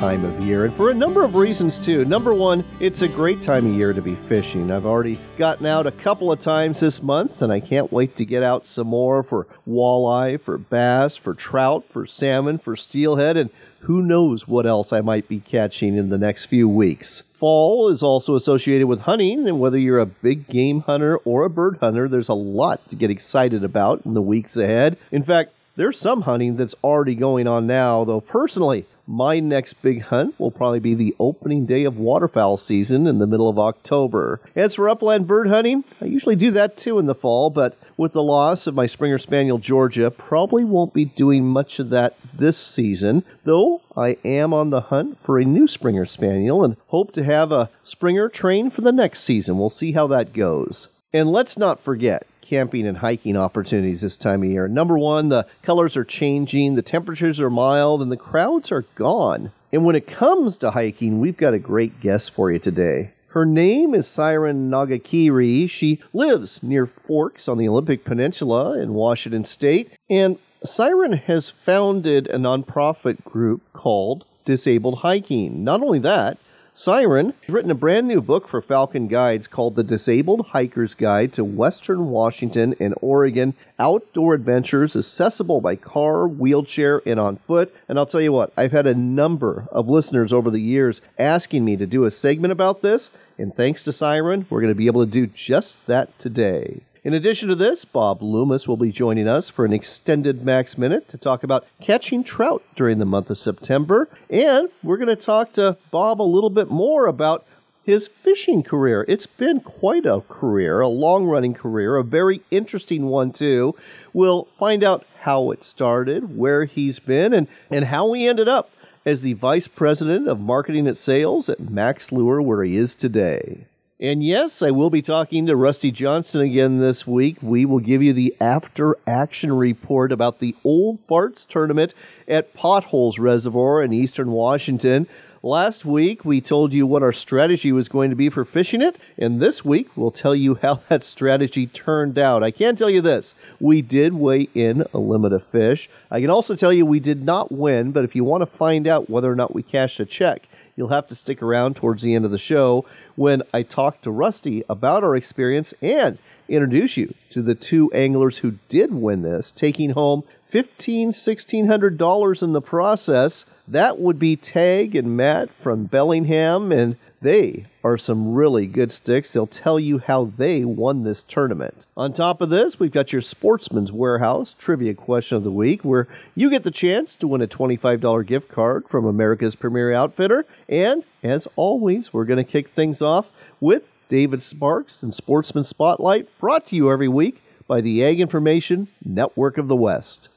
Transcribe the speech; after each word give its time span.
time 0.00 0.24
of 0.24 0.40
year, 0.42 0.64
and 0.64 0.74
for 0.76 0.88
a 0.88 0.94
number 0.94 1.22
of 1.22 1.34
reasons 1.34 1.76
too. 1.76 2.06
Number 2.06 2.32
one, 2.32 2.64
it's 2.80 3.02
a 3.02 3.08
great 3.08 3.42
time 3.42 3.66
of 3.66 3.74
year 3.74 3.92
to 3.92 4.00
be 4.00 4.14
fishing. 4.14 4.70
I've 4.70 4.86
already 4.86 5.20
gotten 5.36 5.66
out 5.66 5.86
a 5.86 5.92
couple 5.92 6.32
of 6.32 6.40
times 6.40 6.80
this 6.80 7.02
month, 7.02 7.42
and 7.42 7.52
I 7.52 7.60
can't 7.60 7.92
wait 7.92 8.16
to 8.16 8.24
get 8.24 8.42
out 8.42 8.66
some 8.66 8.86
more 8.86 9.22
for 9.22 9.46
walleye, 9.68 10.40
for 10.40 10.56
bass, 10.56 11.18
for 11.18 11.34
trout, 11.34 11.84
for 11.90 12.06
salmon, 12.06 12.56
for 12.56 12.76
steelhead, 12.76 13.36
and 13.36 13.50
who 13.80 14.00
knows 14.00 14.48
what 14.48 14.64
else 14.64 14.90
I 14.90 15.02
might 15.02 15.28
be 15.28 15.40
catching 15.40 15.98
in 15.98 16.08
the 16.08 16.16
next 16.16 16.46
few 16.46 16.66
weeks. 16.66 17.20
Fall 17.34 17.90
is 17.90 18.02
also 18.02 18.34
associated 18.34 18.86
with 18.86 19.00
hunting, 19.00 19.46
and 19.46 19.60
whether 19.60 19.76
you're 19.76 19.98
a 19.98 20.06
big 20.06 20.48
game 20.48 20.80
hunter 20.80 21.18
or 21.26 21.44
a 21.44 21.50
bird 21.50 21.76
hunter, 21.82 22.08
there's 22.08 22.30
a 22.30 22.34
lot 22.34 22.88
to 22.88 22.96
get 22.96 23.10
excited 23.10 23.62
about 23.62 24.06
in 24.06 24.14
the 24.14 24.22
weeks 24.22 24.56
ahead. 24.56 24.96
In 25.12 25.22
fact, 25.22 25.52
there's 25.76 26.00
some 26.00 26.22
hunting 26.22 26.56
that's 26.56 26.74
already 26.82 27.14
going 27.14 27.46
on 27.46 27.66
now, 27.66 28.04
though 28.04 28.22
personally, 28.22 28.86
my 29.10 29.40
next 29.40 29.82
big 29.82 30.02
hunt 30.02 30.38
will 30.38 30.52
probably 30.52 30.78
be 30.78 30.94
the 30.94 31.16
opening 31.18 31.66
day 31.66 31.82
of 31.82 31.98
waterfowl 31.98 32.56
season 32.56 33.08
in 33.08 33.18
the 33.18 33.26
middle 33.26 33.48
of 33.48 33.58
October. 33.58 34.40
As 34.54 34.76
for 34.76 34.88
upland 34.88 35.26
bird 35.26 35.48
hunting, 35.48 35.82
I 36.00 36.04
usually 36.04 36.36
do 36.36 36.52
that 36.52 36.76
too 36.76 36.96
in 37.00 37.06
the 37.06 37.14
fall, 37.14 37.50
but 37.50 37.76
with 37.96 38.12
the 38.12 38.22
loss 38.22 38.68
of 38.68 38.76
my 38.76 38.86
Springer 38.86 39.18
Spaniel 39.18 39.58
Georgia, 39.58 40.12
probably 40.12 40.62
won't 40.62 40.94
be 40.94 41.04
doing 41.04 41.44
much 41.44 41.80
of 41.80 41.90
that 41.90 42.14
this 42.32 42.56
season, 42.56 43.24
though 43.42 43.82
I 43.96 44.16
am 44.24 44.54
on 44.54 44.70
the 44.70 44.82
hunt 44.82 45.18
for 45.24 45.40
a 45.40 45.44
new 45.44 45.66
Springer 45.66 46.06
Spaniel 46.06 46.62
and 46.62 46.76
hope 46.86 47.12
to 47.14 47.24
have 47.24 47.50
a 47.50 47.68
Springer 47.82 48.28
trained 48.28 48.74
for 48.74 48.82
the 48.82 48.92
next 48.92 49.24
season. 49.24 49.58
We'll 49.58 49.70
see 49.70 49.90
how 49.90 50.06
that 50.06 50.32
goes. 50.32 50.88
And 51.12 51.32
let's 51.32 51.58
not 51.58 51.82
forget, 51.82 52.28
camping 52.50 52.84
and 52.84 52.98
hiking 52.98 53.36
opportunities 53.36 54.00
this 54.00 54.16
time 54.16 54.42
of 54.42 54.50
year. 54.50 54.66
Number 54.66 54.98
one, 54.98 55.28
the 55.28 55.46
colors 55.62 55.96
are 55.96 56.04
changing, 56.04 56.74
the 56.74 56.82
temperatures 56.82 57.40
are 57.40 57.48
mild, 57.48 58.02
and 58.02 58.10
the 58.10 58.16
crowds 58.16 58.72
are 58.72 58.82
gone. 58.96 59.52
And 59.72 59.84
when 59.84 59.94
it 59.94 60.08
comes 60.08 60.56
to 60.58 60.72
hiking, 60.72 61.20
we've 61.20 61.36
got 61.36 61.54
a 61.54 61.60
great 61.60 62.00
guest 62.00 62.32
for 62.32 62.50
you 62.50 62.58
today. 62.58 63.12
Her 63.28 63.46
name 63.46 63.94
is 63.94 64.08
Syren 64.08 64.68
Nagakyrie. 64.68 65.70
She 65.70 66.00
lives 66.12 66.60
near 66.60 66.86
Forks 66.86 67.46
on 67.46 67.56
the 67.56 67.68
Olympic 67.68 68.04
Peninsula 68.04 68.80
in 68.80 68.94
Washington 68.94 69.44
State. 69.44 69.92
And 70.10 70.36
Syren 70.64 71.12
has 71.12 71.50
founded 71.50 72.26
a 72.26 72.36
nonprofit 72.36 73.22
group 73.22 73.62
called 73.72 74.24
Disabled 74.44 74.98
Hiking. 74.98 75.62
Not 75.62 75.82
only 75.82 76.00
that, 76.00 76.38
Syren 76.80 77.34
has 77.42 77.52
written 77.52 77.70
a 77.70 77.74
brand 77.74 78.08
new 78.08 78.22
book 78.22 78.48
for 78.48 78.62
Falcon 78.62 79.06
Guides 79.06 79.46
called 79.46 79.76
The 79.76 79.84
Disabled 79.84 80.46
Hiker's 80.54 80.94
Guide 80.94 81.30
to 81.34 81.44
Western 81.44 82.06
Washington 82.06 82.74
and 82.80 82.94
Oregon 83.02 83.52
Outdoor 83.78 84.32
Adventures, 84.32 84.96
accessible 84.96 85.60
by 85.60 85.76
car, 85.76 86.26
wheelchair, 86.26 87.02
and 87.04 87.20
on 87.20 87.36
foot. 87.36 87.76
And 87.86 87.98
I'll 87.98 88.06
tell 88.06 88.22
you 88.22 88.32
what, 88.32 88.54
I've 88.56 88.72
had 88.72 88.86
a 88.86 88.94
number 88.94 89.68
of 89.70 89.90
listeners 89.90 90.32
over 90.32 90.50
the 90.50 90.58
years 90.58 91.02
asking 91.18 91.66
me 91.66 91.76
to 91.76 91.84
do 91.84 92.06
a 92.06 92.10
segment 92.10 92.50
about 92.50 92.80
this, 92.80 93.10
and 93.36 93.54
thanks 93.54 93.82
to 93.82 93.92
Syren, 93.92 94.46
we're 94.48 94.62
going 94.62 94.72
to 94.72 94.74
be 94.74 94.86
able 94.86 95.04
to 95.04 95.12
do 95.12 95.26
just 95.26 95.86
that 95.86 96.18
today. 96.18 96.80
In 97.02 97.14
addition 97.14 97.48
to 97.48 97.54
this, 97.54 97.86
Bob 97.86 98.22
Loomis 98.22 98.68
will 98.68 98.76
be 98.76 98.92
joining 98.92 99.26
us 99.26 99.48
for 99.48 99.64
an 99.64 99.72
extended 99.72 100.44
Max 100.44 100.76
Minute 100.76 101.08
to 101.08 101.16
talk 101.16 101.42
about 101.42 101.64
catching 101.80 102.22
trout 102.22 102.62
during 102.76 102.98
the 102.98 103.06
month 103.06 103.30
of 103.30 103.38
September. 103.38 104.06
And 104.28 104.68
we're 104.82 104.98
going 104.98 105.08
to 105.08 105.16
talk 105.16 105.54
to 105.54 105.78
Bob 105.90 106.20
a 106.20 106.22
little 106.22 106.50
bit 106.50 106.68
more 106.68 107.06
about 107.06 107.46
his 107.82 108.06
fishing 108.06 108.62
career. 108.62 109.06
It's 109.08 109.24
been 109.26 109.60
quite 109.60 110.04
a 110.04 110.20
career, 110.28 110.82
a 110.82 110.88
long 110.88 111.24
running 111.24 111.54
career, 111.54 111.96
a 111.96 112.04
very 112.04 112.42
interesting 112.50 113.06
one, 113.06 113.32
too. 113.32 113.74
We'll 114.12 114.48
find 114.58 114.84
out 114.84 115.06
how 115.22 115.52
it 115.52 115.64
started, 115.64 116.36
where 116.36 116.66
he's 116.66 116.98
been, 116.98 117.32
and, 117.32 117.48
and 117.70 117.86
how 117.86 118.12
he 118.12 118.28
ended 118.28 118.46
up 118.46 118.70
as 119.06 119.22
the 119.22 119.32
vice 119.32 119.68
president 119.68 120.28
of 120.28 120.38
marketing 120.38 120.86
and 120.86 120.98
sales 120.98 121.48
at 121.48 121.60
Max 121.60 122.12
Lure, 122.12 122.42
where 122.42 122.62
he 122.62 122.76
is 122.76 122.94
today. 122.94 123.64
And 124.02 124.24
yes, 124.24 124.62
I 124.62 124.70
will 124.70 124.88
be 124.88 125.02
talking 125.02 125.44
to 125.44 125.54
Rusty 125.54 125.90
Johnson 125.90 126.40
again 126.40 126.78
this 126.78 127.06
week. 127.06 127.36
We 127.42 127.66
will 127.66 127.80
give 127.80 128.02
you 128.02 128.14
the 128.14 128.34
after 128.40 128.96
action 129.06 129.52
report 129.52 130.10
about 130.10 130.38
the 130.38 130.56
Old 130.64 131.06
Farts 131.06 131.46
tournament 131.46 131.92
at 132.26 132.54
Potholes 132.54 133.18
Reservoir 133.18 133.82
in 133.82 133.92
eastern 133.92 134.30
Washington. 134.30 135.06
Last 135.42 135.84
week, 135.84 136.24
we 136.24 136.40
told 136.40 136.72
you 136.72 136.86
what 136.86 137.02
our 137.02 137.12
strategy 137.12 137.72
was 137.72 137.90
going 137.90 138.08
to 138.08 138.16
be 138.16 138.30
for 138.30 138.46
fishing 138.46 138.80
it, 138.80 138.96
and 139.18 139.38
this 139.38 139.66
week, 139.66 139.88
we'll 139.96 140.10
tell 140.10 140.34
you 140.34 140.54
how 140.62 140.80
that 140.88 141.04
strategy 141.04 141.66
turned 141.66 142.18
out. 142.18 142.42
I 142.42 142.52
can 142.52 142.76
tell 142.76 142.88
you 142.88 143.02
this 143.02 143.34
we 143.58 143.82
did 143.82 144.14
weigh 144.14 144.48
in 144.54 144.82
a 144.94 144.98
limit 144.98 145.34
of 145.34 145.46
fish. 145.48 145.90
I 146.10 146.22
can 146.22 146.30
also 146.30 146.56
tell 146.56 146.72
you 146.72 146.86
we 146.86 147.00
did 147.00 147.22
not 147.22 147.52
win, 147.52 147.92
but 147.92 148.04
if 148.04 148.16
you 148.16 148.24
want 148.24 148.40
to 148.40 148.58
find 148.58 148.86
out 148.86 149.10
whether 149.10 149.30
or 149.30 149.36
not 149.36 149.54
we 149.54 149.62
cashed 149.62 150.00
a 150.00 150.06
check, 150.06 150.46
you'll 150.80 150.88
have 150.88 151.06
to 151.08 151.14
stick 151.14 151.42
around 151.42 151.76
towards 151.76 152.02
the 152.02 152.14
end 152.14 152.24
of 152.24 152.30
the 152.30 152.38
show 152.38 152.86
when 153.14 153.42
I 153.52 153.62
talk 153.62 154.00
to 154.00 154.10
Rusty 154.10 154.64
about 154.66 155.04
our 155.04 155.14
experience 155.14 155.74
and 155.82 156.16
introduce 156.48 156.96
you 156.96 157.14
to 157.32 157.42
the 157.42 157.54
two 157.54 157.92
anglers 157.92 158.38
who 158.38 158.52
did 158.70 158.94
win 158.94 159.20
this, 159.20 159.50
taking 159.50 159.90
home 159.90 160.24
fifteen, 160.48 161.12
sixteen 161.12 161.66
hundred 161.66 161.98
dollars 161.98 162.42
in 162.42 162.54
the 162.54 162.62
process. 162.62 163.44
That 163.68 164.00
would 164.00 164.18
be 164.18 164.36
Tag 164.36 164.96
and 164.96 165.16
Matt 165.18 165.50
from 165.62 165.84
Bellingham, 165.84 166.72
and 166.72 166.96
they 167.22 167.66
are 167.84 167.98
some 167.98 168.32
really 168.32 168.66
good 168.66 168.90
sticks. 168.92 169.32
They'll 169.32 169.46
tell 169.46 169.78
you 169.78 169.98
how 169.98 170.32
they 170.36 170.64
won 170.64 171.02
this 171.02 171.22
tournament. 171.22 171.86
On 171.96 172.12
top 172.12 172.40
of 172.40 172.50
this, 172.50 172.80
we've 172.80 172.90
got 172.90 173.12
your 173.12 173.22
Sportsman's 173.22 173.92
Warehouse 173.92 174.54
trivia 174.58 174.94
question 174.94 175.36
of 175.36 175.44
the 175.44 175.50
week, 175.50 175.84
where 175.84 176.08
you 176.34 176.48
get 176.50 176.62
the 176.62 176.70
chance 176.70 177.16
to 177.16 177.28
win 177.28 177.42
a 177.42 177.46
$25 177.46 178.26
gift 178.26 178.48
card 178.48 178.88
from 178.88 179.04
America's 179.04 179.54
premier 179.54 179.92
outfitter. 179.92 180.46
And 180.68 181.04
as 181.22 181.46
always, 181.56 182.12
we're 182.12 182.24
going 182.24 182.44
to 182.44 182.50
kick 182.50 182.68
things 182.70 183.02
off 183.02 183.26
with 183.60 183.82
David 184.08 184.42
Sparks 184.42 185.02
and 185.02 185.14
Sportsman 185.14 185.64
Spotlight, 185.64 186.26
brought 186.38 186.66
to 186.66 186.76
you 186.76 186.90
every 186.90 187.08
week 187.08 187.42
by 187.68 187.80
the 187.80 188.04
Ag 188.04 188.20
Information 188.20 188.88
Network 189.04 189.56
of 189.58 189.68
the 189.68 189.76
West. 189.76 190.28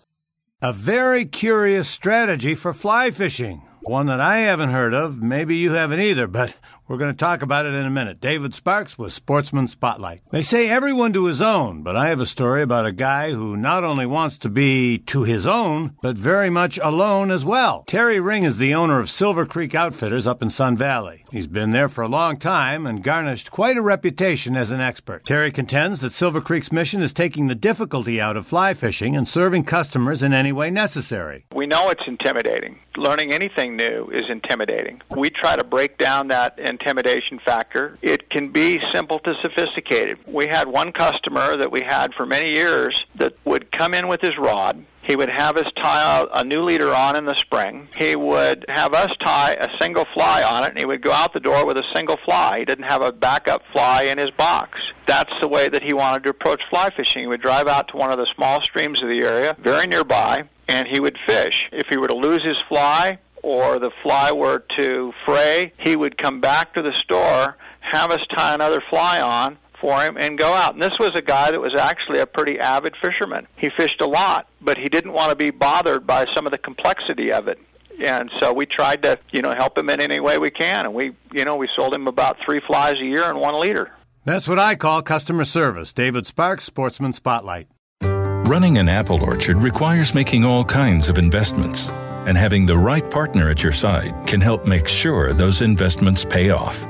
A 0.62 0.72
very 0.72 1.26
curious 1.26 1.90
strategy 1.90 2.56
for 2.56 2.74
fly 2.74 3.10
fishing. 3.10 3.64
One 3.82 4.06
that 4.06 4.22
I 4.22 4.38
haven't 4.38 4.70
heard 4.70 4.94
of. 4.94 5.22
Maybe 5.22 5.58
you 5.58 5.74
haven't 5.74 6.00
either, 6.00 6.28
but 6.28 6.56
we're 6.88 6.98
going 6.98 7.12
to 7.12 7.18
talk 7.18 7.42
about 7.42 7.66
it 7.66 7.74
in 7.74 7.86
a 7.86 7.90
minute. 7.90 8.20
David 8.20 8.54
Sparks 8.54 8.98
with 8.98 9.14
Sportsman 9.14 9.68
Spotlight. 9.68 10.22
They 10.32 10.42
say 10.42 10.70
everyone 10.70 11.14
to 11.14 11.26
his 11.26 11.42
own, 11.42 11.84
but 11.84 11.96
I 11.96 12.10
have 12.10 12.20
a 12.20 12.26
story 12.26 12.62
about 12.62 12.86
a 12.86 12.92
guy 12.92 13.32
who 13.32 13.56
not 13.56 13.84
only 13.84 14.06
wants 14.06 14.38
to 14.40 14.50
be 14.50 15.00
to 15.00 15.24
his 15.24 15.48
own, 15.48 15.96
but 16.02 16.18
very 16.18 16.50
much 16.50 16.78
alone 16.78 17.32
as 17.32 17.46
well. 17.46 17.84
Terry 17.88 18.20
Ring 18.20 18.44
is 18.44 18.58
the 18.58 18.74
owner 18.74 19.00
of 19.00 19.10
Silver 19.10 19.46
Creek 19.46 19.74
Outfitters 19.74 20.28
up 20.28 20.42
in 20.42 20.50
Sun 20.50 20.78
Valley. 20.78 21.26
He's 21.32 21.48
been 21.48 21.72
there 21.72 21.90
for 21.90 22.02
a 22.02 22.08
long 22.08 22.38
time 22.38 22.86
and 22.86 23.04
garnished 23.04 23.50
quite 23.52 23.78
a 23.78 23.82
reputation 23.82 24.56
as 24.56 24.72
an 24.72 24.82
expert. 24.82 25.26
Terry 25.26 25.52
contends 25.52 26.02
that 26.02 26.12
Silver 26.12 26.42
Creek's 26.42 26.72
mission 26.72 27.02
is 27.02 27.14
taking 27.14 27.48
the 27.48 27.56
difficulty 27.56 28.20
out 28.20 28.38
of 28.38 28.46
fly 28.46 28.74
fishing 28.74 29.16
and 29.16 29.28
serving 29.28 29.64
customers 29.64 30.22
in 30.22 30.34
any 30.34 30.52
way 30.52 30.70
necessary. 30.70 31.46
We 31.56 31.66
know 31.66 31.90
it's 31.90 32.04
intimidating. 32.08 32.80
Learning 32.96 33.34
anything 33.34 33.76
new 33.76 34.10
is 34.12 34.30
intimidating. 34.30 35.02
We 35.10 35.30
try 35.30 35.56
to 35.56 35.64
break 35.64 35.98
down 35.98 36.28
that 36.28 36.60
intimidation 36.60 37.40
factor. 37.40 37.98
It 38.02 38.30
can 38.30 38.50
be 38.50 38.80
simple 38.94 39.20
to 39.20 39.34
sophisticated. 39.42 40.20
We 40.28 40.48
had 40.48 40.68
one 40.68 40.92
customer 40.92 41.58
that 41.58 41.72
we 41.72 41.82
had 41.82 42.14
for 42.14 42.26
many 42.26 42.52
years 42.52 43.06
that 43.16 43.34
would 43.46 43.72
come 43.72 43.94
in 43.94 44.08
with 44.08 44.22
his 44.22 44.38
rod. 44.38 44.86
He 45.04 45.16
would 45.16 45.30
have 45.30 45.58
us 45.58 45.70
tie 45.76 46.26
a 46.34 46.44
new 46.44 46.64
leader 46.64 46.94
on 46.94 47.16
in 47.16 47.26
the 47.26 47.36
spring. 47.36 47.90
He 47.98 48.16
would 48.16 48.66
have 48.70 48.94
us 48.94 49.14
tie 49.24 49.54
a 49.54 49.70
single 49.82 50.06
fly 50.14 50.44
on 50.44 50.64
it, 50.64 50.70
and 50.70 50.80
he 50.80 50.86
would 50.86 51.02
go 51.02 51.12
out 51.12 51.34
the 51.34 51.40
door 51.40 51.66
with 51.66 51.78
a 51.78 51.84
single 51.94 52.18
fly. 52.24 52.60
He 52.60 52.66
didn't 52.66 52.86
have 52.86 53.02
a 53.02 53.12
backup 53.12 53.64
fly 53.74 54.04
in 54.04 54.18
his 54.18 54.32
box. 54.32 54.80
That's 55.06 55.34
the 55.42 55.48
way 55.48 55.68
that 55.68 55.84
he 55.84 55.94
wanted 55.94 56.24
to 56.24 56.30
approach 56.30 56.62
fly 56.70 56.90
fishing. 56.96 57.22
He 57.22 57.28
would 57.28 57.42
drive 57.42 57.68
out 57.68 57.90
to 57.90 57.98
one 57.98 58.12
of 58.12 58.18
the 58.18 58.28
small 58.34 58.62
streams 58.62 59.04
of 59.04 59.10
the 59.10 59.22
area, 59.22 59.58
very 59.60 59.88
nearby, 59.88 60.46
and 60.70 60.88
he 60.88 61.00
would 61.00 61.18
fish. 61.28 61.68
If 61.72 61.88
he 61.88 61.98
were 61.98 62.08
to 62.08 62.16
lose 62.16 62.44
his 62.44 62.62
fly, 62.70 63.20
or 63.42 63.78
the 63.80 63.92
fly 64.02 64.32
were 64.32 64.64
to 64.78 65.14
fray, 65.26 65.74
he 65.78 65.98
would 65.98 66.18
come 66.18 66.40
back 66.40 66.74
to 66.76 66.82
the 66.82 66.94
store, 66.94 67.58
have 67.82 68.10
us 68.10 68.26
tie 68.36 68.54
another 68.54 68.82
fly 68.90 69.20
on 69.20 69.58
for 69.84 70.00
him, 70.02 70.16
and 70.18 70.40
go 70.40 70.54
out. 70.54 70.74
And 70.74 70.82
this 70.82 70.98
was 70.98 71.12
a 71.14 71.22
guy 71.22 71.52
that 71.52 71.60
was 71.60 71.76
actually 71.76 72.20
a 72.20 72.26
pretty 72.26 72.58
avid 72.58 72.96
fisherman. 73.02 73.46
He 73.58 73.70
fished 73.70 74.00
a 74.00 74.08
lot, 74.08 74.48
but 74.62 74.78
he 74.78 74.88
didn't 74.88 75.12
want 75.12 75.30
to 75.32 75.36
be 75.36 75.50
bothered 75.52 76.08
by 76.08 76.26
some 76.34 76.46
of 76.46 76.54
the 76.54 76.58
complexity 76.58 77.32
of 77.34 77.48
it. 77.50 77.60
and 78.04 78.32
so 78.40 78.54
we 78.54 78.66
tried 78.66 79.04
to 79.04 79.20
you 79.32 79.42
know 79.42 79.54
help 79.54 79.78
him 79.78 79.90
in 79.90 80.00
any 80.02 80.20
way 80.20 80.38
we 80.38 80.50
can, 80.50 80.86
and 80.86 80.94
we 80.94 81.12
you 81.32 81.44
know 81.46 81.56
we 81.58 81.68
sold 81.76 81.94
him 81.94 82.08
about 82.08 82.38
three 82.46 82.62
flies 82.62 83.00
a 83.00 83.06
year 83.06 83.26
and 83.26 83.40
one 83.40 83.60
leader. 83.60 83.92
That's 84.26 84.48
what 84.48 84.58
I 84.58 84.76
call 84.76 85.02
customer 85.02 85.44
service. 85.46 85.92
David 85.92 86.26
Sparks, 86.26 86.64
Sportsman 86.64 87.12
Spotlight. 87.14 87.68
Running 88.02 88.78
an 88.78 88.88
apple 88.90 89.22
orchard 89.22 89.58
requires 89.58 90.14
making 90.16 90.44
all 90.46 90.64
kinds 90.64 91.10
of 91.10 91.18
investments, 91.18 91.90
and 92.28 92.38
having 92.38 92.66
the 92.66 92.78
right 92.78 93.08
partner 93.12 93.50
at 93.50 93.62
your 93.62 93.74
side 93.74 94.14
can 94.28 94.42
help 94.42 94.66
make 94.66 94.88
sure 94.88 95.34
those 95.34 95.62
investments 95.62 96.24
pay 96.26 96.50
off. 96.52 96.86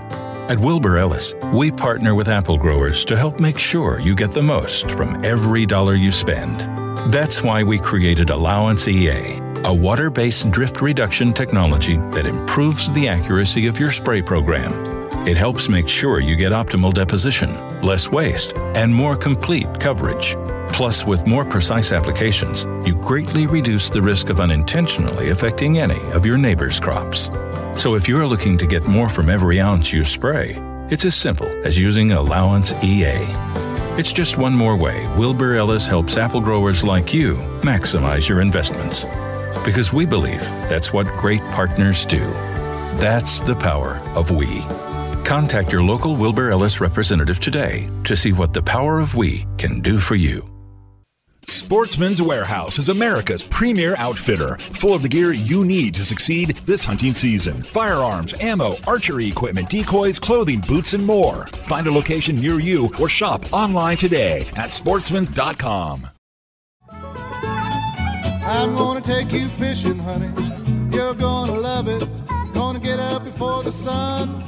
At 0.50 0.60
Wilbur 0.60 0.98
Ellis, 0.98 1.34
we 1.54 1.72
partner 1.72 2.16
with 2.16 2.28
apple 2.28 2.58
growers 2.58 3.06
to 3.06 3.16
help 3.16 3.40
make 3.40 3.58
sure 3.58 4.02
you 4.02 4.14
get 4.14 4.32
the 4.32 4.42
most 4.42 4.92
from 4.92 5.24
every 5.24 5.66
dollar 5.66 5.96
you 5.96 6.12
spend. 6.12 6.60
That's 7.14 7.42
why 7.42 7.64
we 7.64 7.80
created 7.80 8.30
Allowance 8.30 8.90
EA, 8.90 9.40
a 9.64 9.74
water 9.74 10.10
based 10.10 10.52
drift 10.52 10.82
reduction 10.82 11.32
technology 11.32 11.96
that 12.12 12.26
improves 12.26 12.92
the 12.92 13.08
accuracy 13.08 13.68
of 13.68 13.80
your 13.80 13.90
spray 13.90 14.22
program. 14.22 14.74
It 15.26 15.38
helps 15.38 15.70
make 15.70 15.88
sure 15.88 16.20
you 16.20 16.36
get 16.36 16.52
optimal 16.52 16.94
deposition, 16.94 17.56
less 17.82 18.10
waste, 18.10 18.58
and 18.76 18.94
more 18.94 19.16
complete 19.16 19.80
coverage. 19.80 20.36
Plus, 20.74 21.06
with 21.06 21.28
more 21.28 21.46
precise 21.46 21.92
applications, 21.92 22.66
you 22.86 22.96
greatly 22.96 23.46
reduce 23.46 23.92
the 23.92 24.02
risk 24.02 24.30
of 24.30 24.40
unintentionally 24.40 25.30
affecting 25.30 25.78
any 25.78 26.02
of 26.14 26.26
your 26.26 26.38
neighbor's 26.38 26.80
crops. 26.80 27.30
So 27.76 27.94
if 27.94 28.10
you're 28.10 28.26
looking 28.26 28.58
to 28.58 28.66
get 28.66 28.84
more 28.86 29.08
from 29.08 29.30
every 29.30 29.62
ounce 29.62 29.94
you 29.94 30.04
spray, 30.04 30.58
it's 30.90 31.06
as 31.06 31.16
simple 31.16 31.48
as 31.64 31.78
using 31.78 32.12
Allowance 32.12 32.74
EA. 32.84 33.20
It's 34.00 34.12
just 34.12 34.40
one 34.40 34.54
more 34.54 34.76
way 34.76 35.08
Wilbur 35.16 35.56
Ellis 35.56 35.86
helps 35.86 36.18
apple 36.18 36.42
growers 36.42 36.84
like 36.84 37.14
you 37.14 37.36
maximize 37.62 38.28
your 38.28 38.42
investments. 38.42 39.06
Because 39.64 39.94
we 39.94 40.08
believe 40.08 40.42
that's 40.70 40.92
what 40.92 41.06
great 41.18 41.42
partners 41.52 42.04
do. 42.04 42.26
That's 42.98 43.42
the 43.42 43.56
power 43.56 44.02
of 44.16 44.32
we. 44.32 44.62
Contact 45.24 45.72
your 45.72 45.84
local 45.84 46.16
Wilbur 46.16 46.50
Ellis 46.50 46.82
representative 46.82 47.40
today 47.40 47.90
to 48.06 48.16
see 48.16 48.34
what 48.34 48.54
the 48.54 48.64
power 48.64 49.00
of 49.00 49.14
we 49.14 49.46
can 49.58 49.80
do 49.80 50.00
for 50.00 50.16
you. 50.16 50.53
Sportsman's 51.46 52.22
Warehouse 52.22 52.80
is 52.80 52.90
America's 52.90 53.44
premier 53.44 53.96
outfitter, 53.98 54.58
full 54.74 54.94
of 54.94 55.02
the 55.02 55.10
gear 55.10 55.34
you 55.34 55.66
need 55.66 55.94
to 55.96 56.06
succeed 56.06 56.56
this 56.66 56.84
hunting 56.84 57.14
season. 57.14 57.62
Firearms, 57.64 58.34
ammo, 58.40 58.76
archery 58.88 59.28
equipment, 59.28 59.70
decoys, 59.70 60.20
clothing, 60.20 60.62
boots, 60.62 60.94
and 60.94 61.06
more. 61.06 61.48
Find 61.68 61.88
a 61.88 61.92
location 61.92 62.40
near 62.40 62.60
you 62.60 62.90
or 63.00 63.10
shop 63.10 63.52
online 63.52 63.98
today 63.98 64.42
at 64.56 64.70
sportsmans.com. 64.70 66.10
I'm 68.46 68.76
gonna 68.76 69.02
take 69.02 69.32
you 69.32 69.48
fishing, 69.50 70.00
honey. 70.00 70.30
You're 70.96 71.14
gonna 71.14 71.54
love 71.54 71.88
it. 71.88 72.08
Gonna 72.54 72.80
get 72.80 73.00
up 73.00 73.24
before 73.24 73.64
the 73.64 73.72
sun 73.72 74.44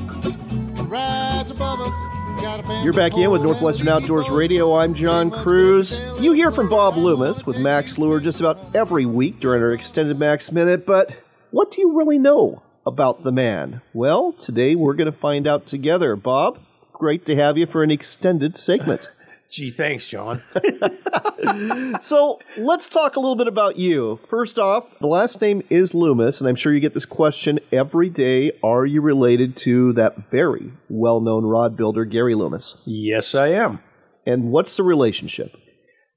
rise 0.89 1.49
above 1.49 1.81
us. 1.81 2.24
You're 2.37 2.93
back 2.93 3.13
in 3.17 3.31
with 3.31 3.43
Northwestern 3.43 3.87
Outdoors 3.87 4.29
Radio. 4.29 4.75
I'm 4.75 4.93
John 4.93 5.31
Cruz. 5.31 5.99
You 6.19 6.33
hear 6.33 6.51
from 6.51 6.67
Bob 6.67 6.97
Loomis 6.97 7.45
with 7.45 7.57
Max 7.57 7.97
Lure 7.97 8.19
just 8.19 8.41
about 8.41 8.59
every 8.75 9.05
week 9.05 9.39
during 9.39 9.63
our 9.63 9.71
extended 9.71 10.19
Max 10.19 10.51
Minute, 10.51 10.85
but 10.85 11.11
what 11.51 11.71
do 11.71 11.79
you 11.79 11.97
really 11.97 12.19
know 12.19 12.61
about 12.85 13.23
the 13.23 13.31
man? 13.31 13.81
Well, 13.93 14.33
today 14.33 14.75
we're 14.75 14.95
going 14.95 15.11
to 15.11 15.17
find 15.17 15.47
out 15.47 15.65
together. 15.65 16.17
Bob, 16.17 16.59
great 16.91 17.25
to 17.27 17.35
have 17.37 17.57
you 17.57 17.67
for 17.67 17.83
an 17.83 17.91
extended 17.91 18.57
segment. 18.57 19.09
Gee, 19.55 19.71
thanks, 19.71 20.05
John. 20.05 20.43
so 22.01 22.39
let's 22.57 22.89
talk 22.89 23.15
a 23.15 23.21
little 23.21 23.37
bit 23.37 23.47
about 23.47 23.77
you. 23.77 24.19
First 24.29 24.59
off, 24.59 24.83
the 24.99 25.07
last 25.07 25.39
name 25.39 25.63
is 25.69 25.93
Loomis, 25.93 26.41
and 26.41 26.49
I'm 26.49 26.57
sure 26.57 26.73
you 26.73 26.81
get 26.81 26.93
this 26.93 27.05
question 27.05 27.61
every 27.71 28.09
day. 28.09 28.51
Are 28.65 28.85
you 28.85 28.99
related 28.99 29.55
to 29.57 29.93
that 29.93 30.29
very 30.29 30.73
well 30.89 31.21
known 31.21 31.45
rod 31.45 31.77
builder, 31.77 32.03
Gary 32.03 32.35
Loomis? 32.35 32.83
Yes, 32.85 33.33
I 33.33 33.47
am. 33.51 33.79
And 34.25 34.51
what's 34.51 34.75
the 34.75 34.83
relationship? 34.83 35.55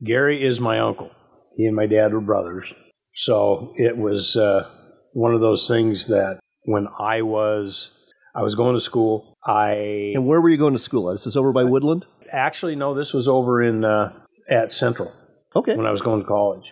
Gary 0.05 0.44
is 0.44 0.58
my 0.58 0.81
uncle. 0.81 1.12
He 1.56 1.64
and 1.67 1.76
my 1.76 1.87
dad 1.87 2.12
were 2.12 2.20
brothers. 2.20 2.67
So 3.14 3.73
it 3.76 3.96
was 3.96 4.34
uh, 4.34 4.69
one 5.12 5.32
of 5.32 5.41
those 5.41 5.69
things 5.69 6.08
that 6.08 6.41
when 6.64 6.88
I 6.99 7.23
was 7.23 7.93
I 8.34 8.43
was 8.43 8.56
going 8.56 8.75
to 8.75 8.81
school, 8.81 9.37
I 9.46 10.12
And 10.14 10.26
where 10.26 10.41
were 10.41 10.50
you 10.50 10.58
going 10.58 10.73
to 10.73 10.79
school? 10.81 11.12
This 11.12 11.26
is 11.26 11.37
over 11.37 11.52
by 11.52 11.62
Woodland? 11.62 12.05
Actually 12.33 12.77
no, 12.77 12.95
this 12.95 13.13
was 13.13 13.29
over 13.29 13.63
in 13.63 13.85
uh, 13.85 14.13
at 14.51 14.73
Central 14.73 15.13
Okay. 15.57 15.75
when 15.77 15.87
I 15.87 15.93
was 15.93 16.01
going 16.03 16.21
to 16.23 16.27
college. 16.27 16.65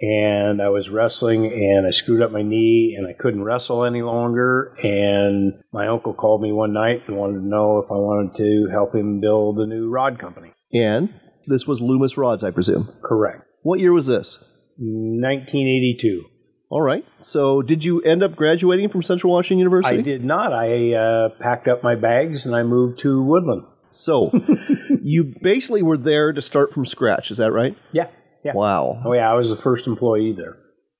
And 0.00 0.60
I 0.60 0.68
was 0.70 0.88
wrestling 0.88 1.46
and 1.46 1.86
I 1.86 1.92
screwed 1.92 2.22
up 2.22 2.32
my 2.32 2.42
knee 2.42 2.96
and 2.98 3.06
I 3.06 3.12
couldn't 3.12 3.44
wrestle 3.44 3.84
any 3.84 4.02
longer. 4.02 4.74
And 4.82 5.62
my 5.72 5.86
uncle 5.86 6.12
called 6.12 6.42
me 6.42 6.50
one 6.50 6.72
night 6.72 7.02
and 7.06 7.16
wanted 7.16 7.34
to 7.38 7.46
know 7.46 7.78
if 7.78 7.88
I 7.88 7.94
wanted 7.94 8.36
to 8.38 8.68
help 8.72 8.94
him 8.96 9.20
build 9.20 9.58
a 9.60 9.66
new 9.66 9.88
rod 9.88 10.18
company. 10.18 10.52
And 10.72 11.14
this 11.46 11.68
was 11.68 11.80
Loomis 11.80 12.16
Rods, 12.16 12.42
I 12.42 12.50
presume. 12.50 12.92
Correct. 13.00 13.44
What 13.62 13.78
year 13.78 13.92
was 13.92 14.08
this? 14.08 14.38
1982. 14.76 16.24
All 16.68 16.80
right. 16.82 17.04
So, 17.20 17.60
did 17.62 17.84
you 17.84 18.00
end 18.00 18.22
up 18.22 18.34
graduating 18.34 18.88
from 18.88 19.02
Central 19.02 19.32
Washington 19.32 19.58
University? 19.58 19.98
I 19.98 20.00
did 20.00 20.24
not. 20.24 20.52
I 20.52 20.94
uh, 20.94 21.28
packed 21.38 21.68
up 21.68 21.82
my 21.82 21.94
bags 21.94 22.46
and 22.46 22.56
I 22.56 22.62
moved 22.62 23.00
to 23.02 23.22
Woodland. 23.22 23.64
So, 23.92 24.30
you 25.02 25.34
basically 25.42 25.82
were 25.82 25.98
there 25.98 26.32
to 26.32 26.40
start 26.40 26.72
from 26.72 26.86
scratch. 26.86 27.30
Is 27.30 27.38
that 27.38 27.52
right? 27.52 27.76
Yeah. 27.92 28.08
Yeah. 28.44 28.52
Wow. 28.54 29.02
Oh, 29.04 29.12
yeah. 29.12 29.30
I 29.30 29.34
was 29.34 29.48
the 29.48 29.62
first 29.62 29.86
employee 29.86 30.34
there. 30.36 30.56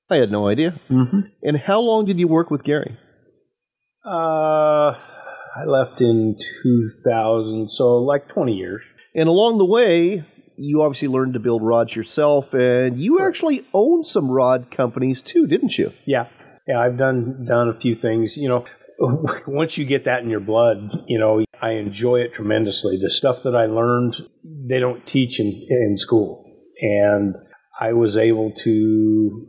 I 0.09 0.17
had 0.17 0.31
no 0.31 0.47
idea. 0.47 0.79
Mm-hmm. 0.89 1.19
And 1.41 1.57
how 1.57 1.79
long 1.79 2.05
did 2.05 2.19
you 2.19 2.27
work 2.27 2.51
with 2.51 2.63
Gary? 2.63 2.97
Uh, 4.05 4.91
I 5.55 5.65
left 5.65 6.01
in 6.01 6.37
2000, 6.63 7.69
so 7.69 7.97
like 7.97 8.27
20 8.29 8.53
years. 8.53 8.81
And 9.15 9.29
along 9.29 9.57
the 9.57 9.65
way, 9.65 10.25
you 10.57 10.81
obviously 10.81 11.07
learned 11.07 11.33
to 11.33 11.39
build 11.39 11.63
rods 11.63 11.95
yourself, 11.95 12.53
and 12.53 13.01
you 13.01 13.21
actually 13.21 13.65
owned 13.73 14.07
some 14.07 14.29
rod 14.29 14.67
companies 14.75 15.21
too, 15.21 15.47
didn't 15.47 15.77
you? 15.77 15.91
Yeah. 16.05 16.27
Yeah. 16.67 16.79
I've 16.79 16.97
done, 16.97 17.45
done 17.47 17.69
a 17.69 17.79
few 17.79 17.95
things. 17.95 18.35
You 18.35 18.49
know, 18.49 18.65
once 19.47 19.77
you 19.77 19.85
get 19.85 20.05
that 20.05 20.23
in 20.23 20.29
your 20.29 20.39
blood, 20.39 21.03
you 21.07 21.19
know, 21.19 21.43
I 21.61 21.71
enjoy 21.71 22.21
it 22.21 22.33
tremendously. 22.33 22.99
The 23.01 23.09
stuff 23.09 23.43
that 23.43 23.55
I 23.55 23.65
learned, 23.65 24.15
they 24.43 24.79
don't 24.79 25.05
teach 25.07 25.39
in, 25.39 25.47
in 25.69 25.97
school. 25.97 26.45
And 26.81 27.35
I 27.79 27.93
was 27.93 28.17
able 28.17 28.53
to, 28.63 28.69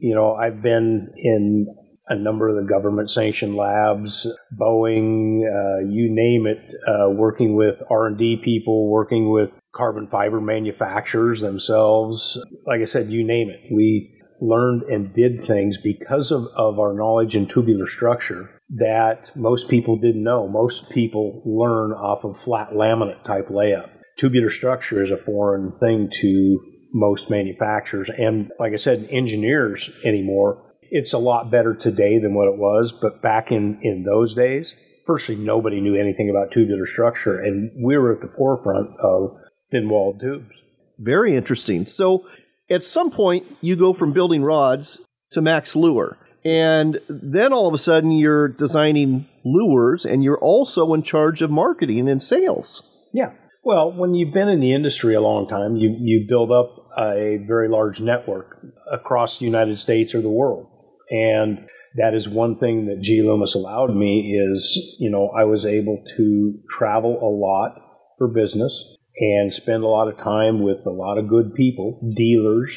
you 0.01 0.15
know, 0.15 0.35
I've 0.35 0.63
been 0.63 1.13
in 1.17 1.67
a 2.07 2.17
number 2.17 2.49
of 2.49 2.57
the 2.57 2.71
government 2.71 3.11
sanctioned 3.11 3.57
labs, 3.57 4.27
Boeing, 4.59 5.41
uh, 5.41 5.89
you 5.89 6.09
name 6.11 6.47
it, 6.47 6.75
uh, 6.87 7.11
working 7.11 7.57
with 7.57 7.77
R&D 7.91 8.43
people, 8.45 8.91
working 8.91 9.31
with 9.31 9.51
carbon 9.75 10.09
fiber 10.09 10.41
manufacturers 10.41 11.41
themselves. 11.41 12.39
Like 12.67 12.81
I 12.81 12.85
said, 12.85 13.11
you 13.11 13.25
name 13.25 13.51
it. 13.51 13.61
We 13.73 14.14
learned 14.41 14.83
and 14.83 15.15
did 15.15 15.47
things 15.47 15.77
because 15.83 16.31
of, 16.31 16.47
of 16.57 16.79
our 16.79 16.95
knowledge 16.95 17.37
in 17.37 17.47
tubular 17.47 17.89
structure 17.89 18.51
that 18.71 19.31
most 19.37 19.69
people 19.69 19.97
didn't 19.97 20.23
know. 20.23 20.49
Most 20.49 20.91
people 20.91 21.43
learn 21.45 21.93
off 21.93 22.25
of 22.25 22.41
flat 22.43 22.71
laminate 22.73 23.25
type 23.25 23.49
layup. 23.49 23.91
Tubular 24.19 24.51
structure 24.51 25.05
is 25.05 25.11
a 25.11 25.25
foreign 25.25 25.73
thing 25.81 26.09
to 26.21 26.61
most 26.93 27.29
manufacturers 27.29 28.09
and 28.17 28.53
like 28.61 28.73
I 28.73 28.77
said, 28.77 29.09
engineers 29.11 29.91
anymore. 30.05 30.63
It's 30.83 31.13
a 31.13 31.19
lot 31.19 31.51
better 31.51 31.75
today 31.75 32.19
than 32.21 32.35
what 32.35 32.47
it 32.47 32.57
was, 32.57 32.93
but 33.03 33.21
back 33.21 33.51
in, 33.51 33.81
in 33.83 34.05
those 34.05 34.35
days, 34.35 34.73
firstly, 35.07 35.37
nobody 35.37 35.81
knew 35.81 35.97
anything 35.97 36.31
about 36.31 36.53
tubular 36.53 36.87
structure, 36.87 37.41
and 37.41 37.71
we 37.85 37.97
were 37.97 38.13
at 38.13 38.21
the 38.21 38.33
forefront 38.37 38.91
of 39.01 39.37
thin 39.71 39.89
walled 39.89 40.21
tubes. 40.21 40.55
Very 40.99 41.37
interesting. 41.37 41.87
So, 41.87 42.27
at 42.71 42.85
some 42.85 43.11
point, 43.11 43.45
you 43.61 43.77
go 43.77 43.93
from 43.93 44.13
building 44.13 44.43
rods 44.43 45.01
to 45.33 45.43
Max 45.43 45.77
Lure. 45.77 46.17
And 46.45 47.01
then 47.09 47.53
all 47.53 47.69
of 47.69 47.75
a 47.75 47.79
sudden, 47.79 48.13
you're 48.13 48.49
designing 48.49 49.27
lures 49.45 50.05
and 50.05 50.23
you're 50.23 50.39
also 50.39 50.93
in 50.95 51.03
charge 51.03 51.43
of 51.43 51.51
marketing 51.51 52.09
and 52.09 52.23
sales. 52.23 52.83
Yeah. 53.13 53.33
Well, 53.63 53.93
when 53.93 54.15
you've 54.15 54.35
been 54.35 54.49
in 54.49 54.61
the 54.61 54.75
industry 54.75 55.15
a 55.15 55.23
long 55.23 55.49
time, 55.49 55.77
you, 55.77 55.97
you 55.99 56.27
build 56.29 56.53
up 56.53 56.77
a 56.99 57.39
very 57.47 57.69
large 57.69 57.99
network 57.99 58.59
across 58.93 59.39
the 59.39 59.47
United 59.47 59.81
States 59.81 60.15
or 60.15 60.21
the 60.21 60.29
world. 60.29 60.67
And 61.11 61.67
that 61.97 62.13
is 62.15 62.29
one 62.29 62.59
thing 62.59 62.87
that 62.87 63.01
G. 63.01 63.23
Loomis 63.23 63.55
allowed 63.55 63.95
me 63.95 64.37
is, 64.37 64.97
you 64.99 65.11
know, 65.11 65.29
I 65.29 65.45
was 65.45 65.65
able 65.65 66.03
to 66.17 66.59
travel 66.69 67.19
a 67.23 67.31
lot 67.31 67.81
for 68.19 68.29
business 68.29 68.94
and 69.19 69.53
spend 69.53 69.85
a 69.85 69.89
lot 69.89 70.09
of 70.09 70.19
time 70.19 70.63
with 70.63 70.85
a 70.87 70.91
lot 70.91 71.19
of 71.19 71.29
good 71.29 71.55
people, 71.55 72.13
dealers 72.17 72.71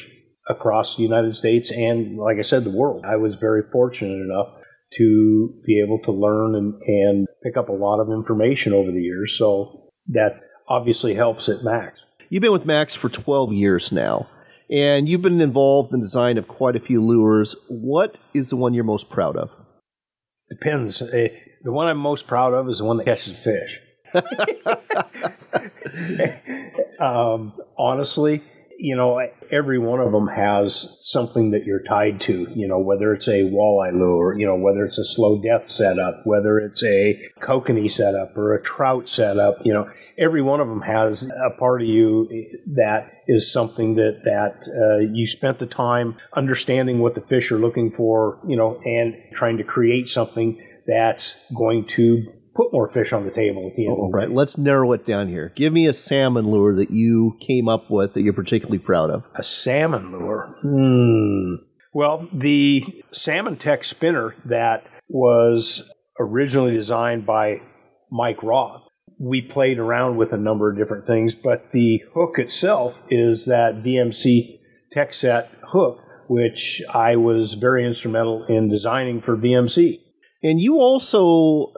across 0.48 0.96
the 0.96 1.02
United 1.02 1.36
States 1.36 1.70
and, 1.70 2.16
like 2.16 2.38
I 2.38 2.42
said, 2.42 2.64
the 2.64 2.70
world. 2.70 3.04
I 3.06 3.16
was 3.16 3.34
very 3.34 3.62
fortunate 3.70 4.14
enough 4.14 4.48
to 4.96 5.60
be 5.66 5.82
able 5.84 6.00
to 6.04 6.12
learn 6.12 6.54
and, 6.54 6.74
and 6.86 7.26
pick 7.42 7.56
up 7.56 7.68
a 7.68 7.72
lot 7.72 8.00
of 8.00 8.08
information 8.08 8.72
over 8.72 8.90
the 8.90 9.02
years. 9.02 9.36
So 9.38 9.90
that 10.08 10.40
obviously 10.68 11.14
helps 11.14 11.48
at 11.48 11.62
Max. 11.62 12.00
You've 12.30 12.42
been 12.42 12.52
with 12.52 12.64
Max 12.66 12.94
for 12.94 13.08
12 13.08 13.52
years 13.52 13.92
now, 13.92 14.28
and 14.70 15.08
you've 15.08 15.22
been 15.22 15.40
involved 15.40 15.92
in 15.92 16.00
the 16.00 16.06
design 16.06 16.38
of 16.38 16.46
quite 16.46 16.76
a 16.76 16.80
few 16.80 17.04
lures. 17.04 17.56
What 17.68 18.16
is 18.34 18.50
the 18.50 18.56
one 18.56 18.74
you're 18.74 18.84
most 18.84 19.10
proud 19.10 19.36
of? 19.36 19.50
Depends. 20.50 21.02
Uh, 21.02 21.28
the 21.62 21.72
one 21.72 21.88
I'm 21.88 21.98
most 21.98 22.26
proud 22.26 22.54
of 22.54 22.68
is 22.68 22.78
the 22.78 22.84
one 22.84 22.98
that 22.98 23.04
catches 23.04 23.36
fish. 23.44 23.78
um, 27.00 27.52
honestly, 27.76 28.42
you 28.78 28.94
know, 28.94 29.20
every 29.50 29.78
one 29.78 30.00
of 30.00 30.12
them 30.12 30.28
has 30.28 30.96
something 31.00 31.50
that 31.50 31.64
you're 31.64 31.82
tied 31.82 32.20
to, 32.22 32.46
you 32.54 32.68
know, 32.68 32.78
whether 32.78 33.12
it's 33.12 33.26
a 33.26 33.42
walleye 33.42 33.92
lure, 33.92 34.38
you 34.38 34.46
know, 34.46 34.54
whether 34.54 34.84
it's 34.84 34.98
a 34.98 35.04
slow 35.04 35.42
death 35.42 35.68
setup, 35.68 36.22
whether 36.24 36.58
it's 36.58 36.82
a 36.84 37.20
kokanee 37.40 37.90
setup 37.90 38.36
or 38.36 38.54
a 38.54 38.62
trout 38.62 39.08
setup, 39.08 39.58
you 39.64 39.72
know, 39.72 39.90
every 40.16 40.42
one 40.42 40.60
of 40.60 40.68
them 40.68 40.80
has 40.80 41.24
a 41.24 41.58
part 41.58 41.82
of 41.82 41.88
you 41.88 42.28
that 42.66 43.24
is 43.26 43.50
something 43.50 43.96
that, 43.96 44.20
that 44.24 44.68
uh, 44.68 44.98
you 45.12 45.26
spent 45.26 45.58
the 45.58 45.66
time 45.66 46.16
understanding 46.36 47.00
what 47.00 47.16
the 47.16 47.20
fish 47.22 47.50
are 47.50 47.58
looking 47.58 47.90
for, 47.90 48.38
you 48.46 48.56
know, 48.56 48.80
and 48.84 49.16
trying 49.32 49.56
to 49.56 49.64
create 49.64 50.08
something 50.08 50.62
that's 50.86 51.34
going 51.54 51.84
to 51.86 52.32
put 52.58 52.72
more 52.72 52.90
fish 52.92 53.12
on 53.12 53.24
the 53.24 53.30
table 53.30 53.68
at 53.70 53.76
the 53.76 53.86
end. 53.86 53.96
All 53.96 54.10
right, 54.10 54.30
let's 54.30 54.58
narrow 54.58 54.92
it 54.92 55.06
down 55.06 55.28
here. 55.28 55.52
Give 55.56 55.72
me 55.72 55.86
a 55.86 55.94
salmon 55.94 56.50
lure 56.50 56.74
that 56.76 56.90
you 56.90 57.38
came 57.46 57.68
up 57.68 57.88
with 57.88 58.14
that 58.14 58.22
you're 58.22 58.32
particularly 58.32 58.78
proud 58.78 59.10
of. 59.10 59.22
A 59.36 59.44
salmon 59.44 60.10
lure. 60.10 60.54
Hmm. 60.60 61.64
Well, 61.94 62.28
the 62.32 62.84
Salmon 63.12 63.56
Tech 63.56 63.84
spinner 63.84 64.34
that 64.44 64.84
was 65.08 65.90
originally 66.20 66.74
designed 66.74 67.24
by 67.24 67.62
Mike 68.10 68.42
Roth. 68.42 68.82
We 69.20 69.40
played 69.40 69.78
around 69.78 70.16
with 70.16 70.32
a 70.32 70.36
number 70.36 70.70
of 70.70 70.76
different 70.76 71.06
things, 71.06 71.34
but 71.34 71.70
the 71.72 72.00
hook 72.12 72.38
itself 72.38 72.94
is 73.08 73.46
that 73.46 73.82
VMC 73.84 74.58
Tech 74.92 75.14
Set 75.14 75.50
hook, 75.66 76.00
which 76.28 76.82
I 76.92 77.16
was 77.16 77.54
very 77.54 77.86
instrumental 77.86 78.44
in 78.48 78.68
designing 78.68 79.22
for 79.22 79.36
VMC. 79.36 80.00
And 80.42 80.60
you 80.60 80.76
also 80.76 81.72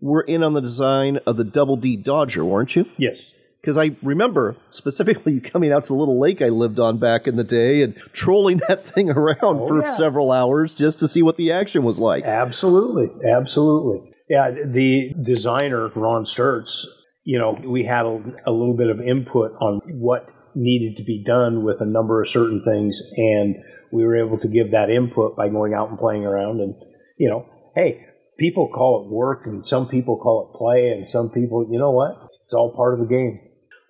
were 0.00 0.22
in 0.22 0.42
on 0.42 0.54
the 0.54 0.60
design 0.60 1.18
of 1.26 1.36
the 1.36 1.44
Double 1.44 1.76
D 1.76 1.96
Dodger, 1.96 2.44
weren't 2.44 2.74
you? 2.76 2.86
Yes. 2.98 3.16
Because 3.60 3.76
I 3.76 3.94
remember 4.02 4.56
specifically 4.70 5.32
you 5.34 5.40
coming 5.40 5.70
out 5.72 5.84
to 5.84 5.88
the 5.88 5.94
little 5.94 6.18
lake 6.18 6.40
I 6.40 6.48
lived 6.48 6.78
on 6.78 6.98
back 6.98 7.26
in 7.26 7.36
the 7.36 7.44
day 7.44 7.82
and 7.82 7.94
trolling 8.12 8.60
that 8.68 8.94
thing 8.94 9.10
around 9.10 9.38
Oh, 9.42 9.68
for 9.68 9.80
yeah. 9.82 9.86
several 9.88 10.32
hours 10.32 10.72
just 10.74 10.98
to 11.00 11.08
see 11.08 11.22
what 11.22 11.36
the 11.36 11.52
action 11.52 11.82
was 11.82 11.98
like. 11.98 12.24
Absolutely, 12.24 13.08
absolutely. 13.30 14.10
Yeah, 14.28 14.50
the 14.64 15.12
designer 15.22 15.88
Ron 15.94 16.24
Sturts. 16.24 16.84
You 17.24 17.38
know, 17.38 17.58
we 17.68 17.84
had 17.84 18.06
a, 18.06 18.22
a 18.46 18.50
little 18.52 18.76
bit 18.76 18.88
of 18.88 19.00
input 19.00 19.52
on 19.60 19.80
what 20.00 20.30
needed 20.54 20.96
to 20.96 21.04
be 21.04 21.22
done 21.26 21.64
with 21.64 21.76
a 21.80 21.84
number 21.86 22.22
of 22.22 22.30
certain 22.30 22.62
things, 22.64 22.98
and 23.16 23.56
we 23.92 24.04
were 24.04 24.16
able 24.24 24.38
to 24.38 24.48
give 24.48 24.70
that 24.70 24.88
input 24.88 25.36
by 25.36 25.48
going 25.48 25.74
out 25.74 25.90
and 25.90 25.98
playing 25.98 26.24
around. 26.24 26.60
And 26.60 26.74
you 27.18 27.28
know, 27.28 27.44
hey, 27.76 28.06
people 28.40 28.68
call 28.68 29.04
it 29.04 29.12
work, 29.12 29.42
and 29.44 29.64
some 29.64 29.86
people 29.86 30.16
call 30.16 30.50
it 30.50 30.58
play, 30.58 30.88
and 30.88 31.06
some 31.06 31.30
people, 31.30 31.68
you 31.70 31.78
know 31.78 31.90
what? 31.90 32.30
It's 32.44 32.54
all 32.54 32.74
part 32.74 32.94
of 32.94 33.00
the 33.00 33.06
game. 33.06 33.38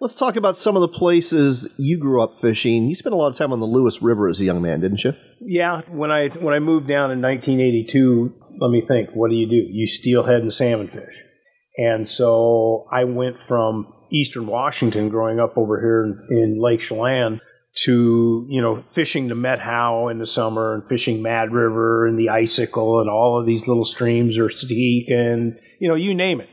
Let's 0.00 0.14
talk 0.14 0.37
about 0.37 0.57
some 0.57 0.76
of 0.76 0.80
the 0.80 0.88
places 0.88 1.75
you 1.78 1.99
grew 1.99 2.23
up 2.23 2.38
fishing. 2.40 2.88
You 2.88 2.95
spent 2.95 3.14
a 3.14 3.16
lot 3.16 3.28
of 3.28 3.37
time 3.37 3.52
on 3.52 3.61
the 3.61 3.66
Lewis 3.66 4.02
River 4.02 4.28
as 4.28 4.40
a 4.40 4.45
young 4.45 4.61
man, 4.61 4.80
didn't 4.80 5.04
you? 5.04 5.14
Yeah, 5.40 5.83
when 5.88 6.11
I 6.11 6.28
when 6.28 6.54
I 6.54 6.59
moved 6.59 6.88
down 6.88 7.11
in 7.11 7.23
1982, 7.23 8.35
let 8.59 8.71
me 8.71 8.83
think. 8.87 9.11
What 9.14 9.30
do 9.30 9.37
you 9.37 9.49
do? 9.49 9.57
You 9.57 9.87
steelhead 9.87 10.40
and 10.40 10.52
salmon 10.52 10.88
fish, 10.88 11.14
and 11.76 12.09
so 12.09 12.87
I 12.90 13.04
went 13.04 13.37
from 13.47 13.92
Eastern 14.11 14.47
Washington, 14.47 15.11
growing 15.11 15.38
up 15.38 15.57
over 15.57 15.80
here 15.80 16.04
in, 16.04 16.37
in 16.37 16.62
Lake 16.62 16.80
Chelan, 16.80 17.40
to 17.77 18.47
you 18.49 18.61
know 18.61 18.83
fishing 18.95 19.29
the 19.29 19.35
Met 19.35 19.61
Methow 19.61 20.11
in 20.11 20.19
the 20.19 20.27
summer 20.27 20.75
and 20.75 20.89
fishing 20.89 21.23
Mad 21.23 21.53
River 21.53 22.07
and 22.07 22.19
the 22.19 22.31
Icicle 22.31 23.00
and 23.00 23.09
all 23.09 23.39
of 23.39 23.47
these 23.47 23.67
little 23.67 23.85
streams 23.85 24.39
or 24.39 24.50
Steak 24.50 25.07
and 25.09 25.59
you 25.81 25.89
know 25.89 25.95
you 25.95 26.15
name 26.15 26.41
it. 26.41 26.49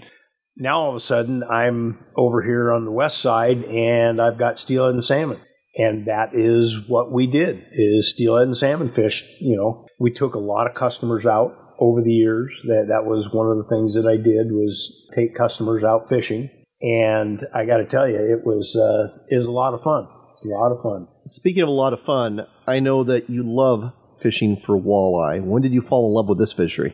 Now 0.56 0.82
all 0.82 0.90
of 0.90 0.96
a 0.96 1.00
sudden 1.00 1.44
I'm 1.44 2.06
over 2.16 2.44
here 2.44 2.72
on 2.72 2.86
the 2.86 2.92
west 2.92 3.20
side 3.20 3.64
and 3.64 4.22
I've 4.22 4.40
got 4.40 4.60
steelhead 4.60 4.94
and 4.94 5.04
salmon. 5.04 5.42
And 5.80 6.08
that 6.08 6.32
is 6.34 6.74
what 6.88 7.12
we 7.12 7.28
did 7.28 7.64
is 7.72 8.12
steelhead 8.12 8.48
and 8.48 8.58
salmon 8.58 8.94
fish. 8.94 9.24
You 9.40 9.58
know 9.58 9.88
we 10.00 10.12
took 10.12 10.36
a 10.36 10.40
lot 10.40 10.68
of 10.68 10.76
customers 10.76 11.26
out 11.26 11.56
over 11.80 12.02
the 12.02 12.14
years. 12.14 12.52
That 12.66 12.86
that 12.90 13.06
was 13.06 13.28
one 13.32 13.50
of 13.50 13.58
the 13.58 13.70
things 13.70 13.96
that 13.96 14.08
i 14.08 14.18
did 14.18 14.52
was 14.52 15.08
take 15.16 15.36
customers 15.36 15.84
out 15.84 16.10
fishing. 16.10 16.50
And 16.80 17.42
i 17.56 17.66
got 17.66 17.78
to 17.78 17.86
tell 17.86 18.08
you 18.08 18.18
it 18.18 18.46
was 18.46 18.76
uh, 18.76 19.18
was 19.32 19.46
a 19.46 19.52
lot 19.52 19.74
of 19.74 19.82
fun 19.82 20.08
it's 20.38 20.46
a 20.46 20.50
lot 20.50 20.72
of 20.72 20.82
fun 20.82 21.08
Speaking 21.26 21.64
of 21.64 21.68
a 21.70 21.72
lot 21.72 21.92
of 21.94 22.02
fun, 22.06 22.42
I 22.66 22.80
know 22.80 23.04
that 23.04 23.30
you 23.30 23.44
love 23.46 23.92
fishing 24.22 24.56
for 24.66 24.80
walleye. 24.80 25.44
When 25.44 25.62
did 25.62 25.74
you 25.74 25.82
fall 25.82 26.08
in 26.08 26.14
love 26.14 26.30
with 26.30 26.38
this 26.40 26.54
fishery? 26.54 26.94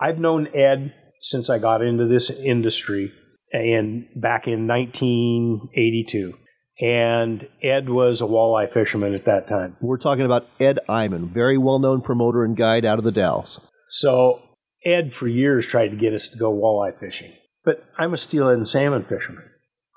i've 0.00 0.18
known 0.18 0.48
ed 0.54 0.92
since 1.20 1.48
i 1.48 1.58
got 1.58 1.80
into 1.82 2.06
this 2.06 2.28
industry 2.30 3.12
and 3.52 4.06
back 4.16 4.46
in 4.46 4.66
1982 4.66 6.34
and 6.80 7.46
ed 7.62 7.88
was 7.88 8.20
a 8.20 8.24
walleye 8.24 8.72
fisherman 8.72 9.14
at 9.14 9.24
that 9.26 9.46
time 9.48 9.76
We're 9.80 9.96
talking 9.98 10.24
about 10.24 10.48
Ed 10.58 10.80
Iman, 10.88 11.32
very 11.32 11.56
well 11.58 11.78
known 11.78 12.02
promoter 12.02 12.44
and 12.44 12.56
guide 12.56 12.84
out 12.84 12.98
of 12.98 13.04
the 13.04 13.12
Dalles. 13.12 13.60
So 13.90 14.40
Ed 14.84 15.12
for 15.18 15.28
years 15.28 15.64
tried 15.66 15.88
to 15.88 15.96
get 15.96 16.12
us 16.12 16.28
to 16.28 16.38
go 16.38 16.52
walleye 16.52 16.98
fishing, 16.98 17.32
but 17.64 17.84
I'm 17.96 18.12
a 18.12 18.18
steelhead 18.18 18.56
and 18.56 18.68
salmon 18.68 19.04
fisherman. 19.04 19.44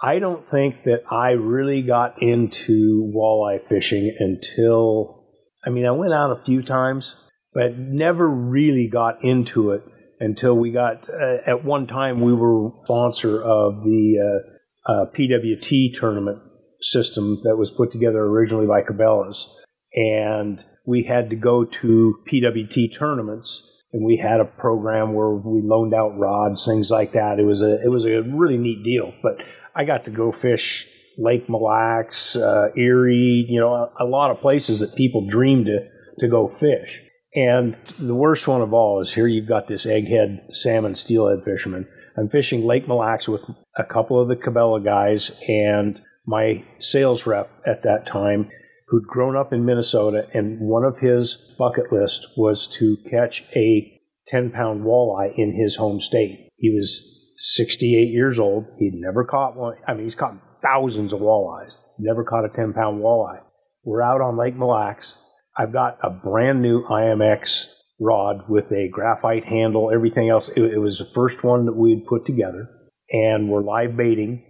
I 0.01 0.19
don't 0.19 0.49
think 0.51 0.83
that 0.85 1.03
I 1.09 1.31
really 1.31 1.81
got 1.81 2.21
into 2.21 3.11
walleye 3.15 3.67
fishing 3.67 4.15
until, 4.19 5.25
I 5.65 5.71
mean, 5.71 5.85
I 5.85 5.91
went 5.91 6.13
out 6.13 6.37
a 6.39 6.43
few 6.45 6.61
times, 6.61 7.11
but 7.53 7.77
never 7.77 8.27
really 8.27 8.89
got 8.91 9.23
into 9.23 9.71
it 9.71 9.81
until 10.19 10.55
we 10.55 10.71
got, 10.71 11.09
uh, 11.09 11.37
at 11.45 11.63
one 11.63 11.87
time, 11.87 12.21
we 12.21 12.33
were 12.33 12.69
sponsor 12.83 13.41
of 13.41 13.83
the 13.83 14.43
uh, 14.87 14.91
uh, 14.91 15.05
PWT 15.17 15.97
tournament 15.99 16.39
system 16.81 17.41
that 17.43 17.57
was 17.57 17.71
put 17.71 17.91
together 17.91 18.19
originally 18.19 18.67
by 18.67 18.81
Cabela's. 18.81 19.47
And 19.93 20.63
we 20.85 21.03
had 21.03 21.31
to 21.31 21.35
go 21.35 21.65
to 21.65 22.19
PWT 22.31 22.97
tournaments 22.97 23.63
and 23.93 24.05
we 24.05 24.17
had 24.17 24.39
a 24.39 24.45
program 24.45 25.13
where 25.13 25.31
we 25.31 25.61
loaned 25.63 25.93
out 25.93 26.17
rods, 26.17 26.65
things 26.65 26.89
like 26.89 27.13
that. 27.13 27.39
It 27.39 27.45
was 27.45 27.61
a 27.61 27.81
it 27.81 27.89
was 27.89 28.05
a 28.05 28.21
really 28.21 28.57
neat 28.57 28.83
deal. 28.83 29.13
But 29.23 29.37
I 29.77 29.85
got 29.85 30.05
to 30.05 30.11
go 30.11 30.31
fish 30.31 30.87
Lake 31.19 31.49
Mille 31.49 31.63
Lacs, 31.63 32.35
uh, 32.35 32.69
Erie, 32.75 33.45
you 33.47 33.59
know, 33.59 33.73
a, 33.73 34.03
a 34.03 34.05
lot 34.05 34.31
of 34.31 34.41
places 34.41 34.79
that 34.79 34.95
people 34.95 35.27
dream 35.27 35.65
to 35.65 35.79
to 36.19 36.27
go 36.27 36.55
fish. 36.59 37.01
And 37.35 37.77
the 37.99 38.15
worst 38.15 38.47
one 38.47 38.61
of 38.61 38.73
all 38.73 39.01
is 39.01 39.13
here 39.13 39.27
you've 39.27 39.47
got 39.47 39.67
this 39.67 39.85
egghead 39.85 40.51
salmon 40.51 40.95
steelhead 40.95 41.43
fisherman. 41.45 41.87
I'm 42.17 42.29
fishing 42.29 42.65
Lake 42.65 42.87
Mille 42.87 42.97
Lacs 42.97 43.27
with 43.27 43.41
a 43.77 43.83
couple 43.83 44.19
of 44.19 44.27
the 44.27 44.35
Cabela 44.35 44.83
guys 44.83 45.31
and 45.47 46.01
my 46.25 46.63
sales 46.79 47.27
rep 47.27 47.49
at 47.65 47.83
that 47.83 48.07
time 48.07 48.49
who'd 48.87 49.05
grown 49.05 49.35
up 49.35 49.53
in 49.53 49.65
Minnesota, 49.65 50.27
and 50.33 50.59
one 50.59 50.83
of 50.83 50.97
his 50.97 51.37
bucket 51.59 51.91
list 51.91 52.25
was 52.37 52.67
to 52.67 52.97
catch 53.11 53.43
a 53.55 54.01
10 54.29 54.51
pound 54.51 54.83
walleye 54.83 55.33
in 55.37 55.53
his 55.53 55.75
home 55.75 56.01
state. 56.01 56.49
He 56.57 56.73
was 56.73 57.16
68 57.55 58.09
years 58.09 58.39
old. 58.39 58.65
He'd 58.77 58.93
never 58.93 59.23
caught 59.23 59.55
one. 59.55 59.75
I 59.87 59.93
mean, 59.93 60.03
he's 60.03 60.15
caught 60.15 60.37
thousands 60.61 61.13
of 61.13 61.19
walleyes, 61.19 61.71
never 61.99 62.23
caught 62.23 62.45
a 62.45 62.49
10 62.49 62.73
pound 62.73 63.01
walleye. 63.01 63.41
We're 63.83 64.01
out 64.01 64.21
on 64.21 64.37
Lake 64.37 64.55
Mille 64.55 64.69
Lacs. 64.69 65.13
I've 65.57 65.73
got 65.73 65.97
a 66.03 66.09
brand 66.09 66.61
new 66.61 66.83
IMX 66.83 67.65
rod 67.99 68.47
with 68.47 68.71
a 68.71 68.89
graphite 68.89 69.45
handle, 69.45 69.91
everything 69.93 70.29
else. 70.29 70.49
It, 70.49 70.61
it 70.61 70.77
was 70.77 70.97
the 70.97 71.09
first 71.15 71.43
one 71.43 71.65
that 71.65 71.75
we 71.75 71.91
had 71.91 72.05
put 72.05 72.25
together, 72.25 72.69
and 73.11 73.49
we're 73.49 73.63
live 73.63 73.97
baiting 73.97 74.43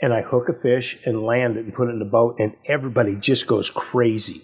and 0.00 0.12
I 0.12 0.22
hook 0.22 0.48
a 0.48 0.60
fish 0.60 0.98
and 1.04 1.22
land 1.22 1.56
it 1.56 1.64
and 1.64 1.74
put 1.74 1.88
it 1.88 1.92
in 1.92 1.98
the 1.98 2.04
boat, 2.04 2.36
and 2.38 2.52
everybody 2.68 3.16
just 3.16 3.46
goes 3.46 3.70
crazy. 3.70 4.42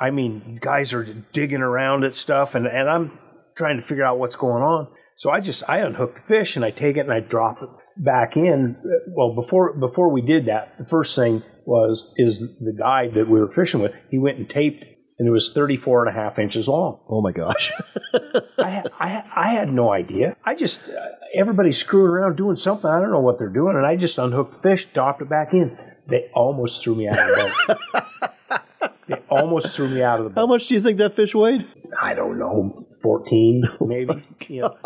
I 0.00 0.10
mean, 0.10 0.58
guys 0.60 0.92
are 0.92 1.04
digging 1.32 1.60
around 1.60 2.04
at 2.04 2.16
stuff, 2.16 2.54
and, 2.54 2.66
and 2.66 2.88
I'm 2.88 3.18
trying 3.56 3.80
to 3.80 3.86
figure 3.86 4.04
out 4.04 4.18
what's 4.18 4.36
going 4.36 4.62
on. 4.62 4.88
So 5.22 5.30
I 5.30 5.38
just 5.38 5.62
I 5.68 5.78
unhook 5.78 6.16
the 6.16 6.20
fish 6.22 6.56
and 6.56 6.64
I 6.64 6.72
take 6.72 6.96
it 6.96 7.06
and 7.06 7.12
I 7.12 7.20
drop 7.20 7.62
it 7.62 7.68
back 7.96 8.36
in. 8.36 8.74
Well, 9.06 9.36
before 9.36 9.72
before 9.72 10.10
we 10.10 10.20
did 10.20 10.46
that, 10.46 10.74
the 10.80 10.84
first 10.84 11.14
thing 11.14 11.44
was 11.64 12.12
is 12.16 12.40
the 12.40 12.72
guide 12.76 13.14
that 13.14 13.30
we 13.30 13.38
were 13.38 13.52
fishing 13.54 13.78
with. 13.78 13.92
He 14.10 14.18
went 14.18 14.38
and 14.38 14.50
taped, 14.50 14.82
and 15.20 15.28
it 15.28 15.30
was 15.30 15.52
34 15.52 16.08
and 16.08 16.18
a 16.18 16.20
half 16.20 16.40
inches 16.40 16.66
long. 16.66 16.98
Oh 17.08 17.20
my 17.20 17.30
gosh. 17.30 17.70
I 18.58 18.68
had, 18.68 18.90
I, 18.98 19.08
had, 19.08 19.24
I 19.36 19.52
had 19.52 19.72
no 19.72 19.92
idea. 19.92 20.36
I 20.44 20.56
just, 20.56 20.80
everybody's 21.38 21.78
screwing 21.78 22.10
around 22.10 22.34
doing 22.34 22.56
something. 22.56 22.90
I 22.90 22.98
don't 22.98 23.12
know 23.12 23.20
what 23.20 23.38
they're 23.38 23.48
doing. 23.48 23.76
And 23.76 23.86
I 23.86 23.94
just 23.94 24.18
unhooked 24.18 24.60
the 24.60 24.70
fish, 24.70 24.88
dropped 24.92 25.22
it 25.22 25.28
back 25.28 25.52
in. 25.52 25.78
They 26.08 26.30
almost 26.34 26.82
threw 26.82 26.96
me 26.96 27.06
out 27.06 27.18
of 27.20 27.36
the 27.36 27.78
boat. 28.50 28.92
they 29.08 29.22
almost 29.30 29.68
threw 29.68 29.88
me 29.88 30.02
out 30.02 30.18
of 30.18 30.24
the 30.24 30.30
boat. 30.30 30.40
How 30.40 30.46
much 30.48 30.66
do 30.66 30.74
you 30.74 30.80
think 30.80 30.98
that 30.98 31.14
fish 31.14 31.32
weighed? 31.32 31.64
I 32.00 32.14
don't 32.14 32.40
know, 32.40 32.86
14 33.02 33.64
maybe. 33.80 34.24
you 34.48 34.62
know, 34.62 34.76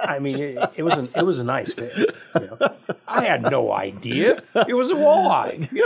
I 0.00 0.18
mean, 0.18 0.38
it, 0.38 0.70
it 0.76 0.82
was 0.82 0.94
an, 0.94 1.08
it 1.14 1.22
was 1.22 1.38
a 1.38 1.44
nice 1.44 1.72
fish. 1.72 1.98
You 2.34 2.40
know. 2.40 2.58
I 3.06 3.24
had 3.24 3.42
no 3.42 3.72
idea. 3.72 4.42
It 4.68 4.74
was 4.74 4.90
a 4.90 4.94
walleye. 4.94 5.68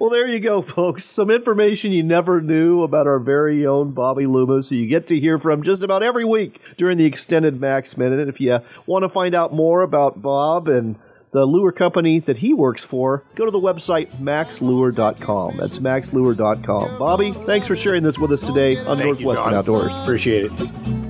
Well, 0.00 0.08
there 0.08 0.26
you 0.26 0.40
go, 0.40 0.62
folks. 0.62 1.04
Some 1.04 1.30
information 1.30 1.92
you 1.92 2.02
never 2.02 2.40
knew 2.40 2.82
about 2.82 3.06
our 3.06 3.18
very 3.18 3.66
own 3.66 3.90
Bobby 3.92 4.26
Loomis, 4.26 4.70
who 4.70 4.76
you 4.76 4.88
get 4.88 5.06
to 5.08 5.20
hear 5.20 5.38
from 5.38 5.62
just 5.62 5.82
about 5.82 6.02
every 6.02 6.24
week 6.24 6.58
during 6.78 6.96
the 6.96 7.04
extended 7.04 7.60
Max 7.60 7.96
Minute. 7.98 8.18
And 8.18 8.30
if 8.30 8.40
you 8.40 8.60
want 8.86 9.02
to 9.02 9.10
find 9.10 9.34
out 9.34 9.52
more 9.52 9.82
about 9.82 10.22
Bob 10.22 10.68
and 10.68 10.96
the 11.32 11.44
lure 11.44 11.72
company 11.72 12.20
that 12.20 12.36
he 12.38 12.54
works 12.54 12.82
for, 12.82 13.24
go 13.34 13.44
to 13.44 13.50
the 13.50 13.58
website 13.58 14.10
maxlure.com. 14.20 15.56
That's 15.56 15.78
maxlure.com. 15.78 16.98
Bobby, 16.98 17.32
thanks 17.32 17.66
for 17.66 17.76
sharing 17.76 18.02
this 18.02 18.18
with 18.18 18.32
us 18.32 18.40
today 18.40 18.78
on 18.78 18.96
Thank 18.98 19.20
you, 19.20 19.26
Northwestern 19.26 19.44
John. 19.44 19.54
Outdoors. 19.54 20.02
Appreciate 20.02 20.44
it. 20.46 20.50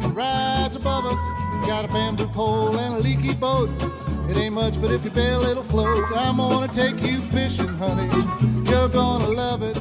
Rise 0.08 0.74
above 0.76 1.06
us, 1.06 1.66
got 1.66 1.84
a 1.84 1.88
bamboo 1.88 2.26
pole 2.28 2.76
and 2.76 2.96
a 2.96 2.98
leaky 2.98 3.34
boat. 3.34 3.70
It 4.28 4.36
ain't 4.36 4.54
much, 4.54 4.80
but 4.80 4.90
if 4.90 5.04
you 5.04 5.10
bail, 5.10 5.40
it'll 5.42 5.62
float. 5.62 6.04
I'm 6.14 6.36
gonna 6.36 6.68
take 6.68 7.00
you 7.02 7.20
fishing, 7.22 7.68
honey. 7.68 8.08
You're 8.70 8.88
gonna 8.88 9.28
love 9.28 9.62
it. 9.62 9.80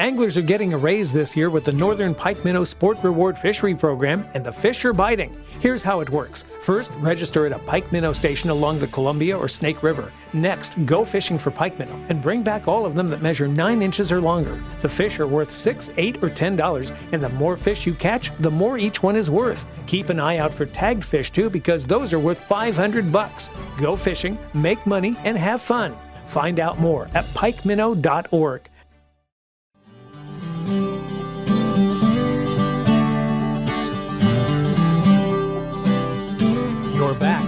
Anglers 0.00 0.36
are 0.36 0.42
getting 0.42 0.72
a 0.72 0.78
raise 0.78 1.12
this 1.12 1.36
year 1.36 1.50
with 1.50 1.64
the 1.64 1.72
Northern 1.72 2.14
Pike 2.14 2.44
Minnow 2.44 2.62
Sport 2.62 2.98
Reward 3.02 3.36
Fishery 3.36 3.74
Program, 3.74 4.24
and 4.32 4.46
the 4.46 4.52
fish 4.52 4.84
are 4.84 4.92
biting. 4.92 5.36
Here's 5.58 5.82
how 5.82 5.98
it 5.98 6.10
works. 6.10 6.44
First, 6.62 6.92
register 7.00 7.46
at 7.46 7.52
a 7.52 7.58
pike 7.58 7.90
minnow 7.90 8.12
station 8.12 8.48
along 8.50 8.78
the 8.78 8.86
Columbia 8.86 9.36
or 9.36 9.48
Snake 9.48 9.82
River. 9.82 10.12
Next, 10.32 10.74
go 10.86 11.04
fishing 11.04 11.36
for 11.36 11.50
pike 11.50 11.80
minnow 11.80 11.98
and 12.10 12.22
bring 12.22 12.44
back 12.44 12.68
all 12.68 12.86
of 12.86 12.94
them 12.94 13.08
that 13.08 13.22
measure 13.22 13.48
9 13.48 13.82
inches 13.82 14.12
or 14.12 14.20
longer. 14.20 14.62
The 14.82 14.88
fish 14.88 15.18
are 15.18 15.26
worth 15.26 15.50
6 15.50 15.90
8 15.96 16.22
or 16.22 16.30
$10, 16.30 16.96
and 17.10 17.20
the 17.20 17.30
more 17.30 17.56
fish 17.56 17.84
you 17.84 17.94
catch, 17.94 18.30
the 18.38 18.52
more 18.52 18.78
each 18.78 19.02
one 19.02 19.16
is 19.16 19.30
worth. 19.30 19.64
Keep 19.88 20.10
an 20.10 20.20
eye 20.20 20.38
out 20.38 20.54
for 20.54 20.64
tagged 20.64 21.04
fish 21.04 21.32
too 21.32 21.50
because 21.50 21.84
those 21.84 22.12
are 22.12 22.20
worth 22.20 22.38
500 22.38 23.10
bucks. 23.10 23.50
Go 23.80 23.96
fishing, 23.96 24.38
make 24.54 24.86
money, 24.86 25.16
and 25.24 25.36
have 25.36 25.60
fun. 25.60 25.96
Find 26.28 26.60
out 26.60 26.78
more 26.78 27.08
at 27.16 27.24
pikeminnow.org. 27.34 28.68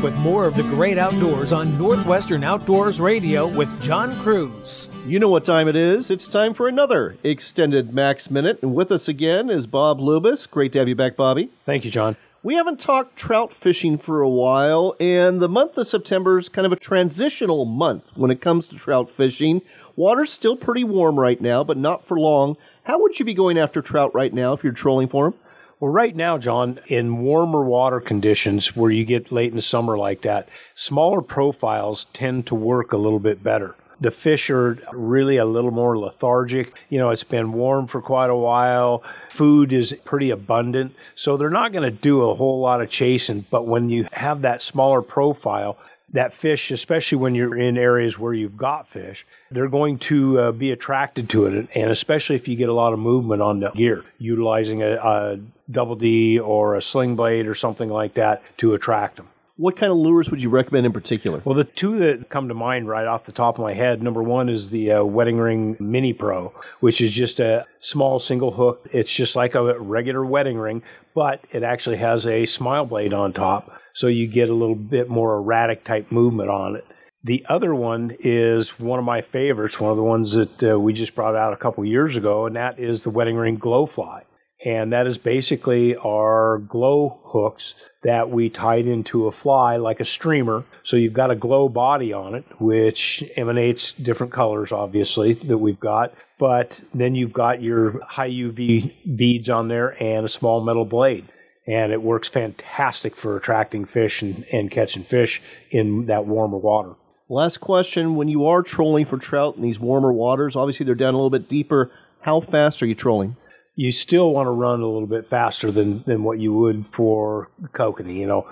with 0.03 0.15
more 0.17 0.47
of 0.47 0.55
the 0.55 0.63
great 0.63 0.97
outdoors 0.97 1.53
on 1.53 1.77
Northwestern 1.77 2.43
Outdoors 2.43 3.01
Radio 3.01 3.47
with 3.47 3.83
John 3.83 4.15
Cruz. 4.21 4.89
You 5.07 5.19
know 5.19 5.29
what 5.29 5.45
time 5.45 5.69
it 5.69 5.77
is. 5.77 6.11
It's 6.11 6.27
time 6.27 6.55
for 6.55 6.69
another 6.69 7.17
extended 7.23 7.93
Max 7.93 8.31
Minute. 8.31 8.61
And 8.63 8.75
with 8.75 8.91
us 8.91 9.09
again 9.09 9.51
is 9.51 9.67
Bob 9.67 10.01
Loomis. 10.01 10.47
Great 10.47 10.73
to 10.73 10.79
have 10.79 10.89
you 10.89 10.95
back, 10.95 11.17
Bobby. 11.17 11.51
Thank 11.67 11.85
you, 11.85 11.91
John. 11.91 12.17
We 12.43 12.55
haven't 12.55 12.81
talked 12.81 13.17
trout 13.17 13.53
fishing 13.53 13.99
for 13.99 14.23
a 14.23 14.29
while, 14.29 14.97
and 14.99 15.43
the 15.43 15.49
month 15.49 15.77
of 15.77 15.87
September 15.87 16.39
is 16.39 16.49
kind 16.49 16.65
of 16.65 16.73
a 16.73 16.77
transitional 16.77 17.67
month 17.67 18.05
when 18.15 18.31
it 18.31 18.41
comes 18.41 18.67
to 18.69 18.77
trout 18.77 19.11
fishing. 19.11 19.61
Water's 19.95 20.33
still 20.33 20.57
pretty 20.57 20.85
warm 20.85 21.21
right 21.21 21.41
now, 21.41 21.63
but 21.63 21.77
not 21.77 22.07
for 22.07 22.19
long. 22.19 22.57
How 22.85 22.99
would 23.03 23.19
you 23.19 23.27
be 23.27 23.35
going 23.35 23.59
after 23.59 23.83
trout 23.83 24.15
right 24.15 24.33
now 24.33 24.55
if 24.55 24.65
you're 24.65 24.73
trolling 24.73 25.09
for 25.09 25.31
them? 25.31 25.39
Well, 25.81 25.91
right 25.91 26.15
now, 26.15 26.37
John, 26.37 26.79
in 26.89 27.23
warmer 27.23 27.65
water 27.65 28.01
conditions 28.01 28.77
where 28.77 28.91
you 28.91 29.07
get 29.07 29.33
late 29.33 29.49
in 29.49 29.57
the 29.57 29.63
summer 29.63 29.97
like 29.97 30.21
that, 30.23 30.47
smaller 30.75 31.23
profiles 31.23 32.05
tend 32.13 32.47
to 32.49 32.55
work 32.55 32.93
a 32.93 32.99
little 32.99 33.19
bit 33.19 33.43
better. 33.43 33.75
The 33.99 34.11
fish 34.11 34.51
are 34.51 34.79
really 34.93 35.39
a 35.39 35.47
little 35.47 35.71
more 35.71 35.99
lethargic. 35.99 36.75
You 36.91 36.99
know, 36.99 37.09
it's 37.09 37.25
been 37.25 37.55
warm 37.55 37.87
for 37.87 38.03
quite 38.03 38.29
a 38.29 38.37
while. 38.37 39.03
Food 39.31 39.73
is 39.73 39.95
pretty 40.05 40.29
abundant. 40.29 40.95
So 41.15 41.39
they're 41.39 41.49
not 41.49 41.73
going 41.73 41.91
to 41.91 41.99
do 41.99 42.29
a 42.29 42.35
whole 42.35 42.61
lot 42.61 42.83
of 42.83 42.91
chasing. 42.91 43.47
But 43.51 43.67
when 43.67 43.89
you 43.89 44.07
have 44.13 44.43
that 44.43 44.61
smaller 44.61 45.01
profile, 45.01 45.79
that 46.13 46.35
fish, 46.35 46.71
especially 46.71 47.19
when 47.19 47.35
you're 47.35 47.57
in 47.57 47.79
areas 47.79 48.19
where 48.19 48.35
you've 48.35 48.57
got 48.57 48.89
fish, 48.89 49.27
they're 49.51 49.69
going 49.69 49.99
to 49.99 50.41
uh, 50.41 50.53
be 50.53 50.73
attracted 50.73 51.29
to 51.31 51.47
it. 51.47 51.69
And 51.75 51.91
especially 51.91 52.37
if 52.37 52.49
you 52.49 52.57
get 52.57 52.69
a 52.69 52.75
lot 52.75 52.93
of 52.93 52.99
movement 52.99 53.43
on 53.43 53.61
the 53.61 53.71
gear, 53.71 54.05
utilizing 54.19 54.83
a, 54.83 54.97
a 54.97 55.39
double 55.71 55.97
D 55.97 56.39
or 56.39 56.77
a 56.77 56.83
sling 56.83 57.17
blade 57.17 57.47
or 57.47 57.55
something 57.55 57.89
like 57.89 58.15
that 58.15 58.43
to 58.59 58.75
attract 58.75 59.17
them. 59.17 59.29
What 59.57 59.77
kind 59.77 59.93
of 59.93 59.99
lures 59.99 60.31
would 60.31 60.43
you 60.43 60.49
recommend 60.49 60.87
in 60.87 60.93
particular? 60.93 61.43
Well, 61.45 61.55
the 61.55 61.65
two 61.65 61.99
that 61.99 62.31
come 62.31 62.49
to 62.49 62.55
mind 62.55 62.89
right 62.89 63.07
off 63.07 63.27
the 63.27 63.33
top 63.33 63.59
of 63.59 63.63
my 63.63 63.75
head 63.75 64.03
number 64.03 64.23
one 64.23 64.49
is 64.49 64.71
the 64.71 64.93
uh, 64.93 65.05
Wedding 65.05 65.37
Ring 65.37 65.77
Mini 65.79 66.15
Pro, 66.15 66.55
which 66.81 67.03
is 67.03 67.13
just 67.13 67.41
a 67.41 67.67
small 67.79 68.19
single 68.21 68.53
hook. 68.53 68.89
It's 68.91 69.13
just 69.13 69.37
like 69.37 69.55
a 69.55 69.79
regular 69.79 70.25
wedding 70.25 70.57
ring, 70.57 70.83
but 71.15 71.41
it 71.53 71.63
actually 71.63 71.97
has 71.99 72.27
a 72.27 72.47
smile 72.47 72.87
blade 72.87 73.13
on 73.13 73.33
top, 73.33 73.71
so 73.95 74.07
you 74.07 74.27
get 74.27 74.49
a 74.49 74.55
little 74.55 74.75
bit 74.75 75.09
more 75.09 75.37
erratic 75.37 75.85
type 75.85 76.11
movement 76.11 76.51
on 76.51 76.77
it. 76.77 76.85
The 77.23 77.45
other 77.49 77.75
one 77.75 78.17
is 78.21 78.79
one 78.79 78.99
of 78.99 79.05
my 79.05 79.21
favorites, 79.21 79.79
one 79.79 79.91
of 79.91 79.97
the 79.99 80.03
ones 80.03 80.33
that 80.33 80.73
uh, 80.73 80.79
we 80.79 80.95
just 80.95 81.15
brought 81.15 81.37
out 81.37 81.53
a 81.53 81.57
couple 81.57 81.85
years 81.85 82.17
ago, 82.17 82.47
and 82.47 82.57
that 82.57 82.79
is 82.79 83.03
the 83.03 83.11
Wedding 83.11 83.37
Ring 83.37 83.57
Glow 83.57 83.87
Fly. 83.87 84.23
And 84.65 84.93
that 84.93 85.07
is 85.07 85.19
basically 85.19 85.97
our 85.97 86.59
glow 86.59 87.21
hooks 87.25 87.75
that 88.03 88.31
we 88.31 88.49
tied 88.49 88.87
into 88.87 89.27
a 89.27 89.33
fly 89.33 89.77
like 89.77 90.01
a 90.01 90.05
streamer. 90.05 90.65
So 90.83 90.97
you've 90.97 91.13
got 91.13 91.31
a 91.31 91.37
glow 91.37 91.69
body 91.69 92.13
on 92.13 92.35
it, 92.35 92.45
which 92.59 93.23
emanates 93.37 93.93
different 93.93 94.33
colors, 94.33 94.73
obviously, 94.73 95.35
that 95.35 95.59
we've 95.59 95.81
got. 95.81 96.15
But 96.39 96.81
then 96.95 97.15
you've 97.15 97.33
got 97.33 97.63
your 97.63 98.01
high 98.05 98.31
UV 98.31 99.17
beads 99.17 99.51
on 99.51 99.69
there 99.69 100.03
and 100.03 100.25
a 100.25 100.31
small 100.31 100.63
metal 100.63 100.87
blade. 100.87 101.29
And 101.67 101.93
it 101.93 102.03
works 102.03 102.29
fantastic 102.29 103.15
for 103.15 103.37
attracting 103.37 103.85
fish 103.85 104.23
and, 104.23 104.45
and 104.51 104.71
catching 104.71 105.05
fish 105.05 105.43
in 105.71 106.07
that 106.07 106.27
warmer 106.27 106.57
water. 106.57 106.95
Last 107.29 107.59
question 107.59 108.17
When 108.17 108.29
you 108.29 108.47
are 108.47 108.63
trolling 108.63 109.07
for 109.07 109.19
trout 109.19 109.57
in 109.57 109.63
these 109.63 109.79
warmer 109.79 110.13
waters, 110.13 110.57
obviously 110.57 110.87
they're 110.87 110.95
down 110.95 111.15
a 111.15 111.17
little 111.17 111.31
bit 111.31 111.49
deeper. 111.49 111.91
How 112.23 112.41
fast 112.41 112.83
are 112.83 112.87
you 112.87 112.95
trolling? 112.95 113.37
You 113.77 113.93
still 113.93 114.33
want 114.33 114.47
to 114.47 114.51
run 114.51 114.81
a 114.81 114.87
little 114.87 115.07
bit 115.07 115.29
faster 115.31 115.71
than, 115.71 116.03
than 116.07 116.23
what 116.23 116.39
you 116.39 116.53
would 116.53 116.85
for 116.93 117.49
kokanee. 117.73 118.17
You 118.17 118.27
know, 118.27 118.49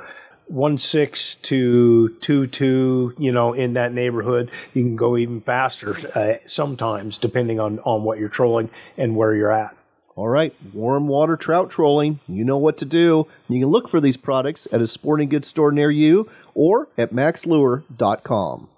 one 0.47 0.79
six 0.79 1.35
to 1.43 2.09
two 2.21 2.47
two. 2.47 3.15
You 3.19 3.33
know, 3.33 3.53
in 3.53 3.75
that 3.75 3.93
neighborhood, 3.93 4.51
you 4.75 4.83
can 4.83 4.97
go 4.97 5.17
even 5.17 5.41
faster 5.41 5.97
uh, 6.15 6.39
sometimes, 6.47 7.19
depending 7.19 7.61
on 7.61 7.79
on 7.81 8.05
what 8.05 8.19
you're 8.19 8.29
trolling 8.29 8.71
and 8.97 9.17
where 9.17 9.35
you're 9.35 9.53
at. 9.53 9.77
All 10.17 10.29
right, 10.29 10.53
warm 10.73 11.07
water 11.07 11.37
trout 11.37 11.71
trolling. 11.71 12.19
You 12.27 12.45
know 12.45 12.59
what 12.59 12.79
to 12.79 12.85
do. 12.85 13.27
You 13.49 13.61
can 13.61 13.69
look 13.69 13.89
for 13.89 14.01
these 14.01 14.17
products 14.17 14.67
at 14.73 14.83
a 14.83 14.87
sporting 14.87 15.29
goods 15.29 15.47
store 15.47 15.71
near 15.71 15.91
you 15.91 16.29
or 16.55 16.89
at 16.99 17.13
maxlure.com. 17.13 18.69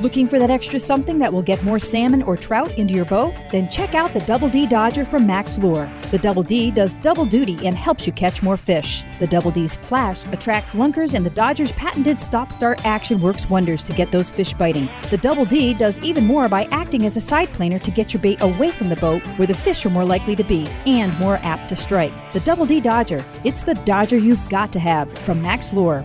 Looking 0.00 0.26
for 0.26 0.38
that 0.38 0.50
extra 0.50 0.80
something 0.80 1.18
that 1.20 1.32
will 1.32 1.42
get 1.42 1.62
more 1.62 1.78
salmon 1.78 2.22
or 2.22 2.36
trout 2.36 2.70
into 2.76 2.94
your 2.94 3.04
boat? 3.04 3.34
Then 3.50 3.70
check 3.70 3.94
out 3.94 4.12
the 4.12 4.20
Double 4.20 4.48
D 4.48 4.66
Dodger 4.66 5.04
from 5.04 5.26
Max 5.26 5.56
Lure. 5.58 5.90
The 6.10 6.18
Double 6.18 6.42
D 6.42 6.70
does 6.70 6.94
double 6.94 7.24
duty 7.24 7.66
and 7.66 7.76
helps 7.76 8.06
you 8.06 8.12
catch 8.12 8.42
more 8.42 8.56
fish. 8.56 9.02
The 9.18 9.26
Double 9.26 9.50
D's 9.50 9.76
flash 9.76 10.20
attracts 10.28 10.74
lunkers, 10.74 11.14
and 11.14 11.24
the 11.24 11.30
Dodger's 11.30 11.72
patented 11.72 12.20
stop 12.20 12.52
start 12.52 12.84
action 12.84 13.20
works 13.20 13.48
wonders 13.48 13.82
to 13.84 13.92
get 13.92 14.10
those 14.10 14.30
fish 14.30 14.52
biting. 14.52 14.88
The 15.10 15.18
Double 15.18 15.44
D 15.44 15.74
does 15.74 15.98
even 16.00 16.26
more 16.26 16.48
by 16.48 16.64
acting 16.64 17.06
as 17.06 17.16
a 17.16 17.20
side 17.20 17.48
planer 17.52 17.78
to 17.78 17.90
get 17.90 18.12
your 18.12 18.20
bait 18.20 18.42
away 18.42 18.70
from 18.70 18.88
the 18.88 18.96
boat 18.96 19.26
where 19.38 19.46
the 19.46 19.54
fish 19.54 19.86
are 19.86 19.90
more 19.90 20.04
likely 20.04 20.36
to 20.36 20.44
be 20.44 20.66
and 20.86 21.18
more 21.18 21.36
apt 21.42 21.68
to 21.70 21.76
strike. 21.76 22.12
The 22.32 22.40
Double 22.40 22.66
D 22.66 22.80
Dodger. 22.80 23.24
It's 23.44 23.62
the 23.62 23.74
Dodger 23.74 24.18
you've 24.18 24.48
got 24.48 24.72
to 24.72 24.78
have 24.78 25.16
from 25.18 25.40
Max 25.40 25.72
Lure. 25.72 26.04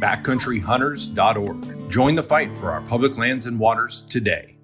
backcountryhunters.org. 0.00 1.90
Join 1.90 2.14
the 2.14 2.22
fight 2.22 2.56
for 2.56 2.70
our 2.70 2.82
public 2.82 3.16
lands 3.16 3.46
and 3.46 3.58
waters 3.58 4.02
today. 4.02 4.56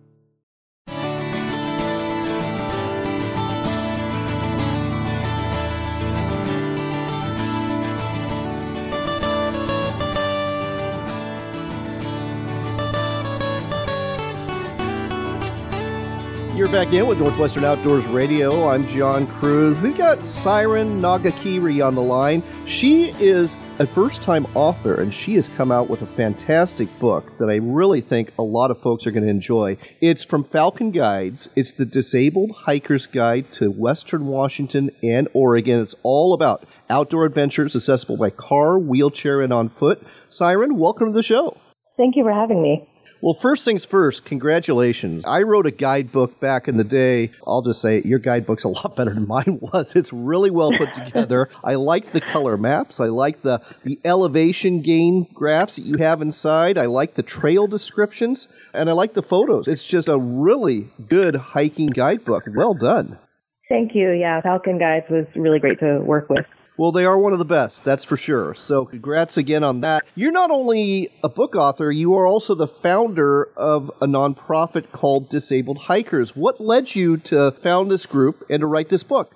You're 16.62 16.70
back 16.70 16.92
in 16.92 17.08
with 17.08 17.18
Northwestern 17.18 17.64
Outdoors 17.64 18.06
Radio. 18.06 18.68
I'm 18.68 18.86
John 18.86 19.26
Cruz. 19.26 19.80
We've 19.80 19.96
got 19.96 20.24
Syren 20.28 21.00
Nagakyrie 21.00 21.84
on 21.84 21.96
the 21.96 22.02
line. 22.02 22.42
She 22.66 23.06
is 23.18 23.56
a 23.82 23.86
first 23.86 24.22
time 24.22 24.46
author, 24.54 25.00
and 25.00 25.12
she 25.12 25.34
has 25.34 25.48
come 25.48 25.72
out 25.72 25.90
with 25.90 26.02
a 26.02 26.06
fantastic 26.06 26.88
book 27.00 27.36
that 27.38 27.50
I 27.50 27.56
really 27.56 28.00
think 28.00 28.32
a 28.38 28.42
lot 28.42 28.70
of 28.70 28.80
folks 28.80 29.08
are 29.08 29.10
going 29.10 29.24
to 29.24 29.28
enjoy. 29.28 29.76
It's 30.00 30.22
from 30.22 30.44
Falcon 30.44 30.92
Guides, 30.92 31.48
it's 31.56 31.72
the 31.72 31.84
Disabled 31.84 32.52
Hiker's 32.66 33.08
Guide 33.08 33.50
to 33.54 33.72
Western 33.72 34.28
Washington 34.28 34.92
and 35.02 35.26
Oregon. 35.32 35.80
It's 35.80 35.96
all 36.04 36.32
about 36.32 36.64
outdoor 36.88 37.24
adventures 37.24 37.74
accessible 37.74 38.16
by 38.16 38.30
car, 38.30 38.78
wheelchair, 38.78 39.40
and 39.40 39.52
on 39.52 39.68
foot. 39.68 40.00
Syren, 40.28 40.78
welcome 40.78 41.08
to 41.08 41.12
the 41.12 41.20
show. 41.20 41.56
Thank 41.96 42.14
you 42.14 42.22
for 42.22 42.32
having 42.32 42.62
me. 42.62 42.88
Well, 43.22 43.34
first 43.34 43.64
things 43.64 43.84
first, 43.84 44.24
congratulations. 44.24 45.24
I 45.24 45.42
wrote 45.42 45.64
a 45.64 45.70
guidebook 45.70 46.40
back 46.40 46.66
in 46.66 46.76
the 46.76 46.82
day. 46.82 47.30
I'll 47.46 47.62
just 47.62 47.80
say 47.80 48.02
your 48.02 48.18
guidebook's 48.18 48.64
a 48.64 48.68
lot 48.68 48.96
better 48.96 49.14
than 49.14 49.28
mine 49.28 49.60
was. 49.60 49.94
It's 49.94 50.12
really 50.12 50.50
well 50.50 50.72
put 50.76 50.92
together. 51.04 51.48
I 51.62 51.76
like 51.76 52.12
the 52.12 52.20
color 52.20 52.56
maps. 52.56 52.98
I 52.98 53.06
like 53.06 53.42
the, 53.42 53.60
the 53.84 54.00
elevation 54.04 54.80
gain 54.80 55.28
graphs 55.32 55.76
that 55.76 55.82
you 55.82 55.98
have 55.98 56.20
inside. 56.20 56.76
I 56.76 56.86
like 56.86 57.14
the 57.14 57.22
trail 57.22 57.68
descriptions 57.68 58.48
and 58.74 58.90
I 58.90 58.92
like 58.92 59.14
the 59.14 59.22
photos. 59.22 59.68
It's 59.68 59.86
just 59.86 60.08
a 60.08 60.18
really 60.18 60.88
good 61.08 61.36
hiking 61.36 61.90
guidebook. 61.90 62.48
Well 62.52 62.74
done. 62.74 63.20
Thank 63.68 63.94
you. 63.94 64.10
Yeah, 64.10 64.40
Falcon 64.40 64.80
Guides 64.80 65.06
was 65.08 65.26
really 65.36 65.60
great 65.60 65.78
to 65.78 66.00
work 66.00 66.28
with. 66.28 66.44
Well, 66.78 66.90
they 66.90 67.04
are 67.04 67.18
one 67.18 67.34
of 67.34 67.38
the 67.38 67.44
best, 67.44 67.84
that's 67.84 68.04
for 68.04 68.16
sure. 68.16 68.54
So, 68.54 68.86
congrats 68.86 69.36
again 69.36 69.62
on 69.62 69.82
that. 69.82 70.04
You're 70.14 70.32
not 70.32 70.50
only 70.50 71.10
a 71.22 71.28
book 71.28 71.54
author, 71.54 71.92
you 71.92 72.14
are 72.14 72.26
also 72.26 72.54
the 72.54 72.66
founder 72.66 73.50
of 73.56 73.90
a 74.00 74.06
nonprofit 74.06 74.90
called 74.90 75.28
Disabled 75.28 75.78
Hikers. 75.78 76.34
What 76.34 76.60
led 76.60 76.94
you 76.94 77.18
to 77.18 77.50
found 77.50 77.90
this 77.90 78.06
group 78.06 78.44
and 78.48 78.60
to 78.60 78.66
write 78.66 78.88
this 78.88 79.02
book? 79.02 79.34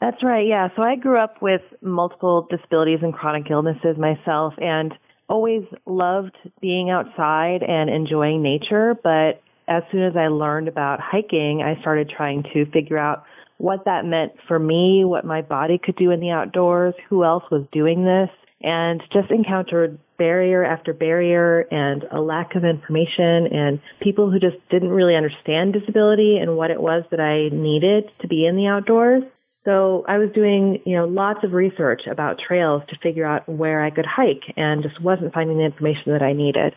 That's 0.00 0.22
right, 0.24 0.46
yeah. 0.46 0.68
So, 0.74 0.82
I 0.82 0.96
grew 0.96 1.18
up 1.18 1.40
with 1.40 1.62
multiple 1.82 2.48
disabilities 2.50 2.98
and 3.02 3.14
chronic 3.14 3.48
illnesses 3.48 3.96
myself 3.96 4.54
and 4.58 4.92
always 5.28 5.62
loved 5.86 6.36
being 6.60 6.90
outside 6.90 7.62
and 7.62 7.88
enjoying 7.90 8.42
nature. 8.42 8.96
But 9.02 9.40
as 9.68 9.82
soon 9.90 10.02
as 10.02 10.16
I 10.16 10.28
learned 10.28 10.68
about 10.68 11.00
hiking, 11.00 11.62
I 11.62 11.80
started 11.80 12.10
trying 12.10 12.44
to 12.54 12.66
figure 12.70 12.98
out 12.98 13.24
what 13.58 13.84
that 13.86 14.04
meant 14.04 14.32
for 14.46 14.58
me, 14.58 15.04
what 15.04 15.24
my 15.24 15.42
body 15.42 15.78
could 15.82 15.96
do 15.96 16.10
in 16.10 16.20
the 16.20 16.30
outdoors, 16.30 16.94
who 17.08 17.24
else 17.24 17.44
was 17.50 17.64
doing 17.72 18.04
this, 18.04 18.30
and 18.62 19.02
just 19.12 19.30
encountered 19.30 19.98
barrier 20.18 20.64
after 20.64 20.92
barrier 20.92 21.60
and 21.70 22.04
a 22.10 22.20
lack 22.20 22.54
of 22.54 22.64
information 22.64 23.46
and 23.52 23.80
people 24.00 24.30
who 24.30 24.38
just 24.38 24.56
didn't 24.70 24.88
really 24.88 25.14
understand 25.14 25.72
disability 25.72 26.38
and 26.38 26.56
what 26.56 26.70
it 26.70 26.80
was 26.80 27.04
that 27.10 27.20
I 27.20 27.54
needed 27.54 28.10
to 28.20 28.28
be 28.28 28.46
in 28.46 28.56
the 28.56 28.66
outdoors. 28.66 29.22
So 29.66 30.04
I 30.06 30.18
was 30.18 30.30
doing, 30.32 30.80
you 30.86 30.96
know, 30.96 31.06
lots 31.06 31.42
of 31.42 31.52
research 31.52 32.02
about 32.06 32.38
trails 32.38 32.82
to 32.88 32.98
figure 33.02 33.26
out 33.26 33.48
where 33.48 33.82
I 33.82 33.90
could 33.90 34.06
hike 34.06 34.44
and 34.56 34.82
just 34.82 35.02
wasn't 35.02 35.34
finding 35.34 35.58
the 35.58 35.64
information 35.64 36.12
that 36.12 36.22
I 36.22 36.32
needed. 36.32 36.74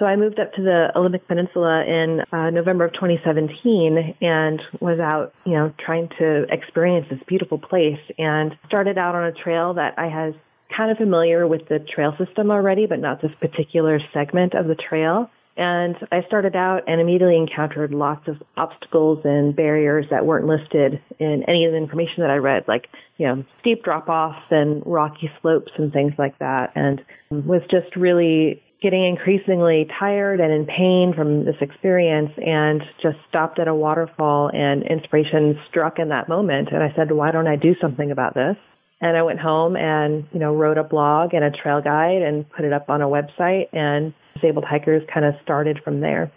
So 0.00 0.06
I 0.06 0.16
moved 0.16 0.40
up 0.40 0.54
to 0.54 0.62
the 0.62 0.88
Olympic 0.96 1.28
Peninsula 1.28 1.84
in 1.84 2.22
uh, 2.32 2.48
November 2.48 2.86
of 2.86 2.94
2017 2.94 4.16
and 4.22 4.62
was 4.80 4.98
out, 4.98 5.34
you 5.44 5.52
know, 5.52 5.74
trying 5.78 6.08
to 6.18 6.46
experience 6.50 7.06
this 7.10 7.20
beautiful 7.26 7.58
place 7.58 8.00
and 8.16 8.56
started 8.66 8.96
out 8.96 9.14
on 9.14 9.24
a 9.24 9.32
trail 9.32 9.74
that 9.74 9.98
I 9.98 10.06
was 10.06 10.34
kind 10.74 10.90
of 10.90 10.96
familiar 10.96 11.46
with 11.46 11.68
the 11.68 11.80
trail 11.80 12.16
system 12.16 12.50
already, 12.50 12.86
but 12.86 12.98
not 12.98 13.20
this 13.20 13.32
particular 13.42 14.00
segment 14.14 14.54
of 14.54 14.68
the 14.68 14.74
trail. 14.74 15.30
And 15.58 15.96
I 16.10 16.22
started 16.22 16.56
out 16.56 16.84
and 16.86 16.98
immediately 16.98 17.36
encountered 17.36 17.92
lots 17.92 18.26
of 18.26 18.42
obstacles 18.56 19.18
and 19.24 19.54
barriers 19.54 20.06
that 20.08 20.24
weren't 20.24 20.46
listed 20.46 21.02
in 21.18 21.44
any 21.46 21.66
of 21.66 21.72
the 21.72 21.76
information 21.76 22.22
that 22.22 22.30
I 22.30 22.36
read, 22.36 22.66
like, 22.66 22.88
you 23.18 23.26
know, 23.26 23.44
steep 23.60 23.84
drop 23.84 24.08
offs 24.08 24.46
and 24.50 24.82
rocky 24.86 25.30
slopes 25.42 25.72
and 25.76 25.92
things 25.92 26.14
like 26.16 26.38
that. 26.38 26.72
And 26.74 27.04
was 27.30 27.60
just 27.70 27.94
really 27.96 28.62
getting 28.82 29.04
increasingly 29.04 29.86
tired 29.98 30.40
and 30.40 30.52
in 30.52 30.64
pain 30.64 31.12
from 31.14 31.44
this 31.44 31.56
experience 31.60 32.30
and 32.44 32.82
just 33.02 33.18
stopped 33.28 33.58
at 33.58 33.68
a 33.68 33.74
waterfall 33.74 34.50
and 34.54 34.82
inspiration 34.84 35.58
struck 35.68 35.98
in 35.98 36.08
that 36.08 36.28
moment. 36.28 36.68
And 36.72 36.82
I 36.82 36.92
said, 36.96 37.12
why 37.12 37.30
don't 37.30 37.46
I 37.46 37.56
do 37.56 37.74
something 37.80 38.10
about 38.10 38.34
this? 38.34 38.56
And 39.02 39.16
I 39.16 39.22
went 39.22 39.40
home 39.40 39.76
and, 39.76 40.26
you 40.32 40.38
know, 40.38 40.54
wrote 40.54 40.78
a 40.78 40.84
blog 40.84 41.34
and 41.34 41.44
a 41.44 41.50
trail 41.50 41.80
guide 41.80 42.22
and 42.22 42.48
put 42.50 42.64
it 42.64 42.72
up 42.72 42.88
on 42.90 43.02
a 43.02 43.06
website 43.06 43.68
and 43.72 44.12
disabled 44.34 44.64
hikers 44.64 45.02
kind 45.12 45.26
of 45.26 45.34
started 45.42 45.80
from 45.84 46.00
there. 46.00 46.32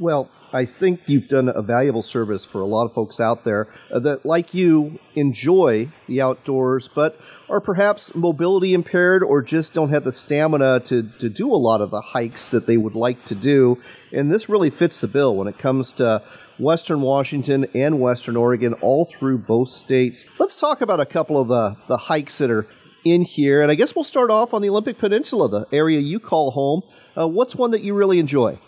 Well, 0.00 0.30
I 0.54 0.64
think 0.64 1.00
you've 1.06 1.28
done 1.28 1.48
a 1.48 1.62
valuable 1.62 2.02
service 2.02 2.44
for 2.44 2.60
a 2.60 2.66
lot 2.66 2.84
of 2.84 2.94
folks 2.94 3.20
out 3.20 3.44
there 3.44 3.68
uh, 3.90 3.98
that, 4.00 4.26
like 4.26 4.52
you, 4.54 4.98
enjoy 5.14 5.90
the 6.06 6.20
outdoors, 6.20 6.88
but 6.88 7.18
are 7.48 7.60
perhaps 7.60 8.14
mobility 8.14 8.74
impaired 8.74 9.22
or 9.22 9.42
just 9.42 9.74
don't 9.74 9.90
have 9.90 10.04
the 10.04 10.12
stamina 10.12 10.80
to, 10.80 11.10
to 11.18 11.28
do 11.28 11.52
a 11.52 11.56
lot 11.56 11.80
of 11.80 11.90
the 11.90 12.00
hikes 12.00 12.50
that 12.50 12.66
they 12.66 12.76
would 12.76 12.94
like 12.94 13.24
to 13.26 13.34
do. 13.34 13.82
And 14.12 14.30
this 14.30 14.48
really 14.48 14.70
fits 14.70 15.00
the 15.00 15.08
bill 15.08 15.36
when 15.36 15.48
it 15.48 15.58
comes 15.58 15.92
to 15.92 16.22
Western 16.58 17.00
Washington 17.00 17.66
and 17.74 18.00
Western 18.00 18.36
Oregon, 18.36 18.74
all 18.74 19.06
through 19.06 19.38
both 19.38 19.70
states. 19.70 20.24
Let's 20.38 20.56
talk 20.56 20.80
about 20.80 21.00
a 21.00 21.06
couple 21.06 21.40
of 21.40 21.48
the, 21.48 21.76
the 21.88 21.96
hikes 21.96 22.38
that 22.38 22.50
are 22.50 22.66
in 23.04 23.22
here. 23.22 23.62
And 23.62 23.70
I 23.70 23.74
guess 23.74 23.94
we'll 23.94 24.04
start 24.04 24.30
off 24.30 24.54
on 24.54 24.62
the 24.62 24.68
Olympic 24.68 24.98
Peninsula, 24.98 25.48
the 25.48 25.66
area 25.72 26.00
you 26.00 26.20
call 26.20 26.52
home. 26.52 26.82
Uh, 27.18 27.28
what's 27.28 27.56
one 27.56 27.72
that 27.72 27.82
you 27.82 27.94
really 27.94 28.18
enjoy? 28.18 28.58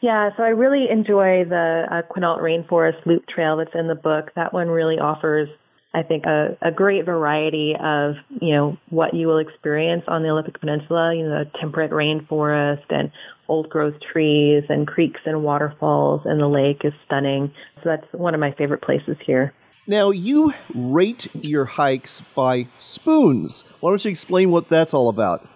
Yeah, 0.00 0.30
so 0.36 0.44
I 0.44 0.50
really 0.50 0.86
enjoy 0.90 1.44
the 1.44 1.84
uh, 1.90 2.02
Quinault 2.12 2.40
Rainforest 2.40 3.04
Loop 3.04 3.26
Trail 3.26 3.56
that's 3.56 3.74
in 3.74 3.88
the 3.88 3.96
book. 3.96 4.30
That 4.36 4.52
one 4.52 4.68
really 4.68 4.98
offers, 5.00 5.48
I 5.92 6.04
think, 6.04 6.24
a, 6.24 6.56
a 6.62 6.70
great 6.70 7.04
variety 7.04 7.74
of, 7.74 8.14
you 8.40 8.54
know, 8.54 8.78
what 8.90 9.12
you 9.12 9.26
will 9.26 9.38
experience 9.38 10.04
on 10.06 10.22
the 10.22 10.28
Olympic 10.28 10.60
Peninsula, 10.60 11.16
you 11.16 11.24
know, 11.24 11.42
the 11.44 11.50
temperate 11.58 11.90
rainforest 11.90 12.84
and 12.90 13.10
old 13.48 13.70
growth 13.70 13.94
trees 14.12 14.62
and 14.68 14.86
creeks 14.86 15.20
and 15.26 15.42
waterfalls, 15.42 16.20
and 16.26 16.40
the 16.40 16.46
lake 16.46 16.82
is 16.84 16.92
stunning. 17.06 17.52
So 17.82 17.90
that's 17.90 18.06
one 18.12 18.34
of 18.34 18.40
my 18.40 18.52
favorite 18.52 18.82
places 18.82 19.16
here. 19.26 19.52
Now, 19.88 20.10
you 20.10 20.52
rate 20.74 21.26
your 21.34 21.64
hikes 21.64 22.20
by 22.36 22.68
spoons. 22.78 23.64
Why 23.80 23.90
don't 23.90 24.04
you 24.04 24.10
explain 24.10 24.50
what 24.50 24.68
that's 24.68 24.94
all 24.94 25.08
about? 25.08 25.48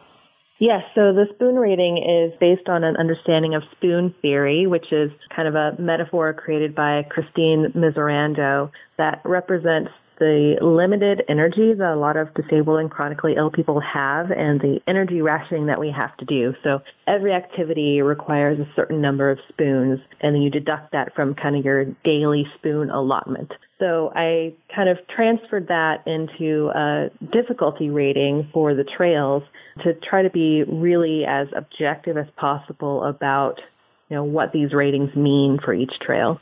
Yes, 0.63 0.85
so 0.95 1.13
the 1.13 1.27
spoon 1.35 1.57
rating 1.57 1.99
is 1.99 2.39
based 2.39 2.69
on 2.69 2.85
an 2.85 2.97
understanding 2.97 3.57
of 3.57 3.65
spoon 3.73 4.15
theory, 4.23 4.69
which 4.69 4.93
is 4.93 5.11
kind 5.35 5.49
of 5.49 5.57
a 5.57 5.75
metaphor 5.77 6.33
created 6.35 6.73
by 6.73 7.03
Christine 7.11 7.73
Miserandino 7.75 8.71
that 8.97 9.23
represents 9.25 9.91
the 10.23 10.55
limited 10.61 11.25
energy 11.29 11.75
that 11.75 11.95
a 11.95 11.97
lot 11.97 12.17
of 12.17 12.33
disabled 12.35 12.79
and 12.79 12.89
chronically 12.89 13.35
ill 13.37 13.51
people 13.51 13.81
have 13.81 14.31
and 14.31 14.61
the 14.61 14.79
energy 14.87 15.21
rationing 15.21 15.67
that 15.67 15.81
we 15.81 15.91
have 15.91 16.17
to 16.19 16.25
do. 16.25 16.55
So 16.63 16.81
every 17.09 17.33
activity 17.33 18.03
requires 18.03 18.61
a 18.61 18.69
certain 18.77 19.01
number 19.01 19.33
of 19.33 19.41
spoons 19.49 19.99
and 20.21 20.33
then 20.33 20.43
you 20.43 20.49
deduct 20.49 20.93
that 20.93 21.13
from 21.17 21.35
kind 21.35 21.57
of 21.57 21.65
your 21.65 21.87
daily 22.05 22.47
spoon 22.55 22.89
allotment. 22.89 23.51
So 23.81 24.13
I 24.15 24.55
kind 24.73 24.89
of 24.89 24.99
transferred 25.09 25.67
that 25.67 26.07
into 26.07 26.71
a 26.73 27.11
difficulty 27.33 27.91
rating 27.91 28.49
for 28.53 28.75
the 28.77 28.85
trails 28.85 29.43
to 29.83 29.95
try 30.09 30.23
to 30.23 30.31
be 30.31 30.63
really 30.63 31.25
as 31.27 31.49
objective 31.57 32.17
as 32.17 32.27
possible 32.37 33.03
about 33.03 33.61
you 34.09 34.15
know 34.17 34.23
what 34.23 34.53
these 34.53 34.73
ratings 34.73 35.17
mean 35.17 35.59
for 35.65 35.75
each 35.75 35.99
trail. 36.01 36.39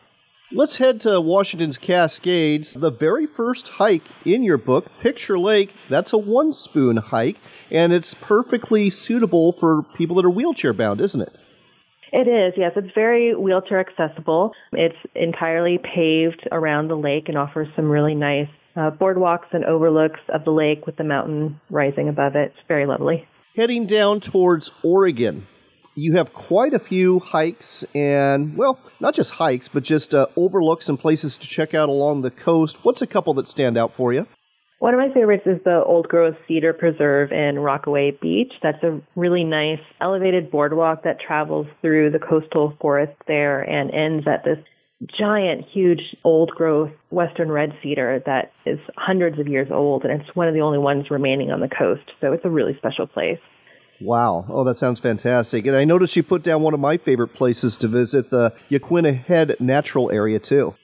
Let's 0.53 0.79
head 0.79 1.01
to 1.03 1.21
Washington's 1.21 1.79
Cascades. 1.79 2.73
The 2.73 2.91
very 2.91 3.25
first 3.25 3.69
hike 3.69 4.03
in 4.25 4.43
your 4.43 4.59
book, 4.59 4.87
Picture 5.01 5.39
Lake, 5.39 5.73
that's 5.89 6.13
a 6.13 6.19
one 6.19 6.53
spoon 6.53 6.97
hike, 6.97 7.37
and 7.71 7.93
it's 7.93 8.15
perfectly 8.15 8.91
suitable 8.91 9.53
for 9.53 9.85
people 9.95 10.17
that 10.17 10.25
are 10.25 10.31
wheelchair 10.31 10.73
bound, 10.73 11.01
isn't 11.01 11.21
it? 11.21 11.39
It 12.13 12.27
is, 12.27 12.55
yes. 12.57 12.73
It's 12.75 12.93
very 12.97 13.33
wheelchair 13.33 13.79
accessible. 13.79 14.53
It's 14.73 14.97
entirely 15.15 15.79
paved 15.79 16.49
around 16.51 16.89
the 16.89 16.97
lake 16.97 17.29
and 17.29 17.39
offers 17.39 17.69
some 17.77 17.89
really 17.89 18.17
nice 18.17 18.49
uh, 18.75 18.91
boardwalks 18.91 19.53
and 19.53 19.65
overlooks 19.65 20.21
of 20.35 20.45
the 20.45 20.51
lake 20.51 20.85
with 20.85 20.97
the 20.97 21.05
mountain 21.05 21.61
rising 21.71 22.09
above 22.09 22.35
it. 22.35 22.53
It's 22.57 22.67
very 22.67 22.87
lovely. 22.87 23.25
Heading 23.55 23.87
down 23.87 24.19
towards 24.19 24.73
Oregon, 24.83 25.47
you 25.95 26.17
have 26.17 26.33
quite 26.33 26.75
a 26.75 26.79
few 26.79 27.19
hikes 27.19 27.85
and, 27.95 28.57
well, 28.57 28.79
not 29.01 29.15
just 29.15 29.33
hikes, 29.33 29.69
but 29.69 29.83
just 29.83 30.15
uh, 30.15 30.27
overlooks 30.37 30.89
and 30.89 30.99
places 30.99 31.37
to 31.37 31.47
check 31.47 31.75
out 31.75 31.89
along 31.89 32.23
the 32.23 32.31
coast. 32.31 32.85
What's 32.85 33.03
a 33.03 33.07
couple 33.07 33.35
that 33.35 33.49
stand 33.49 33.77
out 33.77 33.93
for 33.93 34.13
you? 34.13 34.27
One 34.79 34.95
of 34.95 35.01
my 35.01 35.13
favorites 35.13 35.43
is 35.45 35.63
the 35.63 35.83
Old 35.85 36.09
Growth 36.09 36.37
Cedar 36.49 36.73
Preserve 36.73 37.33
in 37.33 37.59
Rockaway 37.59 38.13
Beach. 38.23 38.53
That's 38.63 38.83
a 38.83 39.01
really 39.15 39.45
nice 39.45 39.81
elevated 40.01 40.51
boardwalk 40.51 41.05
that 41.05 41.21
travels 41.21 41.67
through 41.83 42.13
the 42.13 42.19
coastal 42.19 42.75
forest 42.81 43.13
there 43.27 43.61
and 43.61 43.91
ends 43.91 44.27
at 44.27 44.43
this 44.43 44.57
giant, 45.19 45.67
huge 45.71 46.17
old 46.25 46.51
growth 46.51 46.93
western 47.11 47.51
red 47.51 47.73
cedar 47.83 48.23
that 48.25 48.53
is 48.65 48.79
hundreds 48.97 49.39
of 49.39 49.49
years 49.49 49.69
old, 49.71 50.05
and 50.05 50.21
it's 50.21 50.35
one 50.35 50.49
of 50.49 50.55
the 50.55 50.61
only 50.61 50.79
ones 50.79 51.11
remaining 51.11 51.51
on 51.51 51.61
the 51.61 51.69
coast. 51.69 52.13
So 52.21 52.33
it's 52.33 52.45
a 52.45 52.51
really 52.51 52.75
special 52.79 53.07
place. 53.07 53.39
Wow. 54.01 54.47
Oh, 54.49 54.65
that 54.65 54.77
sounds 54.77 54.99
fantastic. 54.99 55.67
And 55.67 55.77
I 55.77 55.85
noticed 55.85 56.17
you 56.17 56.23
put 56.23 56.43
down 56.43 56.63
one 56.63 56.75
of 56.75 56.81
my 56.81 56.97
favorite 56.97 57.35
places 57.35 57.77
to 57.79 57.89
visit, 57.89 58.31
the 58.31 58.55
Yaquina 58.71 59.25
Head 59.25 59.57
Natural 59.61 60.11
Area, 60.11 60.39
too. 60.39 60.75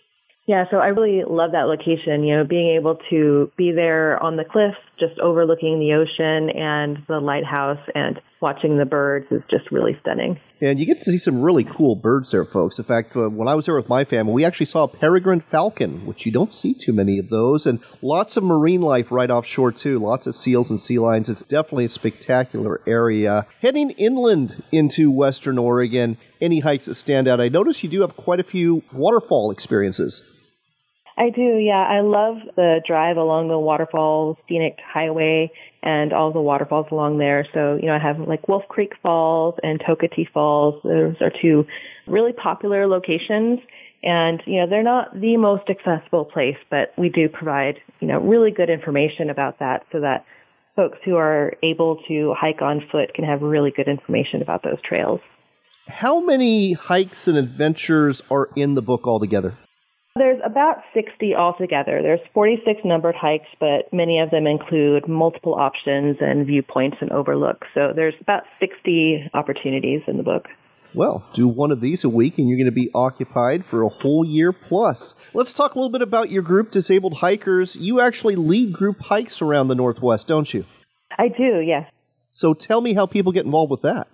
Yeah, 0.47 0.65
so 0.71 0.77
I 0.77 0.89
really 0.89 1.25
love 1.29 1.53
that 1.53 1.67
location. 1.67 2.23
You 2.23 2.37
know, 2.37 2.45
being 2.45 2.77
able 2.77 2.99
to 3.11 3.51
be 3.57 3.73
there 3.73 4.23
on 4.23 4.37
the 4.37 4.45
cliffs, 4.45 4.77
just 4.99 5.19
overlooking 5.19 5.79
the 5.79 5.93
ocean 5.95 6.51
and 6.51 6.99
the 7.09 7.21
lighthouse 7.21 7.81
and 7.95 8.21
watching 8.41 8.79
the 8.79 8.85
birds 8.85 9.27
is 9.31 9.43
just 9.51 9.71
really 9.71 9.97
stunning. 10.01 10.39
And 10.61 10.79
you 10.79 10.87
get 10.87 10.99
to 11.01 11.11
see 11.11 11.19
some 11.19 11.43
really 11.43 11.65
cool 11.65 11.97
birds 11.97 12.31
there, 12.31 12.45
folks. 12.45 12.79
In 12.79 12.85
fact, 12.85 13.15
uh, 13.15 13.29
when 13.29 13.49
I 13.49 13.55
was 13.55 13.67
there 13.67 13.75
with 13.75 13.89
my 13.89 14.05
family, 14.05 14.33
we 14.33 14.45
actually 14.45 14.67
saw 14.67 14.85
a 14.85 14.89
peregrine 14.89 15.41
falcon, 15.41 16.07
which 16.07 16.25
you 16.25 16.33
don't 16.33 16.55
see 16.55 16.73
too 16.73 16.93
many 16.93 17.19
of 17.19 17.29
those, 17.29 17.67
and 17.67 17.81
lots 18.01 18.37
of 18.37 18.45
marine 18.45 18.81
life 18.81 19.11
right 19.11 19.31
offshore, 19.31 19.73
too. 19.73 19.99
Lots 19.99 20.27
of 20.27 20.35
seals 20.35 20.71
and 20.71 20.81
sea 20.81 20.99
lions. 20.99 21.29
It's 21.29 21.43
definitely 21.43 21.87
a 21.87 21.91
spectacular 21.91 22.81
area. 22.87 23.47
Heading 23.61 23.91
inland 23.91 24.63
into 24.73 25.11
Western 25.11 25.59
Oregon, 25.59 26.17
any 26.41 26.61
hikes 26.61 26.87
that 26.87 26.95
stand 26.95 27.29
out? 27.29 27.41
I 27.41 27.49
notice 27.49 27.83
you 27.83 27.91
do 27.91 28.01
have 28.03 28.17
quite 28.17 28.41
a 28.41 28.45
few 28.45 28.83
waterfall 28.93 29.51
experiences. 29.51 30.36
I 31.19 31.31
do, 31.31 31.57
yeah. 31.57 31.83
I 31.83 32.01
love 32.01 32.37
the 32.57 32.83
drive 32.87 33.17
along 33.17 33.49
the 33.49 33.59
waterfall 33.59 34.37
scenic 34.47 34.77
highway 34.87 35.51
and 35.83 36.13
all 36.13 36.31
the 36.31 36.41
waterfalls 36.41 36.87
along 36.91 37.19
there. 37.19 37.47
So, 37.55 37.79
you 37.81 37.87
know, 37.87 37.95
I 37.95 37.99
have 37.99 38.19
like 38.19 38.47
Wolf 38.49 38.65
Creek 38.69 38.93
Falls 39.03 39.55
and 39.63 39.81
Toketee 39.81 40.29
Falls. 40.31 40.83
Those 40.85 41.17
are 41.23 41.33
two 41.41 41.65
really 42.07 42.33
popular 42.33 42.87
locations. 42.87 43.61
And, 44.03 44.43
you 44.47 44.61
know, 44.61 44.67
they're 44.69 44.83
not 44.83 45.19
the 45.19 45.39
most 45.39 45.71
accessible 45.71 46.27
place, 46.27 46.59
but 46.71 46.93
we 46.99 47.09
do 47.09 47.29
provide, 47.31 47.77
you 48.01 48.09
know, 48.09 48.19
really 48.21 48.51
good 48.51 48.69
information 48.69 49.31
about 49.31 49.59
that 49.61 49.87
so 49.91 50.01
that 50.01 50.27
folks 50.77 50.99
who 51.05 51.17
are 51.17 51.55
able 51.63 52.03
to 52.09 52.35
hike 52.39 52.61
on 52.61 52.83
foot 52.93 53.15
can 53.15 53.25
have 53.25 53.41
really 53.41 53.71
good 53.71 53.89
information 53.89 54.43
about 54.43 54.63
those 54.63 54.81
trails. 54.87 55.21
How 55.89 56.21
many 56.21 56.75
hikes 56.75 57.27
and 57.27 57.39
adventures 57.39 58.21
are 58.31 58.51
in 58.55 58.75
the 58.75 58.83
book 58.83 59.07
altogether? 59.07 59.57
There's 60.17 60.41
about 60.43 60.77
60 60.95 61.35
altogether. 61.35 62.01
There's 62.03 62.21
46 62.33 62.81
numbered 62.87 63.15
hikes, 63.15 63.49
but 63.61 63.93
many 63.93 64.19
of 64.19 64.31
them 64.31 64.47
include 64.47 65.07
multiple 65.07 65.55
options 65.55 66.17
and 66.21 66.47
viewpoints 66.47 66.97
and 67.03 67.13
overlooks. 67.13 67.67
So 67.75 67.93
there's 67.95 68.15
about 68.23 68.45
60 68.59 69.31
opportunities 69.35 70.01
in 70.07 70.17
the 70.17 70.23
book. 70.23 70.47
Well, 70.95 71.29
do 71.35 71.47
one 71.47 71.71
of 71.71 71.83
these 71.83 72.03
a 72.03 72.09
week 72.09 72.39
and 72.39 72.49
you're 72.49 72.57
going 72.57 72.65
to 72.65 72.73
be 72.73 72.91
occupied 72.95 73.67
for 73.67 73.83
a 73.83 73.91
whole 73.91 74.25
year 74.25 74.55
plus. 74.55 75.15
Let's 75.35 75.53
talk 75.53 75.75
a 75.75 75.79
little 75.79 75.91
bit 75.91 76.01
about 76.01 76.31
your 76.31 76.43
group, 76.43 76.71
Disabled 76.71 77.19
Hikers. 77.19 77.77
You 77.77 78.01
actually 78.01 78.37
lead 78.37 78.73
group 78.73 79.01
hikes 79.03 79.43
around 79.43 79.69
the 79.69 79.75
Northwest, 79.75 80.27
don't 80.27 80.55
you? 80.55 80.65
I 81.19 81.29
do, 81.29 81.61
yes. 81.61 81.91
So 82.31 82.55
tell 82.55 82.81
me 82.81 82.95
how 82.95 83.05
people 83.05 83.33
get 83.33 83.45
involved 83.45 83.71
with 83.71 83.83
that. 83.83 84.09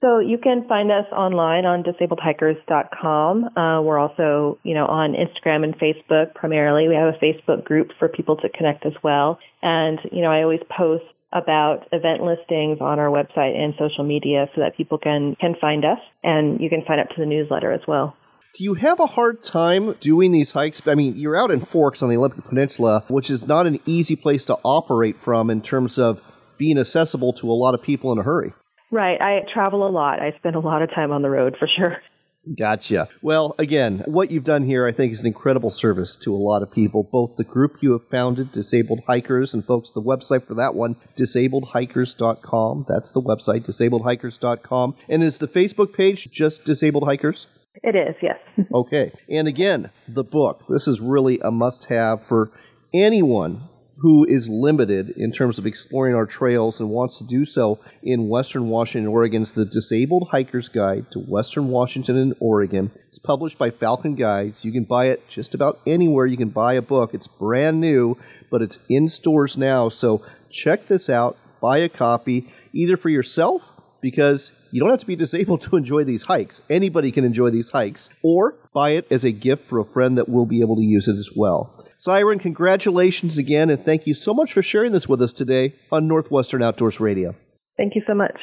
So 0.00 0.20
you 0.20 0.38
can 0.38 0.66
find 0.68 0.92
us 0.92 1.06
online 1.12 1.64
on 1.64 1.82
disabledhikers.com. 1.82 3.56
Uh, 3.56 3.82
we're 3.82 3.98
also, 3.98 4.58
you 4.62 4.74
know, 4.74 4.86
on 4.86 5.14
Instagram 5.14 5.64
and 5.64 5.76
Facebook 5.76 6.34
primarily. 6.34 6.86
We 6.86 6.94
have 6.94 7.12
a 7.12 7.18
Facebook 7.18 7.64
group 7.64 7.90
for 7.98 8.08
people 8.08 8.36
to 8.36 8.48
connect 8.48 8.86
as 8.86 8.92
well. 9.02 9.40
And, 9.60 9.98
you 10.12 10.22
know, 10.22 10.30
I 10.30 10.42
always 10.42 10.60
post 10.70 11.04
about 11.32 11.88
event 11.92 12.22
listings 12.22 12.78
on 12.80 13.00
our 13.00 13.08
website 13.08 13.56
and 13.56 13.74
social 13.76 14.04
media 14.04 14.46
so 14.54 14.60
that 14.60 14.76
people 14.76 14.98
can, 14.98 15.36
can 15.40 15.54
find 15.60 15.84
us 15.84 15.98
and 16.22 16.60
you 16.60 16.70
can 16.70 16.84
sign 16.86 17.00
up 17.00 17.08
to 17.08 17.16
the 17.18 17.26
newsletter 17.26 17.72
as 17.72 17.80
well. 17.88 18.16
Do 18.54 18.64
you 18.64 18.74
have 18.74 18.98
a 19.00 19.06
hard 19.06 19.42
time 19.42 19.94
doing 20.00 20.32
these 20.32 20.52
hikes? 20.52 20.80
I 20.86 20.94
mean, 20.94 21.16
you're 21.16 21.36
out 21.36 21.50
in 21.50 21.64
Forks 21.64 22.02
on 22.02 22.08
the 22.08 22.16
Olympic 22.16 22.44
Peninsula, 22.44 23.04
which 23.08 23.30
is 23.30 23.46
not 23.46 23.66
an 23.66 23.80
easy 23.84 24.16
place 24.16 24.44
to 24.46 24.54
operate 24.64 25.20
from 25.20 25.50
in 25.50 25.60
terms 25.60 25.98
of 25.98 26.22
being 26.56 26.78
accessible 26.78 27.32
to 27.34 27.50
a 27.50 27.52
lot 27.52 27.74
of 27.74 27.82
people 27.82 28.10
in 28.12 28.18
a 28.18 28.22
hurry. 28.22 28.52
Right. 28.90 29.20
I 29.20 29.44
travel 29.52 29.86
a 29.86 29.90
lot. 29.90 30.20
I 30.20 30.32
spend 30.38 30.56
a 30.56 30.60
lot 30.60 30.82
of 30.82 30.90
time 30.90 31.12
on 31.12 31.22
the 31.22 31.30
road 31.30 31.56
for 31.58 31.68
sure. 31.68 31.98
Gotcha. 32.56 33.08
Well, 33.20 33.54
again, 33.58 34.02
what 34.06 34.30
you've 34.30 34.44
done 34.44 34.64
here, 34.64 34.86
I 34.86 34.92
think, 34.92 35.12
is 35.12 35.20
an 35.20 35.26
incredible 35.26 35.70
service 35.70 36.16
to 36.16 36.34
a 36.34 36.38
lot 36.38 36.62
of 36.62 36.72
people. 36.72 37.02
Both 37.02 37.36
the 37.36 37.44
group 37.44 37.78
you 37.82 37.92
have 37.92 38.06
founded, 38.06 38.52
Disabled 38.52 39.02
Hikers, 39.06 39.52
and 39.52 39.64
folks, 39.64 39.92
the 39.92 40.00
website 40.00 40.44
for 40.44 40.54
that 40.54 40.74
one, 40.74 40.96
disabledhikers.com. 41.16 42.86
That's 42.88 43.12
the 43.12 43.20
website, 43.20 43.66
disabledhikers.com. 43.66 44.96
And 45.08 45.22
is 45.22 45.38
the 45.38 45.48
Facebook 45.48 45.94
page 45.94 46.30
just 46.30 46.64
Disabled 46.64 47.04
Hikers? 47.04 47.48
It 47.82 47.94
is, 47.94 48.16
yes. 48.22 48.38
okay. 48.72 49.12
And 49.28 49.46
again, 49.46 49.90
the 50.06 50.24
book. 50.24 50.64
This 50.68 50.88
is 50.88 51.00
really 51.00 51.38
a 51.40 51.50
must 51.50 51.86
have 51.86 52.24
for 52.24 52.50
anyone 52.94 53.62
who 54.00 54.24
is 54.24 54.48
limited 54.48 55.10
in 55.10 55.32
terms 55.32 55.58
of 55.58 55.66
exploring 55.66 56.14
our 56.14 56.26
trails 56.26 56.78
and 56.78 56.88
wants 56.90 57.18
to 57.18 57.24
do 57.24 57.44
so 57.44 57.80
in 58.02 58.28
Western 58.28 58.68
Washington, 58.68 59.08
Oregon. 59.08 59.42
It's 59.42 59.52
the 59.52 59.64
Disabled 59.64 60.28
Hiker's 60.32 60.68
Guide 60.68 61.10
to 61.10 61.18
Western 61.18 61.68
Washington 61.68 62.16
and 62.16 62.34
Oregon. 62.38 62.92
It's 63.08 63.18
published 63.18 63.58
by 63.58 63.70
Falcon 63.70 64.14
Guides. 64.14 64.64
You 64.64 64.72
can 64.72 64.84
buy 64.84 65.06
it 65.06 65.28
just 65.28 65.54
about 65.54 65.80
anywhere 65.86 66.26
you 66.26 66.36
can 66.36 66.50
buy 66.50 66.74
a 66.74 66.82
book. 66.82 67.12
It's 67.12 67.26
brand 67.26 67.80
new, 67.80 68.16
but 68.50 68.62
it's 68.62 68.78
in 68.88 69.08
stores 69.08 69.56
now. 69.56 69.88
So 69.88 70.24
check 70.50 70.86
this 70.86 71.10
out. 71.10 71.36
Buy 71.60 71.78
a 71.78 71.88
copy 71.88 72.52
either 72.72 72.96
for 72.96 73.08
yourself 73.08 73.72
because 74.00 74.52
you 74.70 74.80
don't 74.80 74.90
have 74.90 75.00
to 75.00 75.06
be 75.06 75.16
disabled 75.24 75.62
to 75.62 75.76
enjoy 75.76 76.04
these 76.04 76.22
hikes. 76.22 76.62
Anybody 76.70 77.10
can 77.10 77.24
enjoy 77.24 77.50
these 77.50 77.70
hikes, 77.70 78.10
or 78.22 78.54
buy 78.72 78.90
it 78.90 79.10
as 79.10 79.24
a 79.24 79.32
gift 79.32 79.64
for 79.64 79.80
a 79.80 79.84
friend 79.84 80.16
that 80.18 80.28
will 80.28 80.46
be 80.46 80.60
able 80.60 80.76
to 80.76 80.82
use 80.82 81.08
it 81.08 81.16
as 81.16 81.30
well. 81.34 81.74
Syren, 82.00 82.38
congratulations 82.38 83.38
again, 83.38 83.70
and 83.70 83.84
thank 83.84 84.06
you 84.06 84.14
so 84.14 84.32
much 84.32 84.52
for 84.52 84.62
sharing 84.62 84.92
this 84.92 85.08
with 85.08 85.20
us 85.20 85.32
today 85.32 85.74
on 85.90 86.06
Northwestern 86.06 86.62
Outdoors 86.62 87.00
Radio. 87.00 87.34
Thank 87.76 87.96
you 87.96 88.02
so 88.06 88.14
much. 88.14 88.38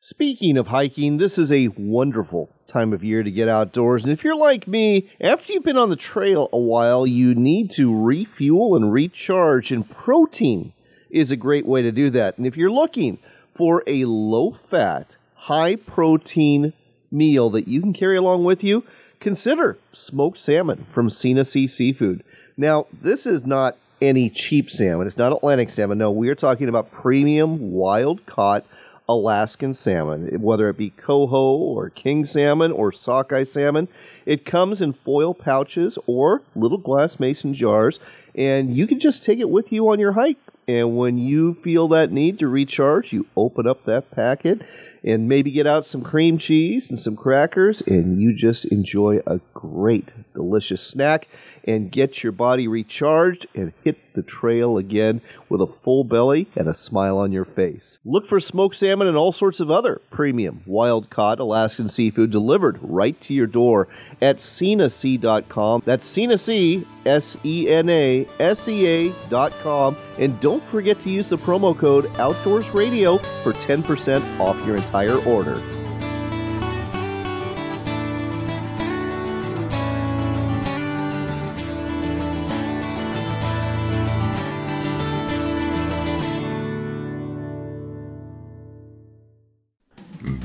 Speaking 0.00 0.56
of 0.56 0.68
hiking, 0.68 1.18
this 1.18 1.36
is 1.36 1.52
a 1.52 1.68
wonderful 1.76 2.48
time 2.66 2.94
of 2.94 3.04
year 3.04 3.22
to 3.22 3.30
get 3.30 3.50
outdoors. 3.50 4.02
And 4.02 4.10
if 4.10 4.24
you're 4.24 4.34
like 4.34 4.66
me, 4.66 5.10
after 5.20 5.52
you've 5.52 5.62
been 5.64 5.76
on 5.76 5.90
the 5.90 5.96
trail 5.96 6.48
a 6.50 6.58
while, 6.58 7.06
you 7.06 7.34
need 7.34 7.70
to 7.72 7.94
refuel 7.94 8.76
and 8.76 8.90
recharge, 8.90 9.70
and 9.70 9.86
protein 9.86 10.72
is 11.10 11.30
a 11.30 11.36
great 11.36 11.66
way 11.66 11.82
to 11.82 11.92
do 11.92 12.08
that. 12.08 12.38
And 12.38 12.46
if 12.46 12.56
you're 12.56 12.70
looking 12.70 13.18
for 13.54 13.82
a 13.86 14.06
low 14.06 14.52
fat, 14.52 15.16
high 15.34 15.76
protein 15.76 16.72
meal 17.10 17.50
that 17.50 17.68
you 17.68 17.82
can 17.82 17.92
carry 17.92 18.16
along 18.16 18.44
with 18.44 18.64
you, 18.64 18.84
consider 19.20 19.76
smoked 19.92 20.40
salmon 20.40 20.86
from 20.94 21.10
Sena 21.10 21.44
Sea 21.44 21.66
Seafood. 21.66 22.24
Now, 22.60 22.88
this 22.92 23.24
is 23.24 23.46
not 23.46 23.76
any 24.02 24.28
cheap 24.28 24.68
salmon. 24.68 25.06
It's 25.06 25.16
not 25.16 25.32
Atlantic 25.32 25.70
salmon. 25.70 25.98
No, 25.98 26.10
we 26.10 26.28
are 26.28 26.34
talking 26.34 26.68
about 26.68 26.90
premium 26.90 27.70
wild 27.70 28.26
caught 28.26 28.66
Alaskan 29.08 29.74
salmon, 29.74 30.42
whether 30.42 30.68
it 30.68 30.76
be 30.76 30.90
coho 30.90 31.54
or 31.54 31.88
king 31.88 32.26
salmon 32.26 32.72
or 32.72 32.90
sockeye 32.90 33.44
salmon. 33.44 33.86
It 34.26 34.44
comes 34.44 34.82
in 34.82 34.92
foil 34.92 35.34
pouches 35.34 35.98
or 36.08 36.42
little 36.56 36.78
glass 36.78 37.20
mason 37.20 37.54
jars, 37.54 38.00
and 38.34 38.76
you 38.76 38.88
can 38.88 38.98
just 38.98 39.24
take 39.24 39.38
it 39.38 39.48
with 39.48 39.70
you 39.70 39.88
on 39.88 40.00
your 40.00 40.12
hike. 40.12 40.36
And 40.66 40.96
when 40.96 41.16
you 41.16 41.54
feel 41.62 41.86
that 41.88 42.10
need 42.10 42.40
to 42.40 42.48
recharge, 42.48 43.12
you 43.12 43.26
open 43.36 43.68
up 43.68 43.84
that 43.84 44.10
packet 44.10 44.62
and 45.04 45.28
maybe 45.28 45.52
get 45.52 45.66
out 45.66 45.86
some 45.86 46.02
cream 46.02 46.38
cheese 46.38 46.90
and 46.90 46.98
some 46.98 47.16
crackers, 47.16 47.80
and 47.82 48.20
you 48.20 48.34
just 48.34 48.64
enjoy 48.66 49.20
a 49.26 49.38
great, 49.54 50.08
delicious 50.34 50.82
snack 50.82 51.28
and 51.68 51.92
get 51.92 52.22
your 52.22 52.32
body 52.32 52.66
recharged 52.66 53.46
and 53.54 53.74
hit 53.84 54.14
the 54.14 54.22
trail 54.22 54.78
again 54.78 55.20
with 55.50 55.60
a 55.60 55.66
full 55.66 56.02
belly 56.02 56.48
and 56.56 56.66
a 56.66 56.74
smile 56.74 57.18
on 57.18 57.30
your 57.30 57.44
face. 57.44 57.98
Look 58.04 58.26
for 58.26 58.40
smoked 58.40 58.76
salmon 58.76 59.06
and 59.06 59.16
all 59.16 59.32
sorts 59.32 59.60
of 59.60 59.70
other 59.70 60.00
premium 60.10 60.62
wild 60.66 61.10
caught 61.10 61.38
Alaskan 61.38 61.90
seafood 61.90 62.30
delivered 62.30 62.78
right 62.80 63.20
to 63.20 63.34
your 63.34 63.46
door 63.46 63.86
at 64.22 64.38
senasea.com. 64.38 65.82
That's 65.84 66.08
Senasea, 66.08 66.86
S 67.04 67.36
E 67.44 67.68
N 67.68 67.90
A 67.90 68.26
S 68.40 68.66
E 68.66 69.12
A.com. 69.30 69.96
And 70.18 70.40
don't 70.40 70.62
forget 70.64 71.00
to 71.02 71.10
use 71.10 71.28
the 71.28 71.38
promo 71.38 71.76
code 71.76 72.10
Outdoors 72.18 72.70
Radio 72.70 73.18
for 73.18 73.52
10% 73.52 74.40
off 74.40 74.66
your 74.66 74.76
entire 74.76 75.18
order. 75.24 75.60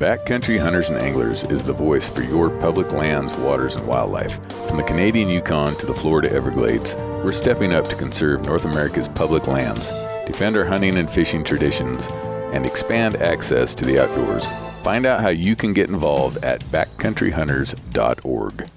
Backcountry 0.04 0.60
Hunters 0.60 0.90
and 0.90 0.98
Anglers 0.98 1.44
is 1.44 1.64
the 1.64 1.72
voice 1.72 2.10
for 2.10 2.20
your 2.20 2.50
public 2.60 2.92
lands, 2.92 3.32
waters, 3.36 3.74
and 3.74 3.86
wildlife. 3.86 4.38
From 4.68 4.76
the 4.76 4.82
Canadian 4.82 5.30
Yukon 5.30 5.74
to 5.76 5.86
the 5.86 5.94
Florida 5.94 6.30
Everglades, 6.30 6.94
we're 7.24 7.32
stepping 7.32 7.72
up 7.72 7.88
to 7.88 7.96
conserve 7.96 8.44
North 8.44 8.66
America's 8.66 9.08
public 9.08 9.46
lands, 9.46 9.88
defend 10.26 10.58
our 10.58 10.66
hunting 10.66 10.98
and 10.98 11.08
fishing 11.08 11.42
traditions, 11.42 12.06
and 12.52 12.66
expand 12.66 13.16
access 13.16 13.74
to 13.76 13.86
the 13.86 13.98
outdoors. 13.98 14.44
Find 14.82 15.06
out 15.06 15.22
how 15.22 15.30
you 15.30 15.56
can 15.56 15.72
get 15.72 15.88
involved 15.88 16.36
at 16.44 16.62
backcountryhunters.org. 16.64 18.68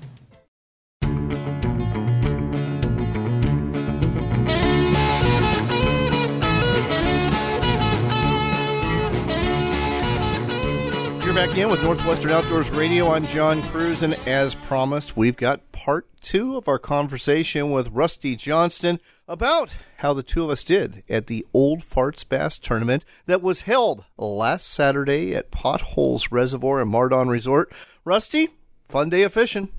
back 11.38 11.56
in 11.56 11.70
with 11.70 11.84
Northwestern 11.84 12.32
Outdoors 12.32 12.72
Radio. 12.72 13.12
I'm 13.12 13.28
John 13.28 13.62
Kruse, 13.62 14.02
and 14.02 14.16
as 14.28 14.56
promised, 14.56 15.16
we've 15.16 15.38
got 15.38 15.72
part 15.72 16.08
two 16.20 16.58
of 16.58 16.68
our 16.68 16.80
conversation 16.80 17.70
with 17.70 17.90
Rusty 17.90 18.36
Johnston 18.36 19.00
about 19.28 19.70
how 19.98 20.16
the 20.16 20.24
two 20.24 20.44
of 20.44 20.50
us 20.50 20.64
did 20.64 21.04
at 21.08 21.28
the 21.28 21.46
Old 21.54 21.88
Farts 21.88 22.28
Bass 22.28 22.58
Tournament 22.58 23.06
that 23.28 23.44
was 23.44 23.62
held 23.62 24.04
last 24.18 24.68
Saturday 24.68 25.36
at 25.36 25.52
Potholes 25.52 26.32
Reservoir 26.32 26.82
and 26.82 26.92
Mardon 26.92 27.30
Resort. 27.30 27.72
Rusty, 28.04 28.50
fun 28.90 29.12
day 29.12 29.22
of 29.22 29.32
fishing. 29.32 29.70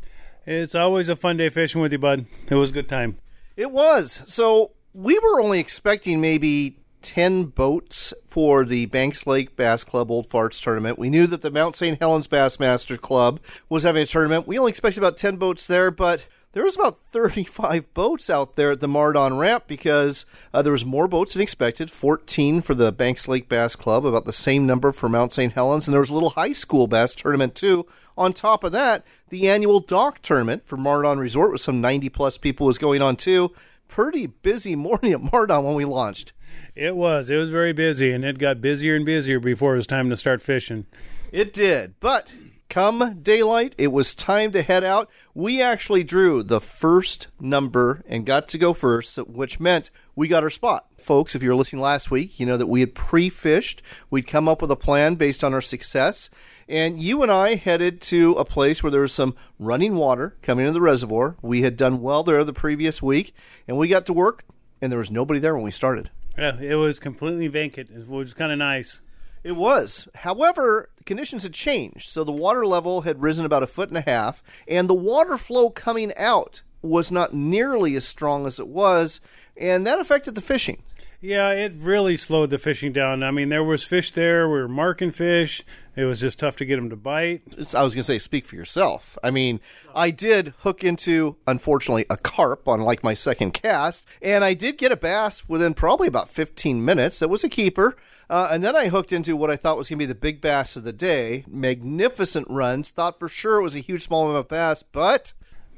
It's 0.47 0.77
always 0.77 1.09
a 1.09 1.16
fun 1.16 1.38
day 1.38 1.49
fishing 1.49 1.81
with 1.81 1.90
you, 1.90 1.99
bud. 1.99 2.27
It 2.49 2.55
was 2.55 2.71
a 2.71 2.75
good 2.75 2.88
time. 2.88 3.18
It 3.57 3.73
was. 3.73 4.23
So 4.29 4.75
we 4.94 5.18
were 5.18 5.40
only 5.40 5.59
expecting 5.59 6.21
maybe 6.21 6.79
10 7.03 7.45
boats 7.45 8.13
for 8.29 8.65
the 8.65 8.87
Banks 8.87 9.27
Lake 9.27 9.57
Bass 9.57 9.85
Club 9.85 10.11
Old 10.11 10.29
Farts 10.29 10.61
tournament. 10.63 10.99
We 10.99 11.11
knew 11.11 11.27
that 11.27 11.43
the 11.43 11.51
Mount 11.51 11.77
St. 11.77 11.99
Helens 11.99 12.29
Bassmaster 12.29 13.01
Club 13.01 13.41
was 13.69 13.83
having 13.83 14.03
a 14.03 14.07
tournament. 14.07 14.47
We 14.47 14.59
only 14.59 14.71
expected 14.71 14.99
about 14.99 15.17
10 15.17 15.37
boats 15.37 15.67
there, 15.67 15.91
but 15.91 16.25
there 16.53 16.65
was 16.65 16.77
about 16.77 16.99
35 17.13 17.93
boats 17.95 18.31
out 18.31 18.57
there 18.57 18.73
at 18.73 18.81
the 18.81 18.89
Mardon 18.89 19.39
ramp 19.39 19.65
because 19.67 20.25
uh, 20.53 20.63
there 20.63 20.73
was 20.73 20.85
more 20.85 21.07
boats 21.07 21.35
than 21.35 21.43
expected 21.43 21.91
14 21.91 22.63
for 22.63 22.75
the 22.75 22.91
banks 22.91 23.29
lake 23.29 23.49
bass 23.49 23.77
club 23.77 24.07
about 24.07 24.25
the 24.25 24.33
same 24.33 24.67
number 24.67 24.91
for 24.91 25.09
mount 25.09 25.33
st 25.33 25.53
helens 25.53 25.87
and 25.87 25.93
there 25.93 26.01
was 26.01 26.11
a 26.11 26.15
little 26.15 26.31
high 26.31 26.53
school 26.53 26.87
bass 26.87 27.15
tournament 27.15 27.55
too 27.55 27.87
on 28.17 28.33
top 28.33 28.65
of 28.65 28.73
that 28.73 29.05
the 29.29 29.49
annual 29.49 29.81
dock 29.81 30.21
tournament 30.23 30.63
for 30.67 30.77
mardon 30.77 31.19
resort 31.19 31.53
with 31.53 31.61
some 31.61 31.81
90 31.81 32.09
plus 32.09 32.39
people 32.39 32.67
was 32.67 32.79
going 32.79 33.03
on 33.03 33.15
too 33.15 33.53
pretty 33.88 34.27
busy 34.27 34.77
morning 34.77 35.12
at 35.12 35.20
mardon 35.20 35.64
when 35.64 35.74
we 35.74 35.85
launched 35.85 36.33
It 36.74 36.96
was. 36.96 37.31
It 37.31 37.37
was 37.37 37.51
very 37.51 37.72
busy, 37.72 38.12
and 38.12 38.24
it 38.24 38.38
got 38.38 38.61
busier 38.61 38.94
and 38.94 39.05
busier 39.05 39.40
before 39.40 39.74
it 39.74 39.79
was 39.79 39.87
time 39.87 40.11
to 40.11 40.16
start 40.16 40.42
fishing. 40.42 40.87
It 41.33 41.53
did. 41.53 41.94
But 42.01 42.29
come 42.68 43.20
daylight, 43.22 43.74
it 43.79 43.88
was 43.88 44.14
time 44.14 44.53
to 44.53 44.62
head 44.62 44.85
out. 44.85 45.11
We 45.35 45.61
actually 45.61 46.05
drew 46.05 46.42
the 46.42 46.61
first 46.61 47.29
number 47.40 48.03
and 48.07 48.27
got 48.27 48.48
to 48.48 48.59
go 48.59 48.72
first, 48.74 49.16
which 49.18 49.61
meant 49.61 49.90
we 50.14 50.29
got 50.29 50.42
our 50.42 50.51
spot. 50.51 50.87
Folks, 50.98 51.35
if 51.35 51.42
you 51.42 51.48
were 51.48 51.57
listening 51.57 51.83
last 51.83 52.11
week, 52.11 52.38
you 52.38 52.46
know 52.46 52.57
that 52.57 52.66
we 52.66 52.81
had 52.81 52.94
pre 52.94 53.31
fished. 53.31 53.83
We'd 54.11 54.27
come 54.27 54.48
up 54.48 54.61
with 54.61 54.70
a 54.70 54.77
plan 54.77 55.14
based 55.14 55.42
on 55.42 55.55
our 55.55 55.62
success. 55.62 56.29
And 56.69 57.01
you 57.01 57.23
and 57.23 57.33
I 57.33 57.55
headed 57.55 58.03
to 58.03 58.33
a 58.33 58.45
place 58.45 58.83
where 58.83 58.91
there 58.91 59.01
was 59.01 59.15
some 59.15 59.35
running 59.59 59.95
water 59.95 60.37
coming 60.43 60.67
into 60.67 60.75
the 60.75 60.83
reservoir. 60.83 61.37
We 61.41 61.63
had 61.63 61.79
done 61.79 62.03
well 62.03 62.23
there 62.23 62.45
the 62.45 62.53
previous 62.53 63.01
week, 63.01 63.35
and 63.67 63.79
we 63.79 63.89
got 63.89 64.05
to 64.07 64.13
work, 64.13 64.45
and 64.83 64.93
there 64.93 64.99
was 64.99 65.11
nobody 65.11 65.41
there 65.41 65.55
when 65.55 65.65
we 65.65 65.71
started. 65.71 66.11
Yeah, 66.37 66.61
it 66.61 66.75
was 66.75 67.01
completely 67.01 67.49
vacant. 67.49 67.91
It 67.91 68.07
was 68.07 68.35
kind 68.35 68.53
of 68.53 68.59
nice. 68.59 69.01
It 69.43 69.53
was. 69.53 70.09
However, 70.15 70.91
the 70.99 71.05
conditions 71.05 71.45
had 71.45 71.55
changed. 71.55 72.11
So 72.11 72.23
the 72.23 72.33
water 72.33 72.67
level 72.67 73.01
had 73.01 73.23
risen 73.23 73.47
about 73.47 73.63
a 73.63 73.67
foot 73.67 73.89
and 73.89 73.97
a 73.97 74.03
half, 74.03 74.43
and 74.67 74.91
the 74.91 74.95
water 74.95 75.39
flow 75.39 75.71
coming 75.71 76.13
out 76.17 76.61
was 76.83 77.11
not 77.11 77.35
nearly 77.35 77.97
as 77.97 78.07
strong 78.07 78.47
as 78.47 78.59
it 78.59 78.69
was, 78.69 79.21
and 79.57 79.87
that 79.87 80.01
affected 80.01 80.35
the 80.35 80.41
fishing. 80.41 80.83
Yeah, 81.21 81.51
it 81.51 81.73
really 81.77 82.17
slowed 82.17 82.51
the 82.51 82.59
fishing 82.59 82.93
down. 82.93 83.25
I 83.25 83.33
mean, 83.33 83.49
there 83.49 83.65
was 83.65 83.83
fish 83.83 84.13
there. 84.13 84.49
We 84.49 84.61
were 84.61 84.69
marking 84.69 85.11
fish. 85.11 85.65
It 85.97 86.05
was 86.05 86.21
just 86.21 86.39
tough 86.39 86.55
to 86.57 86.65
get 86.65 86.77
them 86.77 86.91
to 86.91 86.97
bite. 86.97 87.43
It's, 87.57 87.75
I 87.75 87.83
was 87.83 87.93
going 87.93 88.03
to 88.03 88.07
say, 88.07 88.21
speak 88.21 88.47
for 88.47 88.55
yourself. 88.55 89.19
I 89.21 89.33
mean, 89.33 89.59
I 89.97 90.11
did 90.11 90.55
hook 90.61 90.85
into, 90.85 91.35
unfortunately, 91.45 92.07
a 92.09 92.17
carp 92.17 92.69
on 92.69 92.83
like 92.83 93.03
my 93.03 93.15
second 93.15 93.53
cast, 93.53 94.05
and 94.23 94.45
I 94.45 94.55
did 94.55 94.79
get 94.79 94.93
a 94.93 94.97
bass 94.97 95.49
within 95.49 95.75
probably 95.75 96.07
about 96.07 96.31
15 96.31 96.85
minutes. 96.85 97.21
It 97.21 97.31
was 97.31 97.43
a 97.43 97.49
keeper. 97.49 97.97
Uh, 98.31 98.49
and 98.53 98.63
then 98.63 98.77
I 98.77 98.89
hooked 98.89 99.13
into 99.13 99.35
what 99.37 99.51
I 99.51 99.57
thought 99.57 99.79
was 99.79 99.89
going 99.89 99.99
to 99.99 100.03
be 100.03 100.07
the 100.07 100.15
big 100.15 100.41
bass 100.41 100.77
of 100.77 100.85
the 100.85 100.93
day. 100.93 101.45
Magnificent 101.49 102.47
runs. 102.49 102.91
Thought 102.91 103.19
for 103.19 103.29
sure 103.29 103.59
it 103.59 103.63
was 103.63 103.75
a 103.75 103.81
huge 103.81 104.07
smallmouth 104.07 104.49
bass, 104.49 104.85
but 104.93 105.33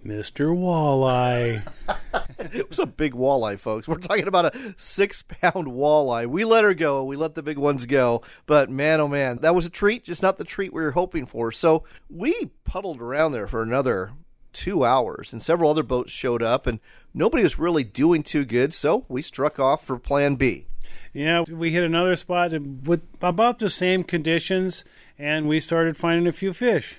Mr. 0.04 0.48
Walleye. 0.54 1.62
it 2.40 2.68
was 2.68 2.78
a 2.78 2.86
big 2.86 3.14
walleye, 3.14 3.58
folks. 3.58 3.86
We're 3.86 3.98
talking 3.98 4.28
about 4.28 4.54
a 4.54 4.74
six 4.76 5.22
pound 5.22 5.68
walleye. 5.68 6.26
We 6.26 6.44
let 6.44 6.64
her 6.64 6.74
go. 6.74 7.04
We 7.04 7.16
let 7.16 7.34
the 7.34 7.42
big 7.42 7.58
ones 7.58 7.86
go. 7.86 8.22
But 8.46 8.70
man, 8.70 9.00
oh 9.00 9.08
man, 9.08 9.38
that 9.42 9.54
was 9.54 9.66
a 9.66 9.70
treat, 9.70 10.04
just 10.04 10.22
not 10.22 10.38
the 10.38 10.44
treat 10.44 10.72
we 10.72 10.82
were 10.82 10.92
hoping 10.92 11.26
for. 11.26 11.52
So 11.52 11.84
we 12.08 12.50
puddled 12.64 13.00
around 13.00 13.32
there 13.32 13.46
for 13.46 13.62
another 13.62 14.12
two 14.52 14.84
hours, 14.84 15.32
and 15.32 15.42
several 15.42 15.70
other 15.70 15.82
boats 15.82 16.10
showed 16.10 16.42
up, 16.42 16.66
and 16.66 16.80
nobody 17.14 17.42
was 17.42 17.58
really 17.58 17.84
doing 17.84 18.22
too 18.22 18.44
good. 18.44 18.74
So 18.74 19.04
we 19.08 19.22
struck 19.22 19.58
off 19.58 19.84
for 19.84 19.98
plan 19.98 20.36
B. 20.36 20.66
Yeah, 21.12 21.42
we 21.42 21.72
hit 21.72 21.82
another 21.82 22.16
spot 22.16 22.52
with 22.52 23.02
about 23.20 23.58
the 23.58 23.70
same 23.70 24.04
conditions, 24.04 24.84
and 25.18 25.48
we 25.48 25.60
started 25.60 25.96
finding 25.96 26.26
a 26.26 26.32
few 26.32 26.52
fish. 26.52 26.98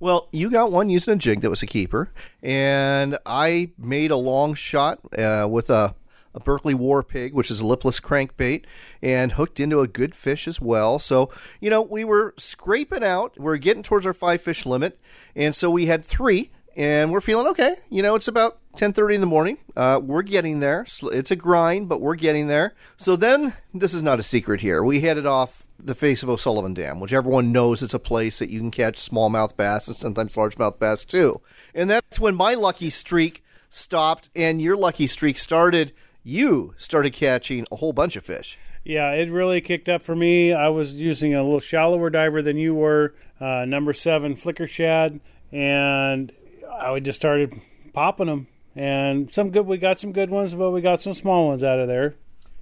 Well, 0.00 0.28
you 0.32 0.50
got 0.50 0.72
one 0.72 0.88
using 0.88 1.12
a 1.12 1.16
jig 1.16 1.42
that 1.42 1.50
was 1.50 1.62
a 1.62 1.66
keeper, 1.66 2.10
and 2.42 3.18
I 3.26 3.72
made 3.76 4.10
a 4.10 4.16
long 4.16 4.54
shot 4.54 4.98
uh, 5.16 5.46
with 5.48 5.68
a, 5.68 5.94
a 6.34 6.40
Berkley 6.40 6.72
War 6.72 7.02
Pig, 7.02 7.34
which 7.34 7.50
is 7.50 7.60
a 7.60 7.66
lipless 7.66 8.00
crankbait, 8.00 8.64
and 9.02 9.30
hooked 9.30 9.60
into 9.60 9.82
a 9.82 9.86
good 9.86 10.14
fish 10.14 10.48
as 10.48 10.58
well. 10.58 10.98
So, 10.98 11.28
you 11.60 11.68
know, 11.68 11.82
we 11.82 12.04
were 12.04 12.34
scraping 12.38 13.04
out. 13.04 13.38
We 13.38 13.52
are 13.52 13.58
getting 13.58 13.82
towards 13.82 14.06
our 14.06 14.14
five 14.14 14.40
fish 14.40 14.64
limit, 14.64 14.98
and 15.36 15.54
so 15.54 15.70
we 15.70 15.84
had 15.84 16.06
three, 16.06 16.50
and 16.74 17.12
we're 17.12 17.20
feeling 17.20 17.48
okay. 17.48 17.76
You 17.90 18.02
know, 18.02 18.14
it's 18.14 18.28
about 18.28 18.58
10:30 18.78 19.16
in 19.16 19.20
the 19.20 19.26
morning. 19.26 19.58
Uh, 19.76 20.00
we're 20.02 20.22
getting 20.22 20.60
there. 20.60 20.86
It's 21.02 21.30
a 21.30 21.36
grind, 21.36 21.90
but 21.90 22.00
we're 22.00 22.14
getting 22.14 22.46
there. 22.46 22.72
So 22.96 23.16
then, 23.16 23.52
this 23.74 23.92
is 23.92 24.02
not 24.02 24.18
a 24.18 24.22
secret 24.22 24.62
here. 24.62 24.82
We 24.82 25.02
headed 25.02 25.26
off 25.26 25.66
the 25.84 25.94
face 25.94 26.22
of 26.22 26.28
O'Sullivan 26.28 26.74
Dam, 26.74 27.00
which 27.00 27.12
everyone 27.12 27.52
knows 27.52 27.82
it's 27.82 27.94
a 27.94 27.98
place 27.98 28.38
that 28.38 28.50
you 28.50 28.60
can 28.60 28.70
catch 28.70 29.08
smallmouth 29.10 29.56
bass 29.56 29.88
and 29.88 29.96
sometimes 29.96 30.34
largemouth 30.34 30.78
bass 30.78 31.04
too. 31.04 31.40
And 31.74 31.88
that's 31.88 32.20
when 32.20 32.34
my 32.34 32.54
lucky 32.54 32.90
streak 32.90 33.44
stopped 33.68 34.30
and 34.34 34.60
your 34.60 34.76
lucky 34.76 35.06
streak 35.06 35.38
started. 35.38 35.92
You 36.22 36.74
started 36.78 37.12
catching 37.12 37.66
a 37.70 37.76
whole 37.76 37.92
bunch 37.92 38.16
of 38.16 38.24
fish. 38.24 38.58
Yeah, 38.84 39.12
it 39.12 39.30
really 39.30 39.60
kicked 39.60 39.88
up 39.88 40.02
for 40.02 40.16
me. 40.16 40.52
I 40.52 40.68
was 40.68 40.94
using 40.94 41.34
a 41.34 41.42
little 41.42 41.60
shallower 41.60 42.10
diver 42.10 42.42
than 42.42 42.56
you 42.56 42.74
were, 42.74 43.14
uh, 43.40 43.64
number 43.66 43.92
seven 43.92 44.36
flicker 44.36 44.66
shad, 44.66 45.20
and 45.52 46.32
I 46.70 46.98
just 47.00 47.20
started 47.20 47.60
popping 47.92 48.26
them. 48.26 48.46
And 48.74 49.30
some 49.30 49.50
good, 49.50 49.66
we 49.66 49.76
got 49.78 50.00
some 50.00 50.12
good 50.12 50.30
ones, 50.30 50.54
but 50.54 50.70
we 50.70 50.80
got 50.80 51.02
some 51.02 51.14
small 51.14 51.48
ones 51.48 51.62
out 51.62 51.78
of 51.78 51.88
there. 51.88 52.14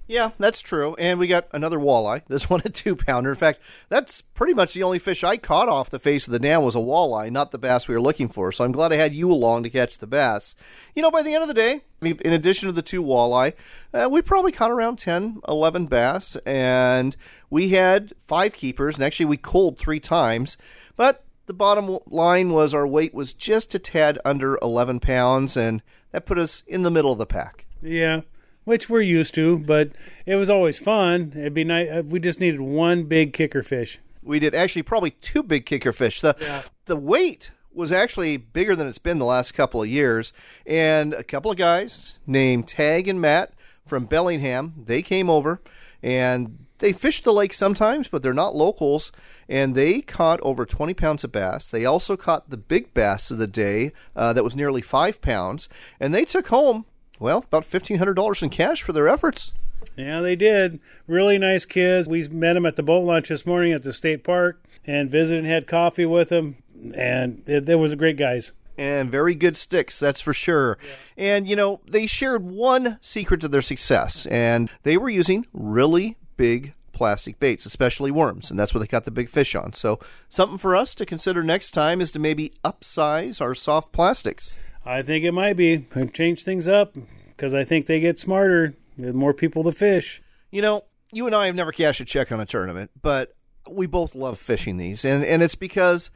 Yeah, 0.09 0.31
that's 0.39 0.61
true. 0.61 0.95
And 0.95 1.19
we 1.19 1.27
got 1.27 1.49
another 1.53 1.77
walleye. 1.77 2.23
This 2.27 2.49
one 2.49 2.63
a 2.65 2.69
two 2.69 2.95
pounder. 2.95 3.29
In 3.29 3.37
fact, 3.37 3.59
that's 3.89 4.21
pretty 4.33 4.55
much 4.55 4.73
the 4.73 4.81
only 4.81 4.97
fish 4.97 5.23
I 5.23 5.37
caught 5.37 5.69
off 5.69 5.91
the 5.91 5.99
face 5.99 6.25
of 6.27 6.31
the 6.31 6.39
dam 6.39 6.63
was 6.63 6.75
a 6.75 6.79
walleye, 6.79 7.31
not 7.31 7.51
the 7.51 7.59
bass 7.59 7.87
we 7.87 7.93
were 7.93 8.01
looking 8.01 8.27
for. 8.27 8.51
So 8.51 8.65
I'm 8.65 8.71
glad 8.71 8.91
I 8.91 8.95
had 8.95 9.13
you 9.13 9.31
along 9.31 9.63
to 9.63 9.69
catch 9.69 9.99
the 9.99 10.07
bass. 10.07 10.55
You 10.95 11.03
know, 11.03 11.11
by 11.11 11.21
the 11.21 11.35
end 11.35 11.43
of 11.43 11.47
the 11.47 11.53
day, 11.53 11.81
in 12.01 12.33
addition 12.33 12.67
to 12.67 12.73
the 12.73 12.81
two 12.81 13.03
walleye, 13.03 13.53
uh, 13.93 14.09
we 14.11 14.23
probably 14.23 14.51
caught 14.51 14.71
around 14.71 14.97
10, 14.97 15.41
11 15.47 15.85
bass, 15.85 16.35
and 16.43 17.15
we 17.51 17.69
had 17.69 18.11
five 18.27 18.53
keepers, 18.53 18.95
and 18.95 19.03
actually 19.03 19.27
we 19.27 19.37
culled 19.37 19.77
three 19.77 19.99
times. 19.99 20.57
But 20.95 21.23
the 21.45 21.53
bottom 21.53 21.99
line 22.07 22.49
was 22.49 22.73
our 22.73 22.87
weight 22.87 23.13
was 23.13 23.33
just 23.33 23.75
a 23.75 23.79
tad 23.79 24.17
under 24.25 24.57
11 24.63 25.01
pounds, 25.01 25.55
and 25.55 25.83
that 26.13 26.25
put 26.25 26.39
us 26.39 26.63
in 26.65 26.81
the 26.81 26.91
middle 26.91 27.11
of 27.11 27.19
the 27.19 27.27
pack. 27.27 27.65
Yeah 27.83 28.21
which 28.63 28.89
we're 28.89 29.01
used 29.01 29.33
to, 29.35 29.59
but 29.59 29.91
it 30.25 30.35
was 30.35 30.49
always 30.49 30.77
fun. 30.77 31.33
It'd 31.35 31.53
be 31.53 31.63
nice. 31.63 31.89
Uh, 31.89 32.03
we 32.05 32.19
just 32.19 32.39
needed 32.39 32.61
one 32.61 33.03
big 33.03 33.33
kicker 33.33 33.63
fish. 33.63 33.99
We 34.21 34.39
did 34.39 34.53
actually 34.53 34.83
probably 34.83 35.11
two 35.11 35.43
big 35.43 35.65
kicker 35.65 35.93
fish. 35.93 36.21
The 36.21 36.35
yeah. 36.39 36.63
the 36.85 36.95
weight 36.95 37.51
was 37.73 37.91
actually 37.91 38.37
bigger 38.37 38.75
than 38.75 38.87
it's 38.87 38.97
been 38.97 39.19
the 39.19 39.25
last 39.25 39.53
couple 39.53 39.81
of 39.81 39.87
years, 39.87 40.33
and 40.65 41.13
a 41.13 41.23
couple 41.23 41.51
of 41.51 41.57
guys 41.57 42.17
named 42.27 42.67
Tag 42.67 43.07
and 43.07 43.21
Matt 43.21 43.53
from 43.87 44.05
Bellingham 44.05 44.73
they 44.85 45.01
came 45.01 45.29
over 45.29 45.59
and 46.03 46.65
they 46.79 46.93
fish 46.93 47.23
the 47.23 47.33
lake 47.33 47.53
sometimes, 47.53 48.07
but 48.07 48.23
they're 48.23 48.33
not 48.33 48.55
locals. 48.55 49.11
And 49.47 49.75
they 49.75 50.01
caught 50.01 50.39
over 50.41 50.65
20 50.65 50.93
pounds 50.93 51.23
of 51.23 51.31
bass. 51.31 51.69
They 51.69 51.85
also 51.85 52.15
caught 52.15 52.49
the 52.49 52.57
big 52.57 52.93
bass 52.93 53.31
of 53.31 53.37
the 53.37 53.47
day 53.47 53.91
uh, 54.15 54.33
that 54.33 54.43
was 54.43 54.55
nearly 54.55 54.81
five 54.81 55.21
pounds. 55.21 55.67
And 55.99 56.13
they 56.13 56.25
took 56.25 56.47
home 56.47 56.85
well, 57.19 57.39
about 57.39 57.69
$1,500 57.69 58.43
in 58.43 58.49
cash 58.49 58.81
for 58.81 58.93
their 58.93 59.07
efforts. 59.07 59.51
Yeah, 59.95 60.21
they 60.21 60.35
did. 60.35 60.79
Really 61.07 61.37
nice 61.37 61.65
kids. 61.65 62.07
We 62.07 62.27
met 62.27 62.53
them 62.53 62.65
at 62.65 62.75
the 62.75 62.83
boat 62.83 63.01
launch 63.01 63.29
this 63.29 63.45
morning 63.45 63.73
at 63.73 63.83
the 63.83 63.93
state 63.93 64.23
park 64.23 64.63
and 64.85 65.09
visited 65.09 65.39
and 65.39 65.47
had 65.47 65.67
coffee 65.67 66.05
with 66.05 66.29
them. 66.29 66.55
And 66.95 67.43
it, 67.45 67.67
it 67.67 67.75
was 67.75 67.93
great 67.95 68.17
guys. 68.17 68.51
And 68.77 69.11
very 69.11 69.35
good 69.35 69.57
sticks, 69.57 69.99
that's 69.99 70.21
for 70.21 70.33
sure. 70.33 70.77
Yeah. 71.17 71.25
And, 71.25 71.47
you 71.47 71.57
know, 71.57 71.81
they 71.85 72.07
shared 72.07 72.45
one 72.45 72.97
secret 73.01 73.41
to 73.41 73.49
their 73.49 73.61
success, 73.61 74.25
and 74.27 74.71
they 74.83 74.95
were 74.95 75.09
using 75.09 75.45
really 75.51 76.15
big 76.37 76.73
plastic 76.93 77.39
baits, 77.39 77.65
especially 77.65 78.11
worms, 78.11 78.49
and 78.49 78.57
that's 78.57 78.73
what 78.73 78.79
they 78.79 78.87
got 78.87 79.03
the 79.03 79.11
big 79.11 79.29
fish 79.29 79.53
on. 79.53 79.73
So, 79.73 79.99
something 80.29 80.57
for 80.57 80.77
us 80.77 80.95
to 80.95 81.05
consider 81.05 81.43
next 81.43 81.71
time 81.71 81.99
is 81.99 82.11
to 82.11 82.19
maybe 82.19 82.53
upsize 82.63 83.41
our 83.41 83.53
soft 83.53 83.91
plastics. 83.91 84.55
I 84.85 85.01
think 85.01 85.25
it 85.25 85.33
might 85.33 85.57
be. 85.57 85.87
I 85.95 86.05
change 86.05 86.43
things 86.43 86.67
up 86.67 86.95
because 87.27 87.53
I 87.53 87.63
think 87.63 87.85
they 87.85 87.99
get 87.99 88.19
smarter 88.19 88.73
with 88.97 89.15
more 89.15 89.33
people 89.33 89.63
to 89.63 89.71
fish. 89.71 90.21
You 90.51 90.61
know, 90.61 90.83
you 91.11 91.25
and 91.25 91.35
I 91.35 91.47
have 91.47 91.55
never 91.55 91.71
cashed 91.71 92.01
a 92.01 92.05
check 92.05 92.31
on 92.31 92.39
a 92.39 92.45
tournament, 92.45 92.91
but 93.01 93.35
we 93.69 93.85
both 93.85 94.15
love 94.15 94.39
fishing 94.39 94.77
these, 94.77 95.05
and 95.05 95.23
and 95.23 95.43
it's 95.43 95.55
because 95.55 96.09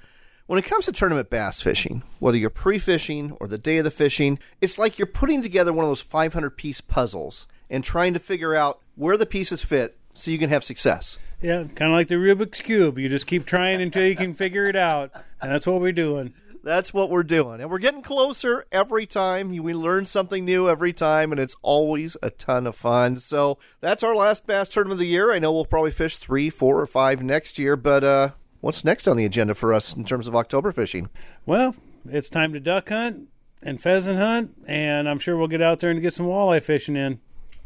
when 0.47 0.59
it 0.59 0.65
comes 0.65 0.85
to 0.85 0.91
tournament 0.91 1.29
bass 1.29 1.61
fishing, 1.61 2.03
whether 2.19 2.37
you're 2.37 2.49
pre-fishing 2.49 3.31
or 3.39 3.47
the 3.47 3.57
day 3.57 3.77
of 3.77 3.85
the 3.85 3.91
fishing, 3.91 4.39
it's 4.59 4.77
like 4.77 4.99
you're 4.99 5.05
putting 5.05 5.41
together 5.41 5.71
one 5.71 5.85
of 5.85 5.89
those 5.89 6.01
500 6.01 6.51
piece 6.51 6.81
puzzles 6.81 7.47
and 7.69 7.83
trying 7.83 8.13
to 8.13 8.19
figure 8.19 8.53
out 8.53 8.79
where 8.95 9.17
the 9.17 9.25
pieces 9.25 9.63
fit 9.63 9.97
so 10.13 10.31
you 10.31 10.39
can 10.39 10.49
have 10.49 10.63
success. 10.63 11.17
Yeah, 11.41 11.63
kind 11.63 11.91
of 11.91 11.95
like 11.97 12.07
the 12.07 12.15
Rubik's 12.15 12.61
cube. 12.61 12.97
You 12.97 13.09
just 13.09 13.27
keep 13.27 13.45
trying 13.45 13.81
until 13.81 14.05
you 14.05 14.15
can 14.15 14.33
figure 14.33 14.65
it 14.65 14.75
out, 14.75 15.11
and 15.41 15.51
that's 15.51 15.67
what 15.67 15.81
we're 15.81 15.91
doing. 15.91 16.33
That's 16.63 16.93
what 16.93 17.09
we're 17.09 17.23
doing. 17.23 17.59
And 17.59 17.69
we're 17.69 17.77
getting 17.77 18.01
closer 18.01 18.65
every 18.71 19.05
time. 19.05 19.49
We 19.49 19.73
learn 19.73 20.05
something 20.05 20.45
new 20.45 20.69
every 20.69 20.93
time, 20.93 21.33
and 21.33 21.39
it's 21.39 21.57
always 21.61 22.15
a 22.23 22.29
ton 22.29 22.67
of 22.67 22.75
fun. 22.75 23.19
So 23.19 23.57
that's 23.81 24.01
our 24.01 24.15
last 24.15 24.47
bass 24.47 24.69
tournament 24.69 24.93
of 24.93 24.99
the 24.99 25.07
year. 25.07 25.33
I 25.33 25.39
know 25.39 25.51
we'll 25.51 25.65
probably 25.65 25.91
fish 25.91 26.15
three, 26.15 26.49
four, 26.49 26.79
or 26.79 26.87
five 26.87 27.21
next 27.21 27.59
year, 27.59 27.75
but 27.75 28.03
uh, 28.05 28.29
what's 28.61 28.85
next 28.85 29.09
on 29.09 29.17
the 29.17 29.25
agenda 29.25 29.55
for 29.55 29.73
us 29.73 29.93
in 29.93 30.05
terms 30.05 30.25
of 30.25 30.37
October 30.37 30.71
fishing? 30.71 31.09
Well, 31.45 31.75
it's 32.09 32.29
time 32.29 32.53
to 32.53 32.61
duck 32.61 32.87
hunt 32.87 33.27
and 33.61 33.81
pheasant 33.81 34.17
hunt, 34.17 34.55
and 34.65 35.09
I'm 35.09 35.19
sure 35.19 35.35
we'll 35.35 35.47
get 35.47 35.61
out 35.61 35.81
there 35.81 35.91
and 35.91 36.01
get 36.01 36.13
some 36.13 36.27
walleye 36.27 36.63
fishing 36.63 36.95
in. 36.95 37.19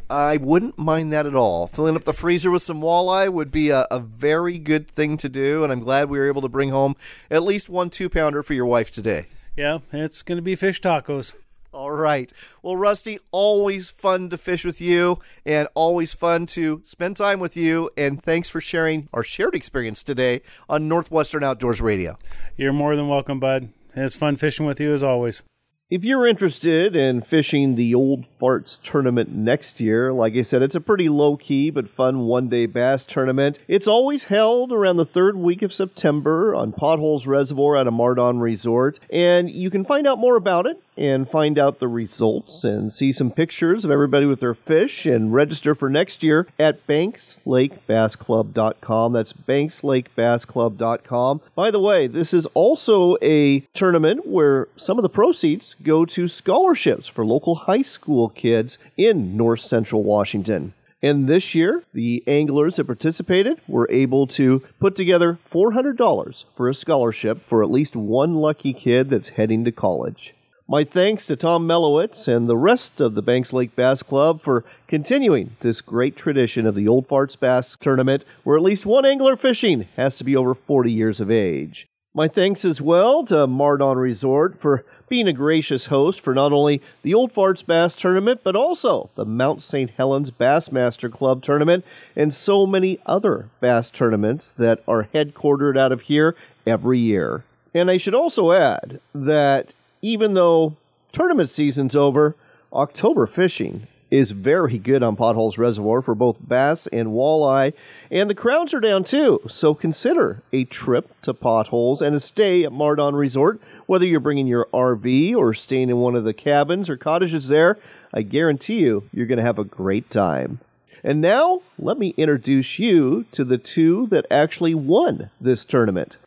I 0.10 0.38
wouldn't 0.38 0.78
mind 0.78 1.12
that 1.14 1.26
at 1.26 1.36
all. 1.36 1.68
Filling 1.68 1.96
up 1.96 2.06
the 2.06 2.14
freezer 2.14 2.50
with 2.50 2.64
some 2.64 2.82
walleye 2.82 3.32
would 3.32 3.52
be 3.52 3.70
a, 3.72 3.86
a, 3.92 4.00
very 4.00 4.58
good 4.58 4.90
thing 4.90 5.18
to 5.18 5.30
do, 5.30 5.64
and 5.64 5.72
I'm 5.72 5.82
glad 5.82 6.10
we 6.10 6.18
were 6.18 6.28
able 6.28 6.44
to 6.44 6.48
bring 6.48 6.70
home 6.70 6.96
at 7.30 7.44
least 7.44 7.68
one 7.68 7.90
two 7.90 8.10
pounder 8.10 8.44
for 8.44 8.54
your 8.54 8.66
wife 8.66 8.92
today. 8.92 9.28
Yeah, 9.58 9.80
it's 9.92 10.22
going 10.22 10.38
to 10.38 10.42
be 10.42 10.56
fish 10.56 10.82
tacos. 10.82 11.34
All 11.74 11.92
right. 11.92 12.32
Well, 12.64 12.76
Rusty, 12.76 13.20
always 13.32 13.90
fun 13.90 14.30
to 14.30 14.38
fish 14.38 14.64
with 14.64 14.80
you 14.82 15.20
and 15.46 15.68
always 15.76 16.14
fun 16.14 16.46
to 16.48 16.82
spend 16.86 17.18
time 17.18 17.40
with 17.40 17.58
you. 17.58 17.92
And 17.98 18.24
thanks 18.24 18.50
for 18.50 18.62
sharing 18.62 19.10
our 19.14 19.24
shared 19.24 19.54
experience 19.54 20.02
today 20.02 20.42
on 20.70 20.88
Northwestern 20.88 21.44
Outdoors 21.44 21.82
Radio. 21.82 22.18
You're 22.56 22.74
more 22.74 22.96
than 22.96 23.10
welcome, 23.10 23.40
bud. 23.40 23.70
It's 23.96 24.16
fun 24.16 24.38
fishing 24.38 24.66
with 24.66 24.80
you 24.80 24.94
as 24.94 25.04
always. 25.04 25.44
If 25.90 26.04
you're 26.04 26.28
interested 26.28 26.98
in 26.98 27.22
fishing 27.22 27.76
the 27.76 27.96
Old 27.96 28.26
Farts 28.42 28.78
tournament 28.84 29.34
next 29.34 29.80
year, 29.80 30.12
like 30.12 30.34
I 30.36 30.42
said, 30.42 30.62
it's 30.62 30.76
a 30.76 30.82
pretty 30.82 31.08
low 31.08 31.38
key 31.38 31.70
but 31.70 31.90
fun 31.90 32.26
one 32.26 32.50
day 32.50 32.66
bass 32.66 33.06
tournament. 33.06 33.58
It's 33.70 33.88
always 33.88 34.26
held 34.26 34.74
around 34.74 34.98
the 34.98 35.06
third 35.06 35.38
week 35.38 35.62
of 35.62 35.74
September 35.74 36.54
on 36.54 36.74
Potholes 36.74 37.26
Reservoir 37.26 37.78
at 37.78 37.88
a 37.88 37.92
Mardon 37.92 38.42
Resort, 38.42 39.00
and 39.10 39.50
you 39.50 39.70
can 39.70 39.86
find 39.86 40.06
out 40.06 40.20
more 40.20 40.36
about 40.36 40.66
it 40.66 40.78
and 40.98 41.30
find 41.30 41.60
out 41.60 41.80
the 41.80 41.88
results 41.88 42.64
and 42.64 42.92
see 42.92 43.12
some 43.12 43.30
pictures 43.32 43.86
of 43.86 43.92
everybody 43.92 44.26
with 44.26 44.40
their 44.40 44.54
fish 44.54 45.06
and 45.06 45.34
register 45.34 45.76
for 45.76 45.90
next 45.90 46.24
year 46.24 46.48
at 46.58 46.88
bankslakebassclub.com. 46.88 49.14
That's 49.14 49.34
bankslakebassclub.com. 49.34 51.42
By 51.56 51.72
the 51.72 51.80
way, 51.80 52.08
this 52.08 52.34
is 52.34 52.46
also 52.48 53.16
a 53.22 53.60
tournament 53.74 54.26
where 54.26 54.68
some 54.76 54.98
of 54.98 55.04
the 55.04 55.10
proceeds 55.10 55.76
go 55.84 56.04
to 56.06 56.28
scholarships 56.28 57.08
for 57.08 57.26
local 57.26 57.56
high 57.56 57.82
school 57.82 58.28
kids 58.30 58.78
in 58.96 59.38
north 59.38 59.62
central 59.62 60.04
Washington. 60.04 60.74
And 61.02 61.28
this 61.28 61.54
year, 61.54 61.84
the 61.94 62.24
anglers 62.26 62.78
that 62.78 62.86
participated 62.86 63.62
were 63.68 63.88
able 63.92 64.26
to 64.28 64.64
put 64.80 64.96
together 64.96 65.38
$400 65.52 66.46
for 66.56 66.68
a 66.68 66.74
scholarship 66.74 67.40
for 67.40 67.62
at 67.62 67.70
least 67.70 67.96
one 67.96 68.34
lucky 68.36 68.74
kid 68.74 69.12
that's 69.12 69.30
heading 69.30 69.64
to 69.66 69.72
college. 69.72 70.34
My 70.70 70.84
thanks 70.84 71.26
to 71.28 71.38
Tom 71.38 71.66
Mellowitz 71.66 72.28
and 72.28 72.50
the 72.50 72.58
rest 72.58 73.00
of 73.00 73.14
the 73.14 73.22
Banks 73.22 73.54
Lake 73.54 73.74
Bass 73.74 74.04
Club 74.04 74.42
for 74.42 74.66
continuing 74.86 75.56
this 75.62 75.80
great 75.80 76.18
tradition 76.18 76.66
of 76.66 76.76
the 76.76 76.90
Old 76.90 77.08
Farts 77.08 77.40
Bass 77.40 77.78
Tournament, 77.80 78.26
where 78.44 78.58
at 78.58 78.64
least 78.64 78.86
one 78.86 79.06
angler 79.06 79.38
fishing 79.38 79.88
has 79.96 80.18
to 80.18 80.26
be 80.26 80.36
over 80.36 80.54
40 80.54 80.92
years 80.92 81.22
of 81.22 81.32
age. 81.32 81.88
My 82.14 82.28
thanks 82.28 82.66
as 82.66 82.82
well 82.82 83.24
to 83.28 83.48
Mardon 83.48 83.96
Resort 83.96 84.60
for 84.60 84.84
being 85.08 85.26
a 85.26 85.32
gracious 85.32 85.86
host 85.86 86.20
for 86.20 86.34
not 86.34 86.52
only 86.52 86.82
the 87.02 87.14
Old 87.14 87.34
Farts 87.34 87.66
Bass 87.66 87.96
Tournament, 87.96 88.42
but 88.44 88.58
also 88.58 89.10
the 89.16 89.24
Mount 89.24 89.64
St. 89.64 89.92
Helens 89.92 90.32
Bassmaster 90.32 91.10
Club 91.10 91.42
Tournament 91.42 91.86
and 92.14 92.34
so 92.34 92.68
many 92.68 93.00
other 93.06 93.48
bass 93.62 93.90
tournaments 93.90 94.52
that 94.52 94.84
are 94.86 95.08
headquartered 95.14 95.80
out 95.80 95.94
of 95.94 96.02
here 96.02 96.36
every 96.66 97.00
year. 97.00 97.46
And 97.74 97.90
I 97.90 97.96
should 97.96 98.16
also 98.16 98.52
add 98.52 99.00
that 99.16 99.72
even 100.02 100.34
though 100.34 100.76
tournament 101.12 101.50
season's 101.50 101.96
over, 101.96 102.36
October 102.74 103.26
fishing 103.26 103.88
is 104.10 104.32
very 104.32 104.78
good 104.78 105.04
on 105.04 105.16
Potholes 105.16 105.58
Reservoir 105.58 106.02
for 106.02 106.16
both 106.16 106.38
bass 106.48 106.88
and 106.88 107.10
walleye, 107.10 107.74
and 108.10 108.30
the 108.30 108.36
crowds 108.36 108.74
are 108.74 108.80
down 108.80 109.04
too. 109.04 109.42
So 109.50 109.74
consider 109.74 110.42
a 110.54 110.64
trip 110.66 111.14
to 111.24 111.34
Potholes 111.34 112.02
and 112.02 112.16
a 112.16 112.20
stay 112.20 112.64
at 112.64 112.72
Mardon 112.72 113.16
Resort, 113.16 113.60
whether 113.86 114.06
you're 114.06 114.20
bringing 114.20 114.48
your 114.48 114.68
RV 114.74 115.36
or 115.36 115.54
staying 115.54 115.90
in 115.90 115.98
one 115.98 116.16
of 116.16 116.24
the 116.24 116.34
cabins 116.34 116.90
or 116.90 116.98
cottages 116.98 117.50
there. 117.50 117.78
I 118.14 118.22
guarantee 118.22 118.80
you, 118.80 119.04
you're 119.12 119.26
going 119.26 119.40
to 119.40 119.44
have 119.44 119.60
a 119.60 119.66
great 119.66 120.10
time. 120.10 120.60
And 121.04 121.22
now, 121.22 121.62
let 121.78 121.98
me 121.98 122.14
introduce 122.18 122.80
you 122.80 123.26
to 123.32 123.44
the 123.44 123.58
two 123.58 124.08
that 124.08 124.26
actually 124.32 124.74
won 124.74 125.30
this 125.40 125.64
tournament. 125.64 126.18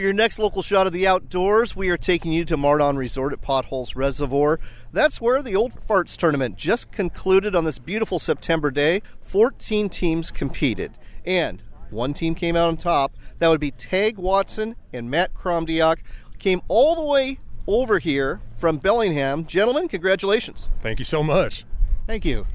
For 0.00 0.04
your 0.04 0.14
next 0.14 0.38
local 0.38 0.62
shot 0.62 0.86
of 0.86 0.94
the 0.94 1.06
outdoors, 1.06 1.76
we 1.76 1.90
are 1.90 1.98
taking 1.98 2.32
you 2.32 2.46
to 2.46 2.56
Mardon 2.56 2.96
Resort 2.96 3.34
at 3.34 3.42
Potholes 3.42 3.94
Reservoir. 3.94 4.58
That's 4.94 5.20
where 5.20 5.42
the 5.42 5.54
Old 5.54 5.74
Farts 5.86 6.16
tournament 6.16 6.56
just 6.56 6.90
concluded 6.90 7.54
on 7.54 7.64
this 7.64 7.78
beautiful 7.78 8.18
September 8.18 8.70
day. 8.70 9.02
14 9.24 9.90
teams 9.90 10.30
competed, 10.30 10.92
and 11.26 11.62
one 11.90 12.14
team 12.14 12.34
came 12.34 12.56
out 12.56 12.68
on 12.68 12.78
top. 12.78 13.12
That 13.40 13.48
would 13.48 13.60
be 13.60 13.72
Tag 13.72 14.16
Watson 14.16 14.74
and 14.90 15.10
Matt 15.10 15.34
Kromdiak. 15.34 15.98
Came 16.38 16.62
all 16.68 16.94
the 16.94 17.04
way 17.04 17.38
over 17.66 17.98
here 17.98 18.40
from 18.56 18.78
Bellingham. 18.78 19.44
Gentlemen, 19.44 19.86
congratulations. 19.86 20.70
Thank 20.80 20.98
you 20.98 21.04
so 21.04 21.22
much. 21.22 21.66
Thank 22.06 22.24
you. 22.24 22.46